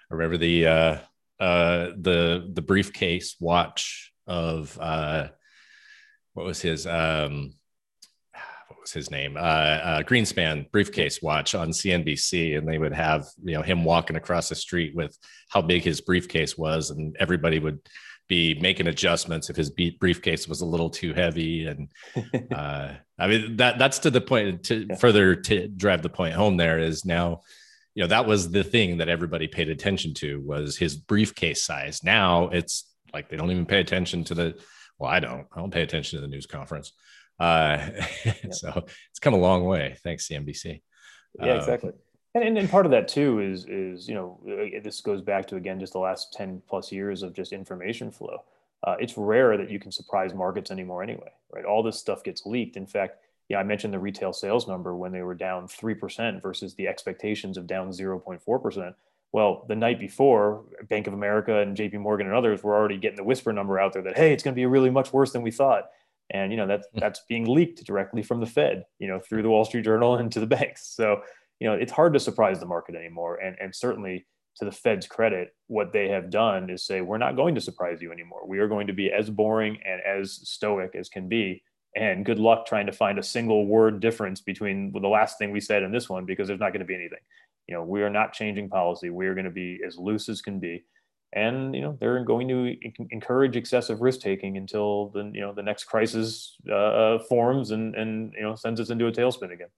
I 0.09 0.13
remember 0.13 0.37
the 0.37 0.65
uh, 0.65 0.97
uh, 1.41 1.91
the 1.97 2.49
the 2.53 2.61
briefcase 2.61 3.35
watch 3.37 4.13
of 4.27 4.77
uh, 4.79 5.27
what 6.33 6.45
was 6.45 6.61
his 6.61 6.87
um, 6.87 7.55
was 8.81 8.91
his 8.91 9.11
name? 9.11 9.37
Uh, 9.37 9.39
uh, 9.39 10.03
Greenspan 10.03 10.69
briefcase 10.71 11.21
watch 11.21 11.55
on 11.55 11.69
CNBC, 11.69 12.57
and 12.57 12.67
they 12.67 12.77
would 12.77 12.93
have 12.93 13.25
you 13.43 13.53
know 13.53 13.61
him 13.61 13.83
walking 13.83 14.15
across 14.15 14.49
the 14.49 14.55
street 14.55 14.95
with 14.95 15.17
how 15.49 15.61
big 15.61 15.83
his 15.83 16.01
briefcase 16.01 16.57
was, 16.57 16.89
and 16.89 17.15
everybody 17.19 17.59
would 17.59 17.79
be 18.27 18.57
making 18.61 18.87
adjustments 18.87 19.49
if 19.49 19.57
his 19.57 19.69
briefcase 19.69 20.47
was 20.47 20.61
a 20.61 20.65
little 20.65 20.89
too 20.89 21.13
heavy. 21.13 21.67
And 21.67 21.91
uh, 22.53 22.93
I 23.19 23.27
mean 23.27 23.57
that 23.57 23.77
that's 23.77 23.99
to 23.99 24.09
the 24.09 24.21
point 24.21 24.63
to 24.65 24.85
yeah. 24.89 24.95
further 24.95 25.35
to 25.35 25.67
drive 25.67 26.01
the 26.01 26.09
point 26.09 26.33
home. 26.33 26.57
There 26.57 26.79
is 26.79 27.05
now, 27.05 27.41
you 27.93 28.03
know, 28.03 28.07
that 28.07 28.25
was 28.25 28.49
the 28.49 28.63
thing 28.63 28.97
that 28.97 29.09
everybody 29.09 29.47
paid 29.47 29.69
attention 29.69 30.13
to 30.15 30.41
was 30.41 30.77
his 30.77 30.95
briefcase 30.95 31.63
size. 31.63 32.03
Now 32.03 32.49
it's 32.49 32.89
like 33.13 33.29
they 33.29 33.37
don't 33.37 33.51
even 33.51 33.65
pay 33.65 33.79
attention 33.79 34.23
to 34.25 34.33
the. 34.33 34.59
Well, 34.97 35.09
I 35.09 35.19
don't. 35.19 35.47
I 35.53 35.59
don't 35.59 35.73
pay 35.73 35.81
attention 35.81 36.17
to 36.17 36.21
the 36.21 36.31
news 36.31 36.45
conference. 36.45 36.93
Uh, 37.41 37.89
yep. 38.25 38.53
So 38.53 38.83
it's 39.09 39.19
come 39.19 39.33
a 39.33 39.37
long 39.37 39.65
way. 39.65 39.97
Thanks, 40.03 40.27
CNBC. 40.27 40.81
Yeah, 41.39 41.53
uh, 41.53 41.57
exactly. 41.57 41.91
And, 42.35 42.43
and, 42.43 42.57
and 42.57 42.69
part 42.69 42.85
of 42.85 42.91
that 42.91 43.07
too 43.07 43.39
is 43.39 43.65
is 43.67 44.07
you 44.07 44.13
know 44.13 44.39
uh, 44.47 44.79
this 44.83 45.01
goes 45.01 45.21
back 45.21 45.47
to 45.47 45.55
again 45.55 45.79
just 45.79 45.93
the 45.93 45.99
last 45.99 46.33
ten 46.33 46.61
plus 46.69 46.91
years 46.91 47.23
of 47.23 47.33
just 47.33 47.51
information 47.51 48.11
flow. 48.11 48.43
Uh, 48.85 48.95
it's 48.99 49.17
rare 49.17 49.57
that 49.57 49.69
you 49.69 49.79
can 49.79 49.91
surprise 49.91 50.33
markets 50.33 50.71
anymore 50.71 51.03
anyway, 51.03 51.31
right? 51.51 51.65
All 51.65 51.83
this 51.83 51.99
stuff 51.99 52.23
gets 52.23 52.45
leaked. 52.45 52.77
In 52.77 52.87
fact, 52.87 53.17
yeah, 53.47 53.57
I 53.57 53.63
mentioned 53.63 53.93
the 53.93 53.99
retail 53.99 54.33
sales 54.33 54.67
number 54.67 54.95
when 54.95 55.11
they 55.11 55.21
were 55.23 55.35
down 55.35 55.67
three 55.67 55.95
percent 55.95 56.43
versus 56.43 56.75
the 56.75 56.87
expectations 56.87 57.57
of 57.57 57.65
down 57.65 57.91
zero 57.91 58.19
point 58.19 58.41
four 58.41 58.59
percent. 58.59 58.95
Well, 59.33 59.65
the 59.67 59.75
night 59.75 59.99
before, 59.99 60.65
Bank 60.89 61.07
of 61.07 61.13
America 61.13 61.59
and 61.59 61.75
J.P. 61.75 61.97
Morgan 61.97 62.27
and 62.27 62.35
others 62.35 62.63
were 62.63 62.75
already 62.75 62.97
getting 62.97 63.15
the 63.15 63.23
whisper 63.23 63.53
number 63.53 63.79
out 63.79 63.93
there 63.93 64.03
that 64.03 64.17
hey, 64.17 64.31
it's 64.31 64.43
going 64.43 64.53
to 64.53 64.59
be 64.59 64.65
really 64.67 64.91
much 64.91 65.11
worse 65.11 65.31
than 65.31 65.41
we 65.41 65.51
thought 65.51 65.89
and 66.31 66.51
you 66.51 66.57
know 66.57 66.67
that's 66.67 66.87
hmm. 66.93 66.99
that's 66.99 67.21
being 67.29 67.45
leaked 67.45 67.85
directly 67.85 68.23
from 68.23 68.39
the 68.39 68.45
Fed, 68.45 68.83
you 68.99 69.07
know, 69.07 69.19
through 69.19 69.43
the 69.43 69.49
Wall 69.49 69.65
Street 69.65 69.85
Journal 69.85 70.15
and 70.17 70.31
to 70.31 70.39
the 70.39 70.47
banks. 70.47 70.93
So 70.95 71.21
you 71.59 71.67
know 71.67 71.73
it's 71.73 71.91
hard 71.91 72.13
to 72.13 72.19
surprise 72.19 72.59
the 72.59 72.65
market 72.65 72.95
anymore, 72.95 73.37
and 73.37 73.55
and 73.59 73.75
certainly 73.75 74.25
to 74.57 74.65
the 74.65 74.71
Fed's 74.71 75.07
credit, 75.07 75.55
what 75.67 75.93
they 75.93 76.09
have 76.09 76.29
done 76.29 76.69
is 76.69 76.85
say 76.85 77.01
we're 77.01 77.17
not 77.17 77.35
going 77.35 77.55
to 77.55 77.61
surprise 77.61 78.01
you 78.01 78.11
anymore. 78.11 78.45
We 78.45 78.59
are 78.59 78.67
going 78.67 78.87
to 78.87 78.93
be 78.93 79.11
as 79.11 79.29
boring 79.29 79.79
and 79.85 80.01
as 80.01 80.33
stoic 80.43 80.95
as 80.95 81.09
can 81.09 81.29
be. 81.29 81.63
And 81.95 82.25
good 82.25 82.39
luck 82.39 82.65
trying 82.65 82.85
to 82.85 82.91
find 82.91 83.19
a 83.19 83.23
single 83.23 83.65
word 83.65 83.99
difference 83.99 84.41
between 84.41 84.91
the 84.93 85.07
last 85.07 85.37
thing 85.37 85.51
we 85.51 85.59
said 85.59 85.83
and 85.83 85.93
this 85.93 86.09
one 86.09 86.25
because 86.25 86.47
there's 86.47 86.59
not 86.59 86.71
going 86.71 86.79
to 86.81 86.85
be 86.85 86.95
anything. 86.95 87.19
You 87.67 87.75
know, 87.75 87.83
we 87.83 88.01
are 88.01 88.09
not 88.09 88.33
changing 88.33 88.69
policy. 88.69 89.09
We 89.09 89.27
are 89.27 89.33
going 89.33 89.45
to 89.45 89.51
be 89.51 89.79
as 89.85 89.97
loose 89.97 90.29
as 90.29 90.41
can 90.41 90.59
be 90.59 90.83
and 91.33 91.73
you 91.75 91.81
know 91.81 91.97
they're 91.99 92.23
going 92.23 92.47
to 92.47 92.75
encourage 93.09 93.55
excessive 93.55 94.01
risk 94.01 94.19
taking 94.19 94.57
until 94.57 95.09
the 95.09 95.31
you 95.33 95.41
know 95.41 95.53
the 95.53 95.63
next 95.63 95.85
crisis 95.85 96.57
uh, 96.69 96.73
uh, 96.73 97.19
forms 97.23 97.71
and 97.71 97.95
and 97.95 98.33
you 98.33 98.41
know 98.41 98.55
sends 98.55 98.79
us 98.79 98.89
into 98.89 99.07
a 99.07 99.11
tailspin 99.11 99.51
again. 99.51 99.69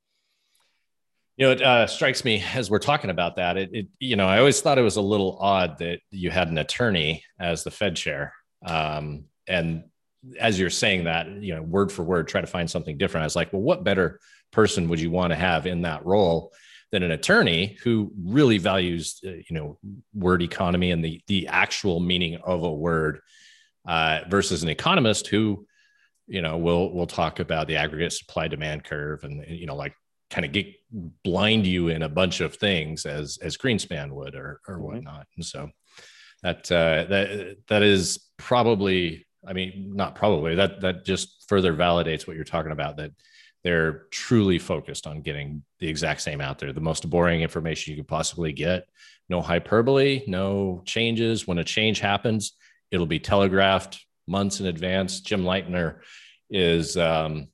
You 1.38 1.48
know, 1.48 1.52
it 1.52 1.62
uh, 1.64 1.88
strikes 1.88 2.24
me 2.24 2.44
as 2.54 2.70
we're 2.70 2.78
talking 2.78 3.10
about 3.10 3.38
that. 3.38 3.58
It, 3.58 3.70
it, 3.74 3.88
you 3.98 4.16
know, 4.16 4.28
I 4.28 4.38
always 4.38 4.62
thought 4.62 4.78
it 4.78 4.84
was 4.84 4.98
a 4.98 5.02
little 5.02 5.38
odd 5.40 5.80
that 5.80 6.00
you 6.12 6.30
had 6.30 6.50
an 6.50 6.60
attorney 6.60 7.24
as 7.40 7.64
the 7.64 7.72
Fed 7.72 7.96
chair, 7.96 8.34
um, 8.64 9.26
and 9.48 9.84
as 10.40 10.60
you're 10.60 10.70
saying 10.70 11.06
that, 11.06 11.28
you 11.28 11.56
know, 11.56 11.62
word 11.62 11.92
for 11.92 12.04
word, 12.04 12.28
try 12.28 12.42
to 12.42 12.48
find 12.48 12.70
something 12.70 12.98
different. 12.98 13.24
I 13.24 13.26
was 13.26 13.36
like, 13.36 13.52
well, 13.52 13.62
what 13.62 13.84
better 13.84 14.20
person 14.52 14.88
would 14.90 15.00
you 15.00 15.12
want 15.12 15.32
to 15.32 15.36
have 15.36 15.66
in 15.68 15.82
that 15.82 16.06
role? 16.06 16.54
Than 16.94 17.02
an 17.02 17.12
attorney 17.12 17.76
who 17.84 18.12
really 18.24 18.60
values 18.60 19.20
uh, 19.26 19.32
you 19.32 19.52
know 19.52 19.80
word 20.14 20.44
economy 20.44 20.92
and 20.92 21.04
the 21.04 21.20
the 21.28 21.48
actual 21.48 22.00
meaning 22.00 22.38
of 22.44 22.64
a 22.64 22.72
word 22.72 23.20
uh, 23.88 24.20
versus 24.30 24.62
an 24.62 24.70
economist 24.70 25.28
who 25.28 25.66
you 26.28 26.42
know 26.42 26.56
will 26.58 26.94
will 26.94 27.08
talk 27.08 27.40
about 27.40 27.68
the 27.68 27.76
aggregate 27.76 28.14
supply 28.14 28.48
demand 28.48 28.84
curve 28.84 29.24
and 29.24 29.44
you 29.48 29.66
know 29.66 29.76
like 29.76 29.96
kind 30.30 30.46
of 30.46 30.52
get 30.52 30.68
blind 31.24 31.66
you 31.66 31.90
in 31.90 32.04
a 32.04 32.10
bunch 32.10 32.42
of 32.42 32.56
things 32.56 33.08
as 33.08 33.40
as 33.42 33.58
Greenspan 33.58 34.12
would 34.12 34.36
or 34.36 34.62
or 34.68 34.76
mm-hmm. 34.76 34.84
whatnot. 34.84 35.26
And 35.36 35.44
so 35.44 35.72
that 36.44 36.72
uh, 36.72 37.06
that 37.10 37.58
that 37.70 37.82
is 37.82 38.30
probably, 38.38 39.26
I 39.48 39.54
mean, 39.54 39.94
not 39.96 40.14
probably 40.14 40.56
that 40.56 40.82
that 40.82 41.06
just 41.06 41.46
further 41.48 41.74
validates 41.74 42.28
what 42.28 42.36
you're 42.36 42.46
talking 42.46 42.72
about. 42.72 42.98
That 42.98 43.12
they're 43.64 44.04
truly 44.12 44.60
focused 44.60 45.08
on 45.08 45.22
getting 45.22 45.64
the 45.80 45.88
exact 45.88 46.22
same 46.22 46.42
out 46.42 46.60
there, 46.60 46.74
the 46.74 46.82
most 46.82 47.10
boring 47.10 47.42
information 47.42 47.92
you 47.92 47.98
could 47.98 48.08
possibly 48.08 48.52
get. 48.52 48.86
No 49.30 49.42
hyperbole, 49.42 50.24
no 50.28 50.82
changes. 50.86 51.48
When 51.48 51.58
a 51.58 51.64
change 51.64 52.00
happens, 52.00 52.54
it'll 52.92 53.06
be 53.06 53.20
telegraphed 53.20 54.06
months 54.28 54.60
in 54.60 54.66
advance. 54.66 55.22
Jim 55.22 55.44
Leitner 55.44 56.00
is 56.50 56.98
um, 56.98 57.48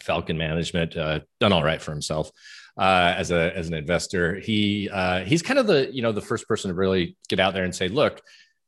Falcon 0.00 0.38
Management, 0.38 0.96
uh, 0.96 1.20
done 1.40 1.52
all 1.52 1.64
right 1.64 1.82
for 1.82 1.90
himself 1.90 2.30
uh, 2.76 3.14
as 3.16 3.30
a 3.30 3.56
as 3.56 3.68
an 3.68 3.74
investor. 3.74 4.38
He 4.38 4.88
uh, 4.90 5.20
he's 5.24 5.42
kind 5.42 5.58
of 5.58 5.66
the 5.66 5.92
you 5.92 6.02
know 6.02 6.12
the 6.12 6.20
first 6.20 6.48
person 6.48 6.68
to 6.70 6.74
really 6.74 7.16
get 7.28 7.40
out 7.40 7.54
there 7.54 7.64
and 7.64 7.74
say, 7.74 7.88
look, 7.88 8.20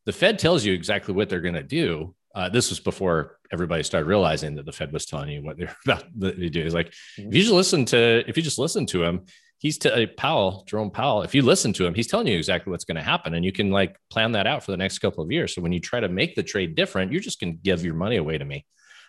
the 0.06 0.12
Fed 0.12 0.38
tells 0.38 0.64
you 0.64 0.72
exactly 0.72 1.14
what 1.14 1.28
they're 1.28 1.40
going 1.40 1.54
to 1.54 1.62
do. 1.62 2.14
Uh, 2.34 2.48
this 2.48 2.70
was 2.70 2.80
before 2.80 3.38
everybody 3.52 3.82
started 3.82 4.06
realizing 4.06 4.56
that 4.56 4.66
the 4.66 4.72
Fed 4.72 4.92
was 4.92 5.06
telling 5.06 5.30
you 5.30 5.42
what 5.42 5.56
they're 5.56 5.76
about 5.84 6.04
to 6.20 6.50
do. 6.50 6.62
Is 6.62 6.74
like 6.74 6.88
mm-hmm. 6.88 7.28
if 7.28 7.34
you 7.34 7.42
just 7.42 7.54
listen 7.54 7.84
to 7.86 8.28
if 8.28 8.36
you 8.36 8.42
just 8.42 8.58
listen 8.58 8.86
to 8.86 9.04
him, 9.04 9.26
he's 9.58 9.78
to 9.78 9.94
uh, 9.94 10.06
Powell, 10.16 10.64
Jerome 10.66 10.90
Powell. 10.90 11.22
If 11.22 11.34
you 11.34 11.42
listen 11.42 11.72
to 11.74 11.86
him, 11.86 11.94
he's 11.94 12.06
telling 12.06 12.26
you 12.26 12.36
exactly 12.36 12.70
what's 12.70 12.84
going 12.84 12.96
to 12.96 13.02
happen, 13.02 13.34
and 13.34 13.44
you 13.44 13.52
can 13.52 13.70
like 13.70 13.96
plan 14.10 14.32
that 14.32 14.46
out 14.46 14.64
for 14.64 14.72
the 14.72 14.76
next 14.76 14.98
couple 14.98 15.22
of 15.22 15.30
years. 15.30 15.54
So 15.54 15.62
when 15.62 15.72
you 15.72 15.80
try 15.80 16.00
to 16.00 16.08
make 16.08 16.34
the 16.34 16.42
trade 16.42 16.74
different, 16.74 17.12
you're 17.12 17.20
just 17.20 17.40
going 17.40 17.54
to 17.54 17.62
give 17.62 17.84
your 17.84 17.94
money 17.94 18.16
away 18.16 18.38
to 18.38 18.44
me. 18.44 18.66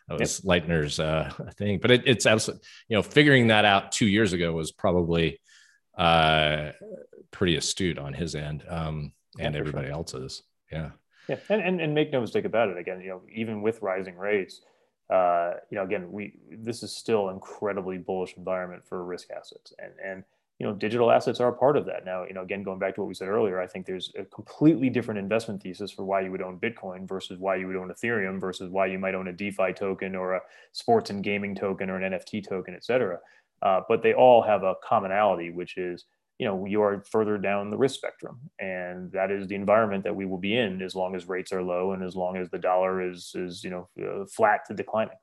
That 0.08 0.20
was 0.20 0.44
yep. 0.44 0.64
Leitner's 0.64 1.00
uh, 1.00 1.32
thing, 1.58 1.80
but 1.82 1.90
it, 1.90 2.04
it's 2.06 2.26
absolutely 2.26 2.66
you 2.88 2.96
know 2.96 3.02
figuring 3.02 3.48
that 3.48 3.66
out 3.66 3.92
two 3.92 4.08
years 4.08 4.34
ago 4.34 4.54
was 4.54 4.72
probably 4.72 5.40
uh, 5.98 6.72
pretty 7.32 7.56
astute 7.56 7.98
on 7.98 8.14
his 8.14 8.36
end 8.36 8.64
um, 8.70 9.14
and 9.40 9.56
everybody 9.56 9.90
else's. 9.90 10.44
Yeah. 10.72 10.92
Yeah, 11.28 11.38
and, 11.50 11.62
and 11.62 11.82
and 11.82 11.94
make 11.94 12.12
no 12.12 12.22
mistake 12.22 12.46
about 12.46 12.70
it. 12.70 12.78
Again, 12.78 13.02
you 13.02 13.10
know, 13.10 13.22
even 13.34 13.62
with 13.62 13.82
rising 13.82 14.18
rates, 14.18 14.62
uh, 15.10 15.54
you 15.70 15.78
know, 15.78 15.84
again, 15.84 16.12
we 16.12 16.34
this 16.52 16.84
is 16.84 16.96
still 16.96 17.30
incredibly 17.30 17.98
bullish 17.98 18.36
environment 18.38 18.84
for 18.86 19.04
risk 19.04 19.30
assets, 19.32 19.74
and 19.80 19.94
and 20.04 20.24
you 20.60 20.66
know, 20.66 20.74
digital 20.74 21.12
assets 21.12 21.42
are 21.42 21.50
a 21.50 21.54
part 21.54 21.76
of 21.76 21.86
that. 21.86 22.06
Now, 22.06 22.24
you 22.24 22.34
know, 22.34 22.42
again, 22.42 22.64
going 22.64 22.80
back 22.80 22.96
to 22.96 23.02
what 23.02 23.08
we 23.08 23.14
said 23.14 23.28
earlier, 23.28 23.60
I 23.60 23.68
think 23.68 23.86
there's 23.86 24.14
a 24.18 24.24
completely 24.24 24.90
different 24.90 25.20
investment 25.20 25.62
thesis 25.62 25.92
for 25.92 26.06
why 26.06 26.22
you 26.22 26.32
would 26.32 26.42
own 26.42 26.60
Bitcoin 26.60 27.06
versus 27.06 27.38
why 27.40 27.58
you 27.58 27.68
would 27.68 27.76
own 27.76 27.90
Ethereum 27.90 28.40
versus 28.40 28.70
why 28.70 28.86
you 28.86 28.98
might 28.98 29.16
own 29.16 29.28
a 29.28 29.34
DeFi 29.34 29.74
token 29.74 30.16
or 30.16 30.36
a 30.36 30.42
sports 30.72 31.10
and 31.10 31.24
gaming 31.24 31.56
token 31.56 31.90
or 31.90 31.98
an 31.98 32.14
NFT 32.14 32.48
token, 32.48 32.74
et 32.74 32.86
cetera. 32.86 33.20
Uh, 33.62 33.82
but 33.90 34.02
they 34.02 34.14
all 34.14 34.42
have 34.42 34.64
a 34.64 34.76
commonality, 34.82 35.50
which 35.50 35.78
is, 35.78 36.06
you 36.40 36.46
know, 36.46 36.66
you 36.66 36.82
are 36.82 37.04
further 37.10 37.38
down 37.38 37.70
the 37.70 37.78
risk 37.78 37.96
spectrum, 37.96 38.40
and 38.60 39.12
that 39.14 39.32
is 39.32 39.48
the 39.48 39.56
environment 39.56 40.04
that 40.04 40.16
we 40.16 40.26
will 40.26 40.38
be 40.38 40.58
in 40.58 40.82
as 40.82 40.96
long 40.96 41.16
as 41.16 41.30
rates 41.30 41.54
are 41.54 41.64
low 41.64 41.94
and 41.94 42.04
as 42.04 42.16
long 42.16 42.38
as 42.38 42.50
the 42.50 42.60
dollar 42.60 43.02
is 43.02 43.32
is 43.36 43.64
you 43.64 43.70
know 43.70 43.90
uh, 44.04 44.26
flat 44.26 44.62
to 44.68 44.74
declining. 44.74 45.18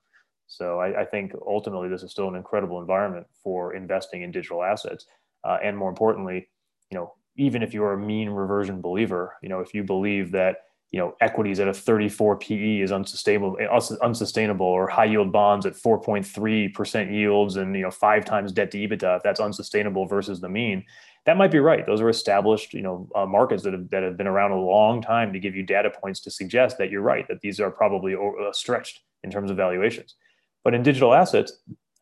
So 0.46 0.80
I, 0.80 1.02
I 1.02 1.04
think 1.06 1.32
ultimately 1.46 1.88
this 1.88 2.02
is 2.02 2.10
still 2.10 2.28
an 2.28 2.34
incredible 2.34 2.80
environment 2.80 3.26
for 3.42 3.74
investing 3.74 4.22
in 4.22 4.30
digital 4.30 4.62
assets 4.62 5.06
uh, 5.44 5.58
and 5.62 5.76
more 5.76 5.88
importantly, 5.88 6.48
you 6.90 6.98
know, 6.98 7.14
even 7.36 7.62
if 7.62 7.72
you're 7.72 7.94
a 7.94 7.98
mean 7.98 8.28
reversion 8.28 8.80
believer, 8.80 9.36
you 9.42 9.48
know, 9.48 9.60
if 9.60 9.74
you 9.74 9.82
believe 9.82 10.30
that 10.32 10.56
you 10.92 11.00
know 11.00 11.16
equities 11.20 11.58
at 11.58 11.68
a 11.68 11.74
34 11.74 12.36
PE 12.38 12.80
is 12.80 12.92
unsustainable, 12.92 13.56
unsustainable, 14.02 14.66
or 14.66 14.86
high 14.86 15.06
yield 15.06 15.32
bonds 15.32 15.64
at 15.64 15.72
4.3 15.72 16.74
percent 16.74 17.10
yields 17.10 17.56
and 17.56 17.74
you 17.74 17.82
know 17.82 17.90
five 17.90 18.24
times 18.24 18.52
debt 18.52 18.70
to 18.72 18.78
EBITDA, 18.78 19.16
if 19.16 19.22
that's 19.22 19.40
unsustainable 19.40 20.06
versus 20.06 20.40
the 20.40 20.50
mean, 20.50 20.84
that 21.24 21.38
might 21.38 21.50
be 21.50 21.58
right. 21.58 21.86
Those 21.86 22.02
are 22.02 22.10
established, 22.10 22.74
you 22.74 22.82
know, 22.82 23.08
uh, 23.14 23.24
markets 23.24 23.62
that 23.62 23.72
have 23.72 23.88
that 23.90 24.02
have 24.02 24.18
been 24.18 24.26
around 24.26 24.52
a 24.52 24.60
long 24.60 25.00
time 25.00 25.32
to 25.32 25.40
give 25.40 25.56
you 25.56 25.62
data 25.62 25.90
points 25.90 26.20
to 26.20 26.30
suggest 26.30 26.76
that 26.76 26.90
you're 26.90 27.02
right 27.02 27.26
that 27.28 27.40
these 27.40 27.58
are 27.58 27.70
probably 27.70 28.14
uh, 28.14 28.52
stretched 28.52 29.00
in 29.24 29.30
terms 29.30 29.50
of 29.50 29.56
valuations. 29.56 30.14
But 30.62 30.74
in 30.74 30.82
digital 30.82 31.14
assets, 31.14 31.52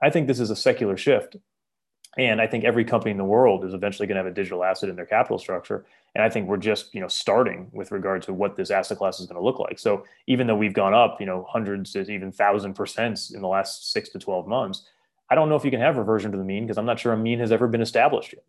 I 0.02 0.10
think 0.10 0.26
this 0.26 0.40
is 0.40 0.50
a 0.50 0.56
secular 0.56 0.96
shift 0.96 1.36
and 2.18 2.40
I 2.40 2.46
think 2.46 2.64
every 2.64 2.84
company 2.84 3.12
in 3.12 3.18
the 3.18 3.24
world 3.24 3.64
is 3.64 3.72
eventually 3.72 4.06
going 4.08 4.16
to 4.16 4.24
have 4.24 4.30
a 4.30 4.34
digital 4.34 4.64
asset 4.64 4.88
in 4.88 4.96
their 4.96 5.06
capital 5.06 5.38
structure. 5.38 5.84
And 6.14 6.24
I 6.24 6.28
think 6.28 6.48
we're 6.48 6.56
just, 6.56 6.94
you 6.94 7.00
know, 7.00 7.08
starting 7.08 7.68
with 7.72 7.92
regard 7.92 8.22
to 8.22 8.34
what 8.34 8.56
this 8.56 8.70
asset 8.70 8.98
class 8.98 9.20
is 9.20 9.26
going 9.26 9.40
to 9.40 9.44
look 9.44 9.60
like. 9.60 9.78
So 9.78 10.04
even 10.26 10.46
though 10.46 10.56
we've 10.56 10.74
gone 10.74 10.94
up, 10.94 11.20
you 11.20 11.26
know, 11.26 11.46
hundreds 11.48 11.92
to 11.92 12.00
even 12.10 12.32
thousand 12.32 12.74
percent 12.74 13.20
in 13.32 13.40
the 13.40 13.48
last 13.48 13.92
six 13.92 14.08
to 14.10 14.18
12 14.18 14.48
months, 14.48 14.88
I 15.30 15.36
don't 15.36 15.48
know 15.48 15.54
if 15.54 15.64
you 15.64 15.70
can 15.70 15.80
have 15.80 15.96
reversion 15.96 16.32
to 16.32 16.38
the 16.38 16.44
mean 16.44 16.64
because 16.64 16.78
I'm 16.78 16.86
not 16.86 16.98
sure 16.98 17.12
a 17.12 17.16
mean 17.16 17.38
has 17.38 17.52
ever 17.52 17.68
been 17.68 17.80
established 17.80 18.32
yet. 18.32 18.44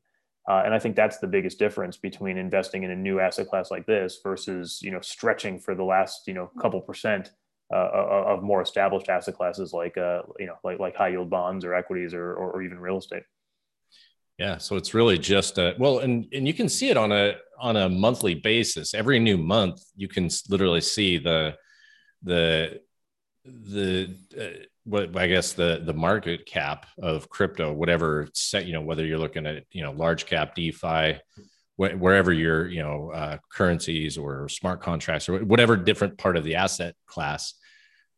Uh, 0.49 0.63
and 0.65 0.73
I 0.73 0.79
think 0.79 0.95
that's 0.95 1.19
the 1.19 1.27
biggest 1.27 1.59
difference 1.59 1.97
between 1.97 2.37
investing 2.37 2.81
in 2.81 2.89
a 2.89 2.95
new 2.95 3.19
asset 3.19 3.47
class 3.47 3.69
like 3.69 3.85
this 3.85 4.19
versus, 4.23 4.79
you 4.81 4.89
know, 4.89 4.99
stretching 5.01 5.59
for 5.59 5.75
the 5.75 5.83
last, 5.83 6.27
you 6.27 6.33
know, 6.33 6.49
couple 6.59 6.81
percent 6.81 7.31
uh, 7.71 7.89
of 7.93 8.41
more 8.41 8.61
established 8.61 9.07
asset 9.07 9.35
classes 9.35 9.71
like, 9.71 9.97
uh, 9.97 10.23
you 10.39 10.47
know, 10.47 10.55
like, 10.63 10.79
like 10.79 10.95
high 10.95 11.09
yield 11.09 11.29
bonds 11.29 11.63
or 11.63 11.75
equities 11.75 12.13
or, 12.13 12.33
or, 12.33 12.51
or 12.53 12.63
even 12.63 12.79
real 12.79 12.97
estate. 12.97 13.23
Yeah, 14.41 14.57
so 14.57 14.75
it's 14.75 14.95
really 14.95 15.19
just 15.19 15.59
a 15.59 15.75
well, 15.77 15.99
and 15.99 16.25
and 16.33 16.47
you 16.47 16.53
can 16.55 16.67
see 16.67 16.89
it 16.89 16.97
on 16.97 17.11
a 17.11 17.35
on 17.59 17.75
a 17.75 17.87
monthly 17.87 18.33
basis. 18.33 18.95
Every 18.95 19.19
new 19.19 19.37
month, 19.37 19.83
you 19.95 20.07
can 20.07 20.31
literally 20.49 20.81
see 20.81 21.19
the 21.19 21.55
the 22.23 22.81
the 23.45 24.17
uh, 24.35 24.65
what 24.83 25.15
I 25.15 25.27
guess 25.27 25.53
the 25.53 25.83
the 25.85 25.93
market 25.93 26.47
cap 26.47 26.87
of 26.99 27.29
crypto, 27.29 27.71
whatever 27.71 28.29
set, 28.33 28.65
you 28.65 28.73
know, 28.73 28.81
whether 28.81 29.05
you're 29.05 29.19
looking 29.19 29.45
at 29.45 29.65
you 29.69 29.83
know 29.83 29.91
large 29.91 30.25
cap 30.25 30.55
DeFi, 30.55 31.19
wh- 31.75 32.01
wherever 32.01 32.33
your 32.33 32.67
you 32.67 32.81
know 32.81 33.11
uh, 33.11 33.37
currencies 33.53 34.17
or 34.17 34.49
smart 34.49 34.81
contracts 34.81 35.29
or 35.29 35.45
whatever 35.45 35.77
different 35.77 36.17
part 36.17 36.35
of 36.35 36.43
the 36.43 36.55
asset 36.55 36.95
class 37.05 37.53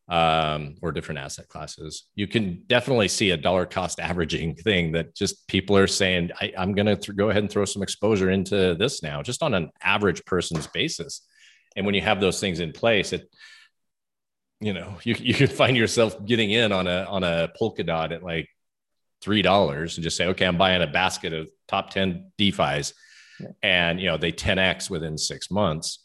um, 0.10 0.76
or 0.82 0.92
different 0.92 1.20
asset 1.20 1.48
classes, 1.48 2.08
you 2.16 2.28
can 2.28 2.64
definitely 2.68 3.08
see 3.08 3.32
a 3.32 3.38
dollar 3.38 3.66
cost 3.66 4.00
averaging 4.00 4.56
thing 4.56 4.92
that 4.94 5.16
just 5.16 5.48
people 5.48 5.78
are 5.78 5.88
saying, 5.88 6.32
I, 6.40 6.54
am 6.58 6.74
going 6.74 6.88
to 6.88 6.96
th- 6.96 7.18
go 7.18 7.30
ahead 7.30 7.44
and 7.44 7.52
throw 7.52 7.66
some 7.66 7.84
exposure 7.84 8.30
into 8.30 8.76
this 8.76 9.02
now, 9.02 9.22
just 9.22 9.42
on 9.42 9.54
an 9.54 9.70
average 9.82 10.24
person's 10.26 10.68
basis. 10.68 11.22
And 11.76 11.86
when 11.86 11.96
you 11.96 12.02
have 12.02 12.20
those 12.20 12.40
things 12.40 12.60
in 12.60 12.74
place, 12.74 13.14
it, 13.14 13.30
you 14.60 14.74
know, 14.74 14.96
you, 15.04 15.16
you 15.18 15.34
can 15.34 15.48
find 15.48 15.78
yourself 15.78 16.24
getting 16.26 16.52
in 16.52 16.72
on 16.72 16.88
a, 16.88 17.06
on 17.08 17.24
a 17.24 17.50
Polkadot 17.60 18.12
at 18.12 18.24
like 18.24 18.50
$3 19.24 19.96
and 19.96 20.04
just 20.04 20.18
say, 20.18 20.28
okay, 20.28 20.46
I'm 20.46 20.58
buying 20.58 20.82
a 20.82 20.88
basket 20.88 21.32
of 21.32 21.50
top 21.70 21.92
10 21.92 22.32
DeFis 22.38 22.94
and, 23.62 24.02
you 24.02 24.08
know, 24.08 24.18
they 24.18 24.34
10X 24.34 24.90
within 24.90 25.18
six 25.18 25.50
months. 25.50 26.00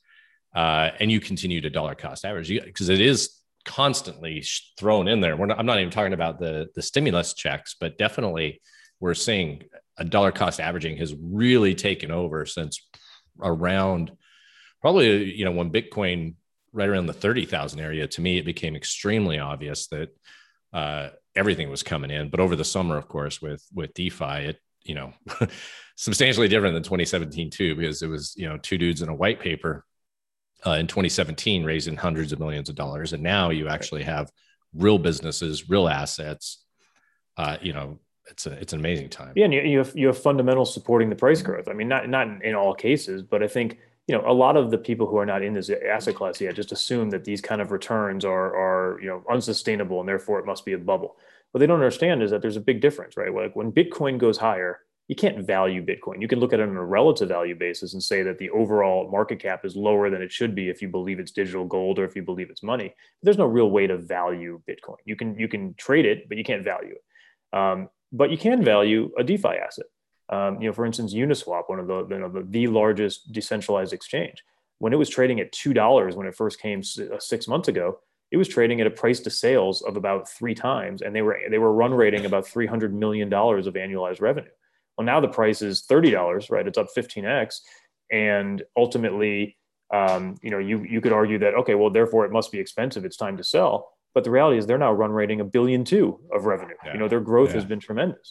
Uh, 0.55 0.91
and 0.99 1.11
you 1.11 1.21
continue 1.21 1.61
to 1.61 1.69
dollar 1.69 1.95
cost 1.95 2.25
average 2.25 2.49
because 2.49 2.89
it 2.89 3.01
is 3.01 3.38
constantly 3.69 4.43
thrown 4.79 5.09
in 5.09 5.21
there. 5.21 5.37
Not, 5.37 5.59
I'm 5.59 5.67
not 5.67 5.79
even 5.79 5.91
talking 5.91 6.15
about 6.15 6.41
the 6.41 6.69
the 6.75 6.81
stimulus 6.81 7.35
checks, 7.35 7.77
but 7.79 7.99
definitely 7.99 8.63
we're 8.99 9.15
seeing 9.15 9.63
a 9.99 10.05
dollar 10.05 10.33
cost 10.33 10.59
averaging 10.59 10.97
has 10.97 11.15
really 11.21 11.75
taken 11.75 12.11
over 12.11 12.47
since 12.47 12.89
around 13.43 14.11
probably 14.81 15.35
you 15.35 15.45
know 15.45 15.53
when 15.53 15.71
Bitcoin 15.71 16.35
right 16.73 16.89
around 16.89 17.07
the 17.07 17.13
thirty 17.13 17.45
thousand 17.45 17.81
area. 17.81 18.09
To 18.09 18.23
me, 18.23 18.39
it 18.39 18.47
became 18.47 18.75
extremely 18.75 19.39
obvious 19.39 19.87
that 19.89 20.09
uh, 20.73 21.11
everything 21.37 21.69
was 21.69 21.83
coming 21.83 22.11
in. 22.11 22.31
But 22.31 22.41
over 22.41 22.57
the 22.57 22.65
summer, 22.65 22.97
of 22.97 23.07
course, 23.07 23.43
with 23.43 23.63
with 23.75 23.93
DeFi, 23.93 24.49
it 24.49 24.57
you 24.83 24.95
know 24.95 25.13
substantially 25.97 26.49
different 26.49 26.75
than 26.75 26.83
2017 26.83 27.51
too, 27.51 27.77
because 27.77 28.01
it 28.01 28.09
was 28.09 28.35
you 28.35 28.49
know 28.49 28.57
two 28.57 28.79
dudes 28.79 29.03
in 29.03 29.11
a 29.11 29.15
white 29.15 29.41
paper 29.41 29.85
uh, 30.67 30.73
in 30.73 30.87
2017 30.87 31.65
raising 31.65 31.97
hundreds 31.97 32.33
of 32.33 32.41
millions 32.41 32.69
of 32.69 32.75
dollars. 32.75 33.13
And 33.13 33.23
now 33.23 33.51
you 33.51 33.69
actually 33.69 34.03
have 34.03 34.31
real 34.75 34.99
businesses 34.99 35.69
real 35.69 35.89
assets. 35.89 36.65
Uh, 37.37 37.57
you 37.63 37.73
know 37.73 37.99
it's 38.31 38.47
a, 38.47 38.53
it's 38.53 38.73
an 38.73 38.81
amazing 38.81 39.09
time. 39.09 39.33
Yeah 39.37 39.45
and 39.45 39.55
you, 39.55 39.63
you 39.63 39.79
have 39.79 39.93
you 39.95 40.07
have 40.09 40.19
fundamentals 40.19 40.75
supporting 40.75 41.09
the 41.09 41.17
price 41.17 41.43
growth. 41.43 41.69
I 41.69 41.73
mean 41.73 41.89
not 41.89 42.09
not 42.09 42.27
in, 42.27 42.43
in 42.43 42.55
all 42.55 42.75
cases 42.75 43.23
but 43.23 43.43
i 43.43 43.49
think 43.49 43.79
you 44.07 44.17
know 44.17 44.25
a 44.27 44.33
lot 44.33 44.57
of 44.57 44.71
the 44.71 44.79
people 44.79 45.07
who 45.07 45.17
are 45.19 45.27
not 45.27 45.43
in 45.43 45.55
this 45.55 45.71
asset 45.71 46.15
class 46.15 46.41
yet 46.41 46.57
just 46.57 46.73
assume 46.73 47.11
that 47.11 47.25
these 47.25 47.41
kind 47.41 47.61
of 47.61 47.71
returns 47.71 48.25
are 48.25 48.55
are 48.57 49.01
you 49.01 49.07
know 49.07 49.23
unsustainable 49.31 50.01
and 50.01 50.09
therefore 50.09 50.39
it 50.39 50.47
must 50.47 50.65
be 50.65 50.73
a 50.73 50.79
bubble. 50.79 51.17
What 51.53 51.61
they 51.61 51.67
don't 51.67 51.77
understand 51.77 52.23
is 52.23 52.31
that 52.31 52.43
there's 52.43 52.57
a 52.57 52.61
big 52.61 52.81
difference 52.81 53.17
right? 53.17 53.33
Like 53.33 53.55
when 53.55 53.73
bitcoin 53.73 54.19
goes 54.19 54.37
higher 54.37 54.81
you 55.09 55.17
can't 55.17 55.45
value 55.45 55.85
Bitcoin. 55.85 56.21
You 56.21 56.29
can 56.29 56.39
look 56.39 56.53
at 56.53 56.61
it 56.61 56.69
on 56.69 56.77
a 56.77 56.85
relative 56.85 57.29
value 57.29 57.55
basis 57.55 57.95
and 57.95 58.03
say 58.03 58.23
that 58.23 58.39
the 58.39 58.51
overall 58.51 59.11
market 59.11 59.41
cap 59.41 59.65
is 59.65 59.75
lower 59.75 60.11
than 60.11 60.21
it 60.21 60.31
should 60.31 60.55
be 60.55 60.69
if 60.69 60.83
you 60.83 60.89
believe 60.89 61.19
it's 61.19 61.33
digital 61.33 61.65
gold 61.65 61.99
or 61.99 62.05
if 62.05 62.15
you 62.15 62.23
believe 62.23 62.51
it's 62.51 62.63
money. 62.63 62.89
But 62.89 63.25
there's 63.25 63.39
no 63.39 63.47
real 63.47 63.71
way 63.71 63.87
to 63.87 63.97
value 63.97 64.61
Bitcoin. 64.69 64.97
You 65.07 65.17
can 65.17 65.39
you 65.39 65.49
can 65.49 65.75
trade 65.75 66.05
it, 66.05 66.29
but 66.29 66.37
you 66.37 66.45
can't 66.45 66.63
value 66.63 66.95
it. 66.95 67.59
Um, 67.59 67.89
but 68.13 68.31
you 68.31 68.37
can 68.39 68.63
value 68.63 69.11
a 69.19 69.25
DeFi 69.25 69.49
asset. 69.49 69.87
Um, 70.31 70.61
you 70.61 70.69
know, 70.69 70.75
for 70.75 70.85
instance, 70.85 71.15
Uniswap, 71.15 71.65
one 71.69 71.79
of 71.79 71.87
the, 71.87 72.07
you 72.07 72.19
know, 72.19 72.29
the, 72.29 72.43
the 72.43 72.67
largest 72.67 73.33
decentralized 73.33 73.95
exchange, 73.95 74.45
when 74.79 74.93
it 74.93 74.97
was 74.97 75.09
trading 75.09 75.41
at 75.41 75.53
$2 75.53 76.15
when 76.15 76.27
it 76.27 76.37
first 76.37 76.61
came 76.61 76.81
uh, 76.81 77.19
six 77.19 77.49
months 77.49 77.69
ago, 77.69 77.99
it 78.31 78.37
was 78.37 78.47
trading 78.47 78.81
at 78.83 78.87
a 78.87 78.91
price 78.91 79.21
to 79.21 79.31
sales 79.31 79.81
of 79.83 79.97
about 79.97 80.29
three 80.29 80.55
times, 80.55 81.01
and 81.01 81.17
they 81.17 81.23
were 81.23 81.39
they 81.51 81.57
were 81.57 81.73
run 81.73 81.95
rating 81.95 82.27
about 82.27 82.47
three 82.47 82.67
hundred 82.67 82.95
million 82.95 83.31
dollars 83.31 83.67
of 83.67 83.73
annualized 83.73 84.21
revenue. 84.21 84.51
Well, 84.99 85.05
now 85.05 85.21
the 85.21 85.29
price 85.29 85.63
is 85.63 85.83
thirty 85.83 86.11
dollars, 86.11 86.51
right? 86.51 86.67
It's 86.67 86.77
up 86.77 86.89
fifteen 86.95 87.25
x, 87.25 87.63
and 88.11 88.63
ultimately, 88.77 89.57
um, 89.95 90.37
you 90.43 90.51
know, 90.51 90.59
you 90.59 90.83
you 90.83 91.01
could 91.01 91.13
argue 91.13 91.39
that 91.39 91.55
okay, 91.55 91.77
well, 91.77 91.89
therefore 91.89 92.27
it 92.27 92.33
must 92.33 92.51
be 92.51 92.59
expensive. 92.59 93.05
It's 93.05 93.17
time 93.17 93.37
to 93.37 93.45
sell. 93.45 93.93
But 94.15 94.25
the 94.25 94.31
reality 94.33 94.59
is 94.59 94.67
they're 94.67 94.79
now 94.79 94.93
run 94.93 95.13
rating 95.13 95.41
a 95.41 95.45
billion 95.45 95.85
two 95.85 96.19
of 96.33 96.47
revenue. 96.47 96.75
Yeah. 96.85 96.95
You 96.95 96.99
know, 96.99 97.07
their 97.07 97.21
growth 97.21 97.51
yeah. 97.51 97.57
has 97.57 97.65
been 97.65 97.79
tremendous. 97.79 98.31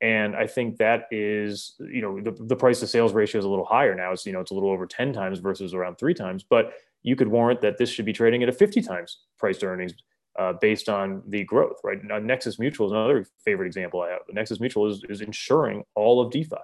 And 0.00 0.34
I 0.34 0.48
think 0.48 0.78
that 0.78 1.04
is, 1.12 1.74
you 1.78 2.00
know, 2.00 2.20
the, 2.20 2.32
the 2.32 2.56
price 2.56 2.80
to 2.80 2.88
sales 2.88 3.12
ratio 3.12 3.38
is 3.38 3.44
a 3.44 3.48
little 3.48 3.66
higher 3.66 3.94
now. 3.94 4.10
It's, 4.10 4.26
you 4.26 4.32
know, 4.32 4.40
it's 4.40 4.50
a 4.50 4.54
little 4.54 4.70
over 4.70 4.86
10 4.86 5.12
times 5.12 5.38
versus 5.38 5.74
around 5.74 5.96
three 5.96 6.14
times. 6.14 6.42
But 6.42 6.72
you 7.02 7.14
could 7.14 7.28
warrant 7.28 7.60
that 7.60 7.78
this 7.78 7.90
should 7.90 8.06
be 8.06 8.12
trading 8.12 8.42
at 8.42 8.48
a 8.48 8.52
50 8.52 8.82
times 8.82 9.18
price 9.38 9.58
to 9.58 9.66
earnings 9.66 9.92
uh, 10.38 10.52
based 10.60 10.88
on 10.88 11.22
the 11.26 11.44
growth, 11.44 11.78
right? 11.82 12.02
Now, 12.02 12.18
Nexus 12.18 12.58
Mutual 12.58 12.86
is 12.86 12.92
another 12.92 13.26
favorite 13.44 13.66
example 13.66 14.00
I 14.00 14.10
have. 14.10 14.20
Nexus 14.30 14.60
Mutual 14.60 14.90
is, 14.90 15.02
is 15.08 15.20
insuring 15.20 15.82
all 15.94 16.20
of 16.20 16.30
DeFi. 16.30 16.56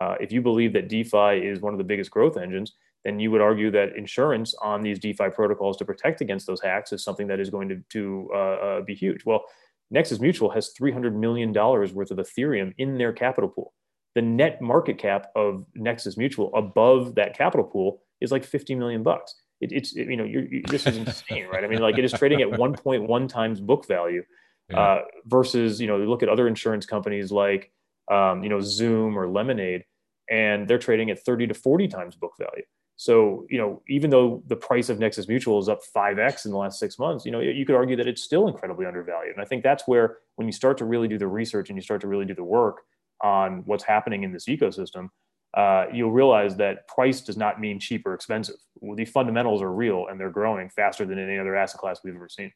Uh, 0.00 0.14
if 0.20 0.30
you 0.30 0.40
believe 0.40 0.72
that 0.72 0.88
DeFi 0.88 1.44
is 1.44 1.60
one 1.60 1.74
of 1.74 1.78
the 1.78 1.84
biggest 1.84 2.10
growth 2.10 2.36
engines, 2.36 2.74
then 3.04 3.18
you 3.18 3.30
would 3.30 3.40
argue 3.40 3.70
that 3.72 3.96
insurance 3.96 4.54
on 4.62 4.82
these 4.82 4.98
DeFi 4.98 5.30
protocols 5.30 5.76
to 5.78 5.84
protect 5.84 6.20
against 6.20 6.46
those 6.46 6.60
hacks 6.60 6.92
is 6.92 7.02
something 7.02 7.26
that 7.26 7.40
is 7.40 7.50
going 7.50 7.68
to, 7.68 7.82
to 7.90 8.30
uh, 8.32 8.38
uh, 8.38 8.80
be 8.82 8.94
huge. 8.94 9.24
Well, 9.24 9.44
Nexus 9.90 10.20
Mutual 10.20 10.50
has 10.50 10.72
$300 10.78 11.14
million 11.14 11.52
worth 11.52 12.10
of 12.10 12.18
Ethereum 12.18 12.72
in 12.78 12.98
their 12.98 13.12
capital 13.12 13.48
pool. 13.48 13.72
The 14.14 14.22
net 14.22 14.60
market 14.60 14.98
cap 14.98 15.30
of 15.34 15.64
Nexus 15.74 16.16
Mutual 16.16 16.54
above 16.54 17.14
that 17.16 17.36
capital 17.36 17.64
pool 17.64 18.02
is 18.20 18.30
like 18.30 18.44
50 18.44 18.74
million 18.74 19.02
bucks. 19.02 19.34
It, 19.60 19.72
it's, 19.72 19.96
it, 19.96 20.08
you 20.08 20.16
know, 20.16 20.24
you're, 20.24 20.44
you, 20.44 20.62
this 20.68 20.86
is 20.86 20.96
insane, 20.98 21.46
right? 21.46 21.64
I 21.64 21.66
mean, 21.66 21.80
like 21.80 21.98
it 21.98 22.04
is 22.04 22.12
trading 22.12 22.42
at 22.42 22.48
1.1 22.48 23.28
times 23.28 23.60
book 23.60 23.86
value 23.86 24.22
yeah. 24.70 24.80
uh, 24.80 25.00
versus, 25.26 25.80
you 25.80 25.86
know, 25.86 25.98
you 25.98 26.08
look 26.08 26.22
at 26.22 26.28
other 26.28 26.46
insurance 26.46 26.86
companies 26.86 27.32
like, 27.32 27.72
um, 28.10 28.42
you 28.42 28.48
know, 28.48 28.60
Zoom 28.60 29.18
or 29.18 29.28
Lemonade, 29.28 29.84
and 30.30 30.68
they're 30.68 30.78
trading 30.78 31.10
at 31.10 31.24
30 31.24 31.48
to 31.48 31.54
40 31.54 31.88
times 31.88 32.16
book 32.16 32.32
value. 32.38 32.64
So, 32.96 33.46
you 33.48 33.58
know, 33.58 33.80
even 33.88 34.10
though 34.10 34.42
the 34.48 34.56
price 34.56 34.88
of 34.88 34.98
Nexus 34.98 35.28
Mutual 35.28 35.60
is 35.60 35.68
up 35.68 35.80
5x 35.96 36.44
in 36.46 36.50
the 36.50 36.56
last 36.56 36.80
six 36.80 36.98
months, 36.98 37.24
you 37.24 37.30
know, 37.30 37.38
you 37.38 37.64
could 37.64 37.76
argue 37.76 37.94
that 37.94 38.08
it's 38.08 38.22
still 38.22 38.48
incredibly 38.48 38.86
undervalued. 38.86 39.36
And 39.36 39.40
I 39.40 39.46
think 39.46 39.62
that's 39.62 39.86
where, 39.86 40.18
when 40.34 40.48
you 40.48 40.52
start 40.52 40.78
to 40.78 40.84
really 40.84 41.06
do 41.06 41.16
the 41.16 41.28
research 41.28 41.68
and 41.68 41.78
you 41.78 41.82
start 41.82 42.00
to 42.00 42.08
really 42.08 42.24
do 42.24 42.34
the 42.34 42.42
work 42.42 42.78
on 43.22 43.62
what's 43.66 43.84
happening 43.84 44.24
in 44.24 44.32
this 44.32 44.46
ecosystem, 44.46 45.10
uh, 45.58 45.86
you'll 45.92 46.12
realize 46.12 46.54
that 46.54 46.86
price 46.86 47.20
does 47.20 47.36
not 47.36 47.60
mean 47.60 47.80
cheap 47.80 48.06
or 48.06 48.14
expensive. 48.14 48.54
Well, 48.76 48.94
the 48.94 49.04
fundamentals 49.04 49.60
are 49.60 49.72
real 49.72 50.06
and 50.08 50.18
they're 50.18 50.30
growing 50.30 50.70
faster 50.70 51.04
than 51.04 51.18
any 51.18 51.36
other 51.36 51.56
asset 51.56 51.80
class 51.80 51.98
we've 52.04 52.14
ever 52.14 52.28
seen. 52.28 52.52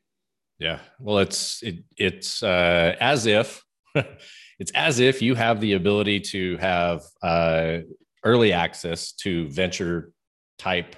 Yeah. 0.61 0.79
Well, 1.01 1.19
it's, 1.19 1.65
it, 1.65 1.83
it's 1.97 2.45
uh, 2.45 2.95
as 3.01 3.27
if, 3.27 3.65
it's 4.61 4.71
as 4.77 5.01
if 5.01 5.21
you 5.21 5.35
have 5.35 5.61
the 5.61 5.73
ability 5.73 6.21
to 6.21 6.57
have 6.59 7.03
uh, 7.25 7.79
early 8.25 8.53
access 8.53 9.11
to 9.15 9.49
venture 9.49 10.13
type 10.57 10.95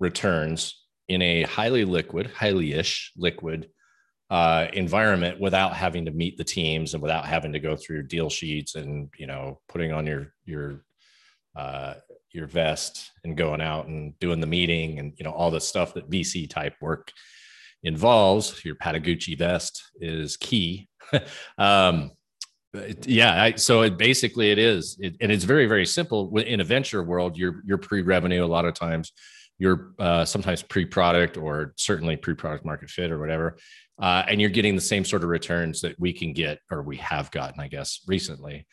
returns 0.00 0.84
in 1.06 1.22
a 1.22 1.44
highly 1.44 1.84
liquid, 1.84 2.26
highly 2.26 2.72
ish 2.72 3.12
liquid 3.16 3.68
uh, 4.28 4.66
environment 4.72 5.38
without 5.38 5.74
having 5.74 6.04
to 6.06 6.10
meet 6.10 6.36
the 6.36 6.42
teams 6.42 6.94
and 6.94 7.02
without 7.02 7.26
having 7.26 7.52
to 7.52 7.60
go 7.60 7.76
through 7.76 8.02
deal 8.02 8.28
sheets 8.28 8.74
and 8.74 9.08
you 9.16 9.26
know 9.26 9.58
putting 9.68 9.90
on 9.90 10.06
your 10.06 10.34
your 10.44 10.84
uh, 11.58 11.94
your 12.30 12.46
vest 12.46 13.10
and 13.24 13.36
going 13.36 13.60
out 13.60 13.86
and 13.86 14.18
doing 14.20 14.40
the 14.40 14.46
meeting 14.46 14.98
and 15.00 15.12
you 15.16 15.24
know 15.24 15.32
all 15.32 15.50
the 15.50 15.60
stuff 15.60 15.94
that 15.94 16.08
VC 16.08 16.48
type 16.48 16.74
work 16.80 17.12
involves. 17.82 18.64
Your 18.64 18.76
Patagucci 18.76 19.36
vest 19.36 19.82
is 20.00 20.36
key. 20.36 20.88
um, 21.58 22.12
yeah 23.06 23.44
I, 23.44 23.54
so 23.54 23.82
it 23.82 23.96
basically 23.96 24.50
it 24.50 24.58
is 24.58 24.98
it, 25.00 25.16
and 25.22 25.32
it's 25.32 25.44
very 25.44 25.66
very 25.66 25.86
simple 25.86 26.36
in 26.38 26.60
a 26.60 26.64
venture 26.64 27.02
world 27.02 27.38
you're 27.38 27.62
you're 27.64 27.78
pre-revenue 27.78 28.44
a 28.44 28.46
lot 28.46 28.66
of 28.66 28.74
times 28.74 29.12
you're 29.58 29.92
uh, 29.98 30.26
sometimes 30.26 30.62
pre-product 30.62 31.38
or 31.38 31.72
certainly 31.76 32.16
pre-product 32.16 32.66
market 32.66 32.90
fit 32.90 33.10
or 33.10 33.18
whatever 33.18 33.56
uh, 34.00 34.22
and 34.28 34.38
you're 34.38 34.50
getting 34.50 34.74
the 34.74 34.82
same 34.82 35.02
sort 35.02 35.22
of 35.22 35.30
returns 35.30 35.80
that 35.80 35.98
we 35.98 36.12
can 36.12 36.34
get 36.34 36.58
or 36.70 36.82
we 36.82 36.98
have 36.98 37.30
gotten 37.30 37.58
i 37.58 37.68
guess 37.68 38.00
recently 38.06 38.66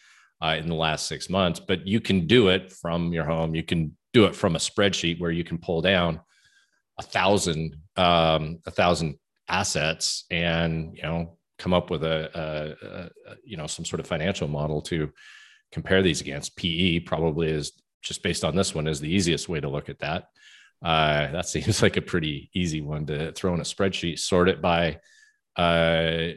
uh, 0.46 0.56
in 0.56 0.68
the 0.68 0.76
last 0.76 1.08
six 1.08 1.30
months 1.30 1.60
but 1.60 1.86
you 1.88 2.00
can 2.00 2.28
do 2.28 2.50
it 2.50 2.72
from 2.72 3.14
your 3.14 3.26
home 3.26 3.56
you 3.56 3.64
can 3.64 3.96
do 4.14 4.26
it 4.26 4.36
from 4.36 4.56
a 4.56 4.60
spreadsheet 4.60 5.20
where 5.20 5.32
you 5.32 5.44
can 5.44 5.58
pull 5.58 5.82
down 5.82 6.20
a 7.00 7.04
thousand 7.04 7.76
um, 7.98 8.60
a 8.66 8.72
thousand 8.72 9.18
assets 9.50 10.26
and 10.32 10.96
you 10.96 11.04
know 11.04 11.38
come 11.58 11.74
up 11.74 11.90
with 11.90 12.04
a, 12.04 12.30
a, 12.34 13.32
a, 13.32 13.36
you 13.44 13.58
know 13.58 13.68
some 13.68 13.86
sort 13.86 14.00
of 14.00 14.08
financial 14.08 14.48
model 14.48 14.82
to 14.82 15.12
compare 15.72 16.02
these 16.02 16.22
against. 16.22 16.56
PE 16.56 17.00
probably 17.02 17.50
is 17.50 17.74
just 18.02 18.24
based 18.24 18.44
on 18.44 18.56
this 18.56 18.76
one 18.76 18.88
is 18.88 19.00
the 19.00 19.14
easiest 19.14 19.50
way 19.50 19.60
to 19.60 19.70
look 19.70 19.90
at 19.90 20.00
that. 20.00 20.30
Uh, 20.84 21.32
that 21.32 21.48
seems 21.54 21.82
like 21.82 21.98
a 21.98 22.02
pretty 22.02 22.50
easy 22.54 22.82
one 22.82 23.06
to 23.06 23.32
throw 23.34 23.54
in 23.54 23.60
a 23.60 23.64
spreadsheet. 23.64 24.20
Sort 24.20 24.50
it 24.50 24.62
by 24.62 25.00
uh, 25.56 26.30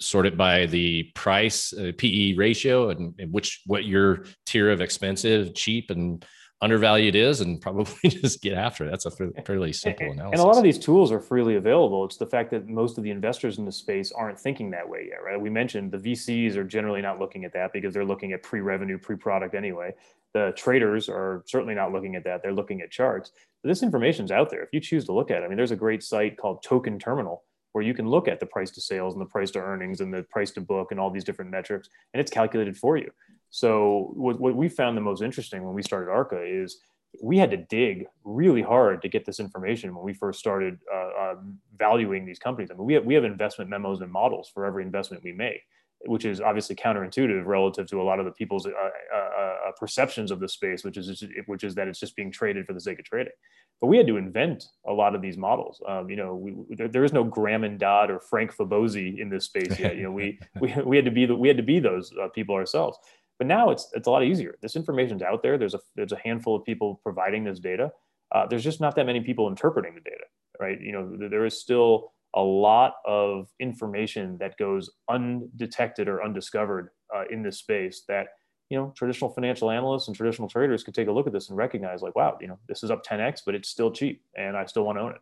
sort 0.00 0.26
it 0.26 0.36
by 0.36 0.66
the 0.66 1.04
price 1.14 1.72
uh, 1.72 1.92
PE 1.96 2.34
ratio 2.34 2.90
and, 2.90 3.14
and, 3.18 3.32
which 3.32 3.62
what 3.66 3.84
your 3.84 4.24
tier 4.44 4.70
of 4.70 4.80
expensive, 4.80 5.54
cheap, 5.54 5.90
and 5.90 6.24
undervalued 6.62 7.14
is 7.14 7.42
and 7.42 7.60
probably 7.60 7.94
just 8.08 8.42
get 8.42 8.54
after 8.54 8.84
it. 8.84 8.90
That's 8.90 9.06
a 9.06 9.10
fairly 9.44 9.72
simple 9.72 10.10
analysis. 10.10 10.40
And 10.40 10.40
a 10.40 10.46
lot 10.46 10.56
of 10.56 10.62
these 10.62 10.78
tools 10.78 11.12
are 11.12 11.20
freely 11.20 11.56
available. 11.56 12.04
It's 12.04 12.16
the 12.16 12.26
fact 12.26 12.50
that 12.52 12.66
most 12.66 12.96
of 12.96 13.04
the 13.04 13.10
investors 13.10 13.58
in 13.58 13.66
the 13.66 13.72
space 13.72 14.10
aren't 14.12 14.38
thinking 14.38 14.70
that 14.70 14.88
way 14.88 15.08
yet, 15.10 15.22
right? 15.24 15.40
We 15.40 15.50
mentioned 15.50 15.92
the 15.92 15.98
VCs 15.98 16.56
are 16.56 16.64
generally 16.64 17.02
not 17.02 17.18
looking 17.18 17.44
at 17.44 17.52
that 17.52 17.72
because 17.72 17.92
they're 17.92 18.04
looking 18.04 18.32
at 18.32 18.42
pre-revenue, 18.42 18.98
pre-product 18.98 19.54
anyway. 19.54 19.94
The 20.32 20.52
traders 20.56 21.08
are 21.08 21.42
certainly 21.46 21.74
not 21.74 21.92
looking 21.92 22.16
at 22.16 22.24
that. 22.24 22.42
They're 22.42 22.52
looking 22.52 22.80
at 22.80 22.90
charts. 22.90 23.32
But 23.62 23.68
this 23.68 23.82
information's 23.82 24.30
out 24.30 24.50
there 24.50 24.62
if 24.62 24.70
you 24.72 24.80
choose 24.80 25.04
to 25.06 25.12
look 25.12 25.30
at 25.30 25.42
it. 25.42 25.44
I 25.44 25.48
mean, 25.48 25.56
there's 25.56 25.70
a 25.70 25.76
great 25.76 26.02
site 26.02 26.36
called 26.36 26.62
Token 26.62 26.98
Terminal 26.98 27.44
where 27.76 27.84
you 27.84 27.92
can 27.92 28.08
look 28.08 28.26
at 28.26 28.40
the 28.40 28.46
price 28.46 28.70
to 28.70 28.80
sales 28.80 29.12
and 29.12 29.20
the 29.20 29.26
price 29.26 29.50
to 29.50 29.58
earnings 29.58 30.00
and 30.00 30.10
the 30.10 30.22
price 30.30 30.50
to 30.50 30.62
book 30.62 30.92
and 30.92 30.98
all 30.98 31.10
these 31.10 31.24
different 31.24 31.50
metrics, 31.50 31.90
and 32.14 32.22
it's 32.22 32.30
calculated 32.30 32.74
for 32.74 32.96
you. 32.96 33.10
So 33.50 34.12
what, 34.14 34.40
what 34.40 34.56
we 34.56 34.70
found 34.70 34.96
the 34.96 35.02
most 35.02 35.20
interesting 35.20 35.62
when 35.62 35.74
we 35.74 35.82
started 35.82 36.10
Arca 36.10 36.42
is 36.42 36.78
we 37.22 37.36
had 37.36 37.50
to 37.50 37.58
dig 37.58 38.06
really 38.24 38.62
hard 38.62 39.02
to 39.02 39.10
get 39.10 39.26
this 39.26 39.40
information 39.40 39.94
when 39.94 40.02
we 40.02 40.14
first 40.14 40.38
started 40.38 40.78
uh, 40.90 41.10
uh, 41.22 41.34
valuing 41.78 42.24
these 42.24 42.38
companies. 42.38 42.70
I 42.70 42.74
mean, 42.76 42.86
we 42.86 42.94
have, 42.94 43.04
we 43.04 43.12
have 43.12 43.24
investment 43.24 43.68
memos 43.68 44.00
and 44.00 44.10
models 44.10 44.50
for 44.54 44.64
every 44.64 44.82
investment 44.82 45.22
we 45.22 45.32
make, 45.32 45.60
which 46.04 46.24
is 46.24 46.40
obviously 46.40 46.76
counterintuitive 46.76 47.46
relative 47.46 47.88
to 47.88 48.00
a 48.00 48.04
lot 48.04 48.18
of 48.18 48.26
the 48.26 48.32
people's 48.32 48.66
uh, 48.66 48.70
uh, 48.70 49.16
uh 49.16 49.72
perceptions 49.78 50.30
of 50.30 50.40
the 50.40 50.48
space, 50.48 50.84
which 50.84 50.96
is 50.96 51.24
which 51.46 51.64
is 51.64 51.74
that 51.74 51.88
it's 51.88 51.98
just 51.98 52.16
being 52.16 52.30
traded 52.30 52.66
for 52.66 52.72
the 52.72 52.80
sake 52.80 52.98
of 52.98 53.04
trading. 53.04 53.32
But 53.80 53.88
we 53.88 53.96
had 53.96 54.06
to 54.06 54.16
invent 54.16 54.64
a 54.86 54.92
lot 54.92 55.14
of 55.14 55.20
these 55.20 55.36
models. 55.36 55.82
Um, 55.86 56.08
you 56.08 56.16
know, 56.16 56.34
we, 56.34 56.54
there, 56.76 56.88
there 56.88 57.04
is 57.04 57.12
no 57.12 57.24
Graham 57.24 57.64
and 57.64 57.78
Dodd 57.78 58.10
or 58.10 58.20
Frank 58.20 58.54
Fabozzi 58.54 59.18
in 59.18 59.28
this 59.28 59.44
space 59.46 59.78
yet. 59.78 59.96
You 59.96 60.04
know, 60.04 60.12
we 60.12 60.38
we, 60.60 60.74
we 60.84 60.96
had 60.96 61.04
to 61.04 61.10
be 61.10 61.26
the, 61.26 61.34
we 61.34 61.48
had 61.48 61.56
to 61.56 61.62
be 61.62 61.80
those 61.80 62.12
uh, 62.22 62.28
people 62.28 62.54
ourselves. 62.54 62.98
But 63.38 63.46
now 63.46 63.70
it's 63.70 63.90
it's 63.94 64.06
a 64.06 64.10
lot 64.10 64.24
easier. 64.24 64.56
This 64.62 64.76
information's 64.76 65.22
out 65.22 65.42
there. 65.42 65.58
There's 65.58 65.74
a 65.74 65.80
there's 65.94 66.12
a 66.12 66.18
handful 66.18 66.56
of 66.56 66.64
people 66.64 67.00
providing 67.02 67.44
this 67.44 67.58
data. 67.58 67.92
Uh, 68.34 68.46
there's 68.46 68.64
just 68.64 68.80
not 68.80 68.96
that 68.96 69.06
many 69.06 69.20
people 69.20 69.48
interpreting 69.48 69.94
the 69.94 70.00
data, 70.00 70.24
right? 70.58 70.80
You 70.80 70.92
know, 70.92 71.28
there 71.28 71.44
is 71.44 71.60
still 71.60 72.12
a 72.34 72.42
lot 72.42 72.94
of 73.06 73.48
information 73.60 74.36
that 74.38 74.56
goes 74.58 74.90
undetected 75.08 76.08
or 76.08 76.22
undiscovered 76.22 76.90
uh, 77.14 77.24
in 77.30 77.42
this 77.42 77.58
space 77.58 78.02
that 78.08 78.28
you 78.68 78.76
know 78.76 78.92
traditional 78.96 79.30
financial 79.30 79.70
analysts 79.70 80.08
and 80.08 80.16
traditional 80.16 80.48
traders 80.48 80.82
could 80.82 80.94
take 80.94 81.08
a 81.08 81.12
look 81.12 81.26
at 81.26 81.32
this 81.32 81.48
and 81.48 81.56
recognize 81.56 82.02
like 82.02 82.16
wow 82.16 82.36
you 82.40 82.48
know 82.48 82.58
this 82.68 82.82
is 82.82 82.90
up 82.90 83.04
10x 83.06 83.42
but 83.46 83.54
it's 83.54 83.68
still 83.68 83.92
cheap 83.92 84.22
and 84.36 84.56
i 84.56 84.64
still 84.64 84.84
want 84.84 84.98
to 84.98 85.02
own 85.02 85.12
it 85.12 85.20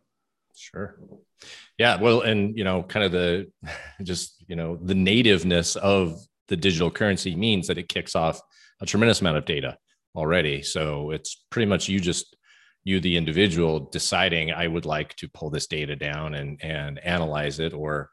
sure 0.55 0.97
yeah 1.77 2.01
well 2.01 2.21
and 2.21 2.57
you 2.57 2.63
know 2.63 2.81
kind 2.81 3.05
of 3.05 3.11
the 3.11 3.47
just 4.03 4.43
you 4.47 4.55
know 4.55 4.77
the 4.81 4.95
nativeness 4.95 5.75
of 5.75 6.19
the 6.47 6.57
digital 6.57 6.91
currency 6.91 7.35
means 7.35 7.67
that 7.67 7.77
it 7.77 7.89
kicks 7.89 8.15
off 8.15 8.41
a 8.81 8.85
tremendous 8.85 9.21
amount 9.21 9.37
of 9.37 9.45
data 9.45 9.77
already. 10.15 10.61
So 10.61 11.11
it's 11.11 11.45
pretty 11.49 11.67
much 11.67 11.89
you 11.89 11.99
just 11.99 12.35
you 12.85 12.99
the 12.99 13.17
individual 13.17 13.89
deciding 13.91 14.53
I 14.53 14.67
would 14.67 14.85
like 14.85 15.15
to 15.15 15.27
pull 15.27 15.49
this 15.49 15.67
data 15.67 15.95
down 15.95 16.35
and 16.35 16.63
and 16.63 16.99
analyze 16.99 17.59
it 17.59 17.73
or 17.73 18.09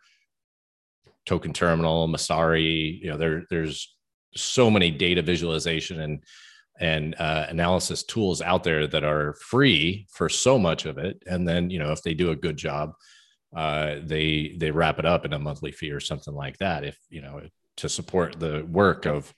token 1.27 1.53
terminal, 1.53 2.09
Messari 2.09 3.01
you 3.01 3.11
know, 3.11 3.17
there 3.17 3.45
there's 3.51 3.95
so 4.35 4.71
many 4.71 4.91
data 4.91 5.23
visualization 5.23 6.01
and 6.01 6.25
and 6.81 7.15
uh, 7.19 7.47
analysis 7.49 8.03
tools 8.03 8.41
out 8.41 8.65
there 8.65 8.87
that 8.87 9.05
are 9.05 9.35
free 9.35 10.07
for 10.11 10.29
so 10.29 10.59
much 10.59 10.87
of 10.87 10.99
it. 10.99 11.23
And 11.27 11.47
then, 11.47 11.71
you 11.71 11.79
know, 11.79 11.93
if 11.93 12.03
they 12.03 12.15
do 12.15 12.31
a 12.31 12.37
good 12.37 12.57
job, 12.57 12.95
uh, 13.55 13.97
they 14.03 14.57
they 14.59 14.71
wrap 14.71 14.99
it 14.99 15.05
up 15.05 15.27
in 15.27 15.35
a 15.35 15.39
monthly 15.39 15.71
fee 15.71 15.93
or 15.93 16.01
something 16.01 16.35
like 16.35 16.57
that. 16.59 16.83
If 16.83 16.99
you 17.11 17.21
know, 17.21 17.43
to 17.77 17.89
support 17.89 18.41
the 18.41 18.67
work 18.69 19.05
of 19.05 19.33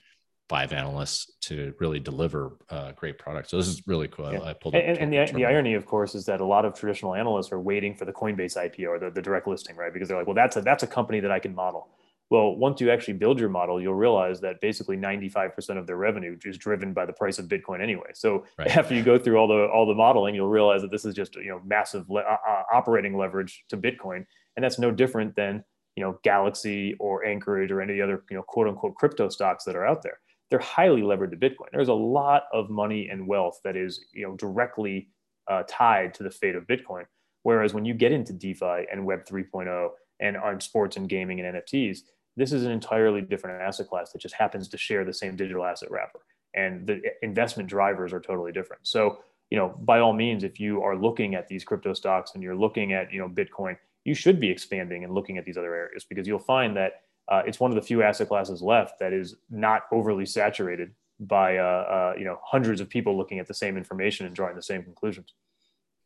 five 0.49 0.73
analysts 0.73 1.33
to 1.41 1.75
really 1.81 1.99
deliver 1.99 2.59
uh, 2.69 2.93
great 2.93 3.19
products. 3.19 3.51
So 3.51 3.57
this 3.57 3.69
is 3.69 3.83
really 3.87 4.09
cool. 4.09 4.31
Yeah. 4.33 4.43
I 4.43 4.53
pulled 4.53 4.75
and, 4.75 4.99
and 4.99 5.13
the, 5.13 5.33
the 5.33 5.47
irony, 5.47 5.75
of 5.75 5.87
course, 5.87 6.15
is 6.15 6.27
that 6.27 6.41
a 6.41 6.45
lot 6.45 6.65
of 6.65 6.75
traditional 6.75 7.15
analysts 7.15 7.51
are 7.51 7.61
waiting 7.61 7.95
for 7.95 8.05
the 8.05 8.13
Coinbase 8.13 8.57
IPO 8.57 8.89
or 8.89 8.99
the, 8.99 9.11
the 9.11 9.23
direct 9.23 9.47
listing, 9.47 9.77
right? 9.77 9.93
Because 9.93 10.09
they're 10.09 10.19
like, 10.19 10.27
well, 10.27 10.35
that's 10.35 10.57
a 10.57 10.61
that's 10.61 10.83
a 10.83 10.87
company 10.87 11.21
that 11.21 11.31
I 11.31 11.39
can 11.39 11.55
model. 11.55 11.89
Well, 12.31 12.57
once 12.57 12.81
you 12.81 12.91
actually 12.91 13.15
build 13.15 13.39
your 13.39 13.51
model, 13.51 13.81
you'll 13.81 13.95
realize 13.95 14.41
that 14.41 14.61
basically 14.61 14.97
95% 14.97 15.79
of 15.79 15.87
their 15.87 15.97
revenue 15.97 16.37
is 16.45 16.57
driven 16.57 16.95
by 16.95 17.05
the 17.05 17.13
price 17.13 17.39
of 17.39 17.47
Bitcoin 17.47 17.83
anyway. 17.83 18.11
So 18.15 18.45
right. 18.59 18.69
after 18.77 18.95
you 18.95 19.03
go 19.03 19.19
through 19.19 19.37
all 19.37 19.49
the 19.49 19.67
all 19.67 19.87
the 19.87 19.95
modeling, 19.95 20.35
you'll 20.35 20.49
realize 20.49 20.83
that 20.83 20.91
this 20.91 21.05
is 21.05 21.15
just 21.15 21.37
you 21.37 21.49
know 21.49 21.61
massive 21.65 22.09
le- 22.11 22.23
uh, 22.23 22.37
uh 22.47 22.63
operating 22.73 23.17
leverage 23.17 23.65
to 23.71 23.79
Bitcoin, 23.79 24.27
and 24.57 24.65
that's 24.65 24.79
no 24.79 24.91
different 24.91 25.35
than 25.37 25.65
you 25.97 26.05
know 26.05 26.19
Galaxy 26.23 26.95
or 26.99 27.25
Anchorage 27.25 27.71
or 27.71 27.81
any 27.81 28.01
other 28.01 28.25
you 28.31 28.37
know 28.37 28.43
quote 28.43 28.69
unquote 28.69 28.95
crypto 28.95 29.29
stocks 29.29 29.65
that 29.65 29.77
are 29.77 29.87
out 29.87 30.03
there. 30.03 30.19
They're 30.51 30.59
highly 30.59 31.03
levered 31.03 31.31
to 31.31 31.37
Bitcoin. 31.37 31.69
There's 31.73 31.89
a 31.89 31.95
lot 31.95 32.45
of 32.53 32.71
money 32.71 33.09
and 33.11 33.27
wealth 33.27 33.61
that 33.65 33.77
is 33.77 34.05
you 34.13 34.27
know 34.27 34.37
directly 34.37 35.09
uh, 35.49 35.63
tied 35.69 36.15
to 36.15 36.23
the 36.23 36.31
fate 36.31 36.55
of 36.55 36.67
Bitcoin. 36.67 37.05
Whereas 37.43 37.75
when 37.75 37.85
you 37.85 37.95
get 37.95 38.13
into 38.13 38.33
DeFi 38.33 38.87
and 38.91 39.05
Web 39.05 39.27
3.0 39.27 39.91
and 40.21 40.37
on 40.37 40.61
sports 40.61 40.97
and 40.97 41.09
gaming 41.09 41.41
and 41.41 41.57
NFTs, 41.57 41.99
this 42.37 42.53
is 42.53 42.65
an 42.65 42.73
entirely 42.73 43.21
different 43.21 43.61
asset 43.61 43.89
class 43.89 44.13
that 44.13 44.23
just 44.23 44.35
happens 44.35 44.69
to 44.69 44.79
share 44.79 45.05
the 45.05 45.13
same 45.13 45.37
digital 45.37 45.65
asset 45.65 45.91
wrapper. 45.91 46.21
And 46.55 46.87
the 46.87 47.03
investment 47.23 47.69
drivers 47.69 48.13
are 48.13 48.21
totally 48.21 48.53
different. 48.53 48.87
So, 48.87 49.19
you 49.51 49.59
know, 49.59 49.77
by 49.83 50.01
all 50.01 50.13
means, 50.13 50.43
if 50.43 50.59
you 50.59 50.83
are 50.83 50.97
looking 50.97 51.35
at 51.35 51.49
these 51.49 51.65
crypto 51.65 51.93
stocks 51.93 52.33
and 52.35 52.43
you're 52.43 52.57
looking 52.57 52.93
at, 52.93 53.13
you 53.13 53.19
know, 53.19 53.29
Bitcoin, 53.29 53.77
you 54.05 54.15
should 54.15 54.41
be 54.41 54.51
expanding 54.51 55.05
and 55.05 55.15
looking 55.15 55.39
at 55.39 55.45
these 55.45 55.57
other 55.57 55.75
areas 55.75 56.05
because 56.05 56.27
you'll 56.27 56.39
find 56.39 56.77
that 56.77 57.03
uh, 57.29 57.43
it's 57.47 57.61
one 57.61 57.71
of 57.71 57.75
the 57.75 57.83
few 57.83 58.03
asset 58.03 58.29
classes 58.29 58.63
left 58.63 58.99
that 59.01 59.13
is 59.13 59.37
not 59.51 59.83
overly 59.93 60.27
saturated 60.27 60.95
by, 61.21 61.59
uh, 61.59 61.63
uh, 61.63 62.15
you 62.19 62.25
know, 62.25 62.39
hundreds 62.43 62.81
of 62.81 62.89
people 62.89 63.17
looking 63.17 63.39
at 63.39 63.47
the 63.47 63.55
same 63.55 63.77
information 63.77 64.27
and 64.27 64.35
drawing 64.35 64.57
the 64.57 64.63
same 64.63 64.83
conclusions. 64.83 65.35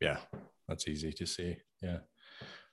Yeah, 0.01 0.19
that's 0.69 0.87
easy 0.87 1.13
to 1.13 1.27
see. 1.27 1.57
Yeah. 1.83 1.99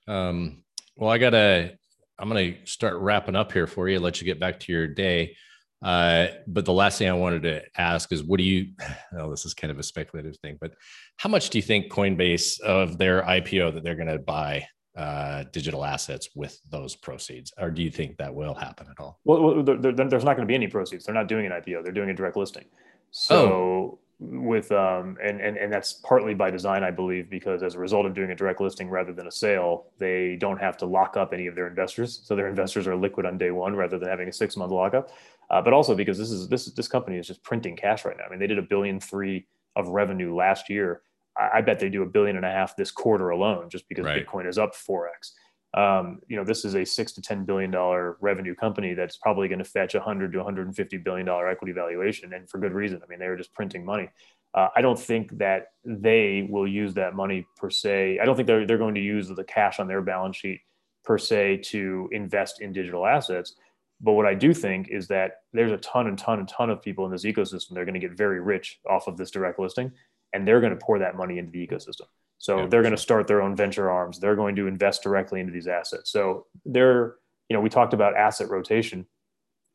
Um, 0.06 0.62
well, 0.96 1.10
I 1.10 1.18
got 1.18 1.30
to 1.30 1.76
I'm 2.18 2.30
to 2.30 2.54
start 2.64 2.96
wrapping 2.96 3.36
up 3.36 3.52
here 3.52 3.66
for 3.66 3.88
you, 3.88 4.00
let 4.00 4.20
you 4.20 4.24
get 4.24 4.40
back 4.40 4.60
to 4.60 4.72
your 4.72 4.86
day. 4.86 5.36
Uh, 5.84 6.28
but 6.46 6.64
the 6.64 6.72
last 6.72 6.98
thing 6.98 7.08
I 7.08 7.12
wanted 7.12 7.42
to 7.42 7.62
ask 7.76 8.10
is 8.10 8.24
what 8.24 8.38
do 8.38 8.44
you, 8.44 8.72
oh, 9.18 9.30
this 9.30 9.44
is 9.44 9.54
kind 9.54 9.70
of 9.70 9.78
a 9.78 9.82
speculative 9.82 10.36
thing, 10.38 10.56
but 10.60 10.72
how 11.16 11.28
much 11.28 11.50
do 11.50 11.58
you 11.58 11.62
think 11.62 11.92
Coinbase 11.92 12.60
of 12.60 12.96
their 12.98 13.22
IPO 13.22 13.74
that 13.74 13.84
they're 13.84 13.96
going 13.96 14.08
to 14.08 14.18
buy 14.18 14.66
uh, 14.96 15.44
digital 15.52 15.84
assets 15.84 16.30
with 16.34 16.60
those 16.70 16.96
proceeds? 16.96 17.52
Or 17.58 17.70
do 17.70 17.82
you 17.82 17.90
think 17.90 18.16
that 18.18 18.34
will 18.34 18.54
happen 18.54 18.86
at 18.90 19.00
all? 19.00 19.20
Well, 19.24 19.62
there, 19.62 19.76
there, 19.76 19.92
there's 19.92 20.24
not 20.24 20.36
going 20.36 20.46
to 20.46 20.50
be 20.50 20.54
any 20.54 20.68
proceeds. 20.68 21.04
They're 21.04 21.14
not 21.14 21.28
doing 21.28 21.46
an 21.46 21.52
IPO, 21.52 21.82
they're 21.82 21.92
doing 21.92 22.10
a 22.10 22.14
direct 22.14 22.36
listing. 22.36 22.64
So, 23.10 23.36
oh 23.36 23.98
with 24.18 24.72
um, 24.72 25.18
and, 25.22 25.40
and 25.40 25.58
and 25.58 25.70
that's 25.70 25.92
partly 25.92 26.32
by 26.32 26.50
design 26.50 26.82
i 26.82 26.90
believe 26.90 27.28
because 27.28 27.62
as 27.62 27.74
a 27.74 27.78
result 27.78 28.06
of 28.06 28.14
doing 28.14 28.30
a 28.30 28.34
direct 28.34 28.60
listing 28.60 28.88
rather 28.88 29.12
than 29.12 29.26
a 29.26 29.30
sale 29.30 29.86
they 29.98 30.36
don't 30.36 30.58
have 30.58 30.76
to 30.76 30.86
lock 30.86 31.18
up 31.18 31.34
any 31.34 31.46
of 31.46 31.54
their 31.54 31.66
investors 31.66 32.22
so 32.24 32.34
their 32.34 32.48
investors 32.48 32.86
are 32.86 32.96
liquid 32.96 33.26
on 33.26 33.36
day 33.36 33.50
one 33.50 33.76
rather 33.76 33.98
than 33.98 34.08
having 34.08 34.28
a 34.28 34.32
six 34.32 34.56
month 34.56 34.72
lockup 34.72 35.10
uh, 35.50 35.60
but 35.60 35.74
also 35.74 35.94
because 35.94 36.16
this 36.16 36.30
is 36.30 36.48
this 36.48 36.64
this 36.72 36.88
company 36.88 37.18
is 37.18 37.26
just 37.26 37.42
printing 37.42 37.76
cash 37.76 38.06
right 38.06 38.16
now 38.16 38.24
i 38.24 38.30
mean 38.30 38.38
they 38.38 38.46
did 38.46 38.58
a 38.58 38.62
billion 38.62 38.98
three 38.98 39.46
of 39.76 39.88
revenue 39.88 40.34
last 40.34 40.70
year 40.70 41.02
I, 41.38 41.60
bet 41.60 41.78
they 41.78 41.88
do 41.88 42.02
a 42.02 42.06
billion 42.06 42.36
and 42.36 42.46
a 42.46 42.50
half 42.50 42.76
this 42.76 42.90
quarter 42.90 43.30
alone 43.30 43.68
just 43.68 43.88
because 43.88 44.04
right. 44.04 44.26
bitcoin 44.26 44.48
is 44.48 44.58
up 44.58 44.74
4x 44.74 45.32
um, 45.76 46.20
you 46.26 46.36
know, 46.36 46.44
this 46.44 46.64
is 46.64 46.74
a 46.74 46.84
six 46.86 47.12
to 47.12 47.20
ten 47.20 47.44
billion 47.44 47.70
dollar 47.70 48.16
revenue 48.20 48.54
company 48.54 48.94
that's 48.94 49.18
probably 49.18 49.46
going 49.46 49.58
to 49.58 49.64
fetch 49.64 49.94
a 49.94 50.00
hundred 50.00 50.32
to 50.32 50.38
150 50.38 50.96
billion 50.98 51.26
dollar 51.26 51.48
equity 51.48 51.72
valuation, 51.72 52.32
and 52.32 52.48
for 52.48 52.58
good 52.58 52.72
reason. 52.72 53.00
I 53.04 53.06
mean, 53.06 53.18
they 53.18 53.28
were 53.28 53.36
just 53.36 53.52
printing 53.52 53.84
money. 53.84 54.08
Uh, 54.54 54.68
I 54.74 54.80
don't 54.80 54.98
think 54.98 55.36
that 55.36 55.72
they 55.84 56.48
will 56.50 56.66
use 56.66 56.94
that 56.94 57.14
money 57.14 57.46
per 57.58 57.68
se. 57.68 58.18
I 58.20 58.24
don't 58.24 58.36
think 58.36 58.46
they're 58.46 58.66
they're 58.66 58.78
going 58.78 58.94
to 58.94 59.02
use 59.02 59.28
the 59.28 59.44
cash 59.44 59.78
on 59.78 59.86
their 59.86 60.00
balance 60.00 60.36
sheet 60.36 60.62
per 61.04 61.18
se 61.18 61.58
to 61.58 62.08
invest 62.10 62.62
in 62.62 62.72
digital 62.72 63.06
assets. 63.06 63.54
But 64.00 64.12
what 64.12 64.26
I 64.26 64.34
do 64.34 64.54
think 64.54 64.88
is 64.88 65.08
that 65.08 65.40
there's 65.52 65.72
a 65.72 65.78
ton 65.78 66.06
and 66.06 66.18
ton 66.18 66.38
and 66.38 66.48
ton 66.48 66.70
of 66.70 66.82
people 66.82 67.04
in 67.04 67.12
this 67.12 67.24
ecosystem. 67.24 67.72
They're 67.72 67.84
going 67.84 68.00
to 68.00 68.00
get 68.00 68.16
very 68.16 68.40
rich 68.40 68.80
off 68.88 69.08
of 69.08 69.18
this 69.18 69.30
direct 69.30 69.58
listing, 69.58 69.92
and 70.36 70.46
they're 70.46 70.60
going 70.60 70.76
to 70.78 70.84
pour 70.84 70.98
that 70.98 71.16
money 71.16 71.38
into 71.38 71.50
the 71.50 71.66
ecosystem. 71.66 72.06
So 72.38 72.58
yeah, 72.58 72.66
they're 72.66 72.82
going 72.82 72.94
to 72.94 73.00
start 73.00 73.26
their 73.26 73.40
own 73.40 73.56
venture 73.56 73.90
arms. 73.90 74.20
They're 74.20 74.36
going 74.36 74.56
to 74.56 74.66
invest 74.66 75.02
directly 75.02 75.40
into 75.40 75.52
these 75.52 75.66
assets. 75.66 76.12
So 76.12 76.46
they're, 76.66 77.16
you 77.48 77.56
know, 77.56 77.60
we 77.62 77.70
talked 77.70 77.94
about 77.94 78.14
asset 78.16 78.50
rotation, 78.50 79.06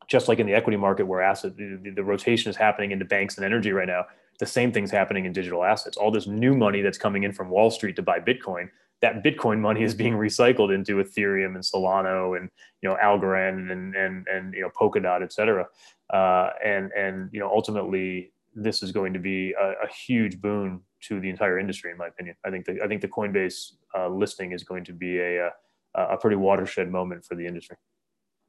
just 0.08 0.28
like 0.28 0.38
in 0.38 0.46
the 0.46 0.54
equity 0.54 0.76
market 0.76 1.06
where 1.06 1.20
asset 1.20 1.56
the, 1.56 1.92
the 1.94 2.04
rotation 2.04 2.50
is 2.50 2.56
happening 2.56 2.92
into 2.92 3.04
banks 3.04 3.36
and 3.36 3.44
energy 3.44 3.72
right 3.72 3.88
now. 3.88 4.04
The 4.38 4.46
same 4.46 4.72
thing's 4.72 4.90
happening 4.90 5.24
in 5.24 5.32
digital 5.32 5.64
assets. 5.64 5.96
All 5.96 6.10
this 6.10 6.26
new 6.26 6.54
money 6.54 6.80
that's 6.82 6.98
coming 6.98 7.24
in 7.24 7.32
from 7.32 7.50
Wall 7.50 7.70
Street 7.70 7.96
to 7.96 8.02
buy 8.02 8.20
Bitcoin, 8.20 8.68
that 9.00 9.24
Bitcoin 9.24 9.58
money 9.58 9.82
is 9.82 9.94
being 9.94 10.14
recycled 10.14 10.72
into 10.72 11.02
Ethereum 11.02 11.54
and 11.56 11.64
Solana 11.64 12.38
and 12.38 12.48
you 12.80 12.88
know 12.88 12.96
Algorand 13.02 13.70
and 13.70 13.94
and 13.94 14.26
and 14.28 14.54
you 14.54 14.62
know 14.62 14.70
Polkadot, 14.80 15.22
et 15.22 15.32
cetera. 15.32 15.66
Uh, 16.12 16.50
and 16.64 16.92
and 16.92 17.28
you 17.32 17.40
know 17.40 17.50
ultimately 17.50 18.32
this 18.54 18.82
is 18.82 18.92
going 18.92 19.12
to 19.12 19.18
be 19.18 19.52
a, 19.52 19.84
a 19.84 19.88
huge 20.06 20.40
boon 20.40 20.80
to 21.02 21.20
the 21.20 21.28
entire 21.28 21.58
industry, 21.58 21.90
in 21.90 21.96
my 21.96 22.08
opinion. 22.08 22.36
I 22.44 22.50
think 22.50 22.66
the 22.66 22.80
I 22.82 22.88
think 22.88 23.00
the 23.00 23.08
Coinbase 23.08 23.72
uh, 23.96 24.08
listing 24.08 24.52
is 24.52 24.64
going 24.64 24.84
to 24.84 24.92
be 24.92 25.18
a, 25.18 25.46
a, 25.46 25.50
a 25.94 26.16
pretty 26.16 26.36
watershed 26.36 26.90
moment 26.90 27.24
for 27.24 27.34
the 27.34 27.46
industry. 27.46 27.76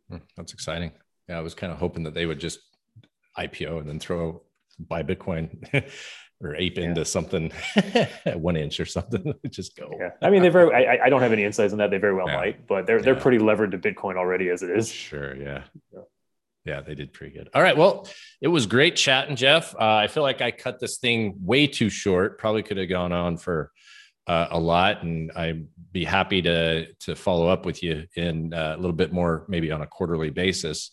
Hmm, 0.10 0.18
that's 0.36 0.54
exciting. 0.54 0.92
Yeah, 1.30 1.38
I 1.38 1.42
was 1.42 1.56
kind 1.56 1.72
of 1.72 1.80
hoping 1.80 2.04
that 2.04 2.14
they 2.14 2.26
would 2.26 2.40
just 2.40 2.60
IPO 3.38 3.80
and 3.80 3.90
then 3.90 4.00
throw 4.00 4.44
buy 4.80 5.04
Bitcoin 5.04 5.64
or 6.42 6.56
ape 6.56 6.78
yeah. 6.78 6.86
into 6.86 7.06
something 7.06 7.50
1inch 7.76 8.80
or 8.80 8.86
something. 8.86 9.34
just 9.50 9.76
go. 9.78 9.92
Yeah, 10.00 10.12
I 10.22 10.30
mean 10.30 10.42
they 10.42 10.50
very. 10.50 10.74
I, 10.74 11.06
I 11.06 11.10
don't 11.10 11.22
have 11.22 11.34
any 11.34 11.44
insights 11.44 11.74
on 11.74 11.80
that. 11.80 11.92
They 11.92 11.98
very 11.98 12.14
well 12.14 12.28
yeah. 12.28 12.38
might, 12.38 12.68
but 12.68 12.86
they're 12.86 13.02
they're 13.02 13.16
pretty 13.16 13.40
levered 13.40 13.72
to 13.72 13.78
Bitcoin 13.78 14.18
already 14.18 14.50
as 14.50 14.64
it 14.64 14.70
is. 14.70 14.90
Sure. 14.90 15.36
Yeah. 15.36 15.64
Yeah. 16.66 16.82
They 16.82 16.96
did 16.96 17.14
pretty 17.14 17.38
good. 17.38 17.50
All 17.54 17.62
right. 17.62 17.76
Well, 17.76 18.08
it 18.42 18.48
was 18.48 18.66
great 18.66 18.96
chatting, 18.96 19.36
Jeff. 19.36 19.76
Uh, 19.76 19.96
I 19.96 20.08
feel 20.08 20.24
like 20.24 20.42
I 20.42 20.52
cut 20.52 20.80
this 20.80 20.98
thing 20.98 21.36
way 21.42 21.68
too 21.68 21.90
short. 21.90 22.38
Probably 22.38 22.64
could 22.64 22.78
have 22.78 22.90
gone 22.90 23.12
on 23.12 23.38
for 23.38 23.72
uh, 24.28 24.48
a 24.52 24.60
lot, 24.60 25.04
and 25.04 25.32
I'd 25.36 25.68
be 25.92 26.06
happy 26.06 26.42
to 26.44 26.94
to 26.94 27.16
follow 27.16 27.48
up 27.48 27.66
with 27.66 27.84
you 27.84 28.08
in 28.16 28.54
uh, 28.54 28.74
a 28.76 28.78
little 28.78 28.96
bit 28.96 29.12
more, 29.12 29.46
maybe 29.48 29.72
on 29.72 29.82
a 29.82 29.88
quarterly 29.88 30.30
basis, 30.30 30.92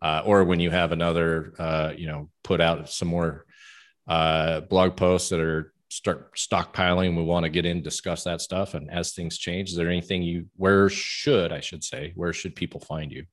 uh, 0.00 0.22
or 0.24 0.44
when 0.44 0.60
you 0.60 0.70
have 0.70 0.92
another, 0.92 1.54
uh, 1.58 1.92
you 1.96 2.06
know, 2.06 2.30
put 2.44 2.60
out 2.60 2.88
some 2.88 3.08
more 3.08 3.46
uh, 4.06 4.60
blog 4.60 4.96
posts 4.96 5.30
that 5.30 5.40
are 5.40 5.72
start 5.88 6.36
stockpiling. 6.36 7.16
We 7.16 7.24
want 7.24 7.44
to 7.44 7.50
get 7.50 7.66
in, 7.66 7.82
discuss 7.82 8.24
that 8.24 8.40
stuff, 8.40 8.74
and 8.74 8.90
as 8.90 9.12
things 9.12 9.38
change, 9.38 9.70
is 9.70 9.76
there 9.76 9.90
anything 9.90 10.22
you 10.22 10.46
where 10.54 10.88
should 10.88 11.52
I 11.52 11.60
should 11.60 11.82
say 11.82 12.12
where 12.14 12.32
should 12.32 12.54
people 12.54 12.80
find 12.80 13.10
you? 13.10 13.24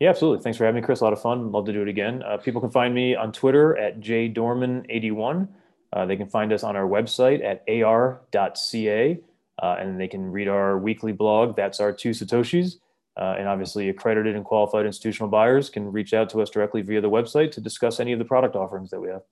Yeah, 0.00 0.10
absolutely. 0.10 0.42
Thanks 0.42 0.58
for 0.58 0.64
having 0.64 0.80
me, 0.80 0.84
Chris. 0.84 1.00
A 1.00 1.04
lot 1.04 1.12
of 1.12 1.22
fun. 1.22 1.52
Love 1.52 1.66
to 1.66 1.72
do 1.72 1.82
it 1.82 1.88
again. 1.88 2.22
Uh, 2.22 2.36
people 2.36 2.60
can 2.60 2.70
find 2.70 2.94
me 2.94 3.14
on 3.14 3.32
Twitter 3.32 3.76
at 3.76 4.00
jdorman81. 4.00 5.48
Uh, 5.92 6.06
they 6.06 6.16
can 6.16 6.28
find 6.28 6.52
us 6.52 6.64
on 6.64 6.74
our 6.74 6.86
website 6.86 7.44
at 7.44 7.62
ar.ca, 7.68 9.20
uh, 9.62 9.76
and 9.78 10.00
they 10.00 10.08
can 10.08 10.32
read 10.32 10.48
our 10.48 10.76
weekly 10.78 11.12
blog. 11.12 11.56
That's 11.56 11.78
our 11.78 11.92
two 11.92 12.10
Satoshis. 12.10 12.76
Uh, 13.16 13.36
and 13.38 13.46
obviously, 13.46 13.88
accredited 13.88 14.34
and 14.34 14.44
qualified 14.44 14.86
institutional 14.86 15.28
buyers 15.28 15.70
can 15.70 15.92
reach 15.92 16.12
out 16.12 16.28
to 16.30 16.42
us 16.42 16.50
directly 16.50 16.82
via 16.82 17.00
the 17.00 17.08
website 17.08 17.52
to 17.52 17.60
discuss 17.60 18.00
any 18.00 18.12
of 18.12 18.18
the 18.18 18.24
product 18.24 18.56
offerings 18.56 18.90
that 18.90 19.00
we 19.00 19.08
have. 19.08 19.22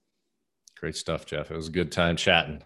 Great 0.78 0.94
stuff, 0.94 1.26
Jeff. 1.26 1.50
It 1.50 1.56
was 1.56 1.66
a 1.66 1.72
good 1.72 1.90
time 1.90 2.14
chatting. 2.14 2.62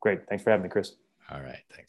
Great. 0.00 0.28
Thanks 0.28 0.44
for 0.44 0.50
having 0.50 0.62
me, 0.62 0.68
Chris. 0.68 0.92
All 1.30 1.40
right. 1.40 1.58
Thanks. 1.70 1.84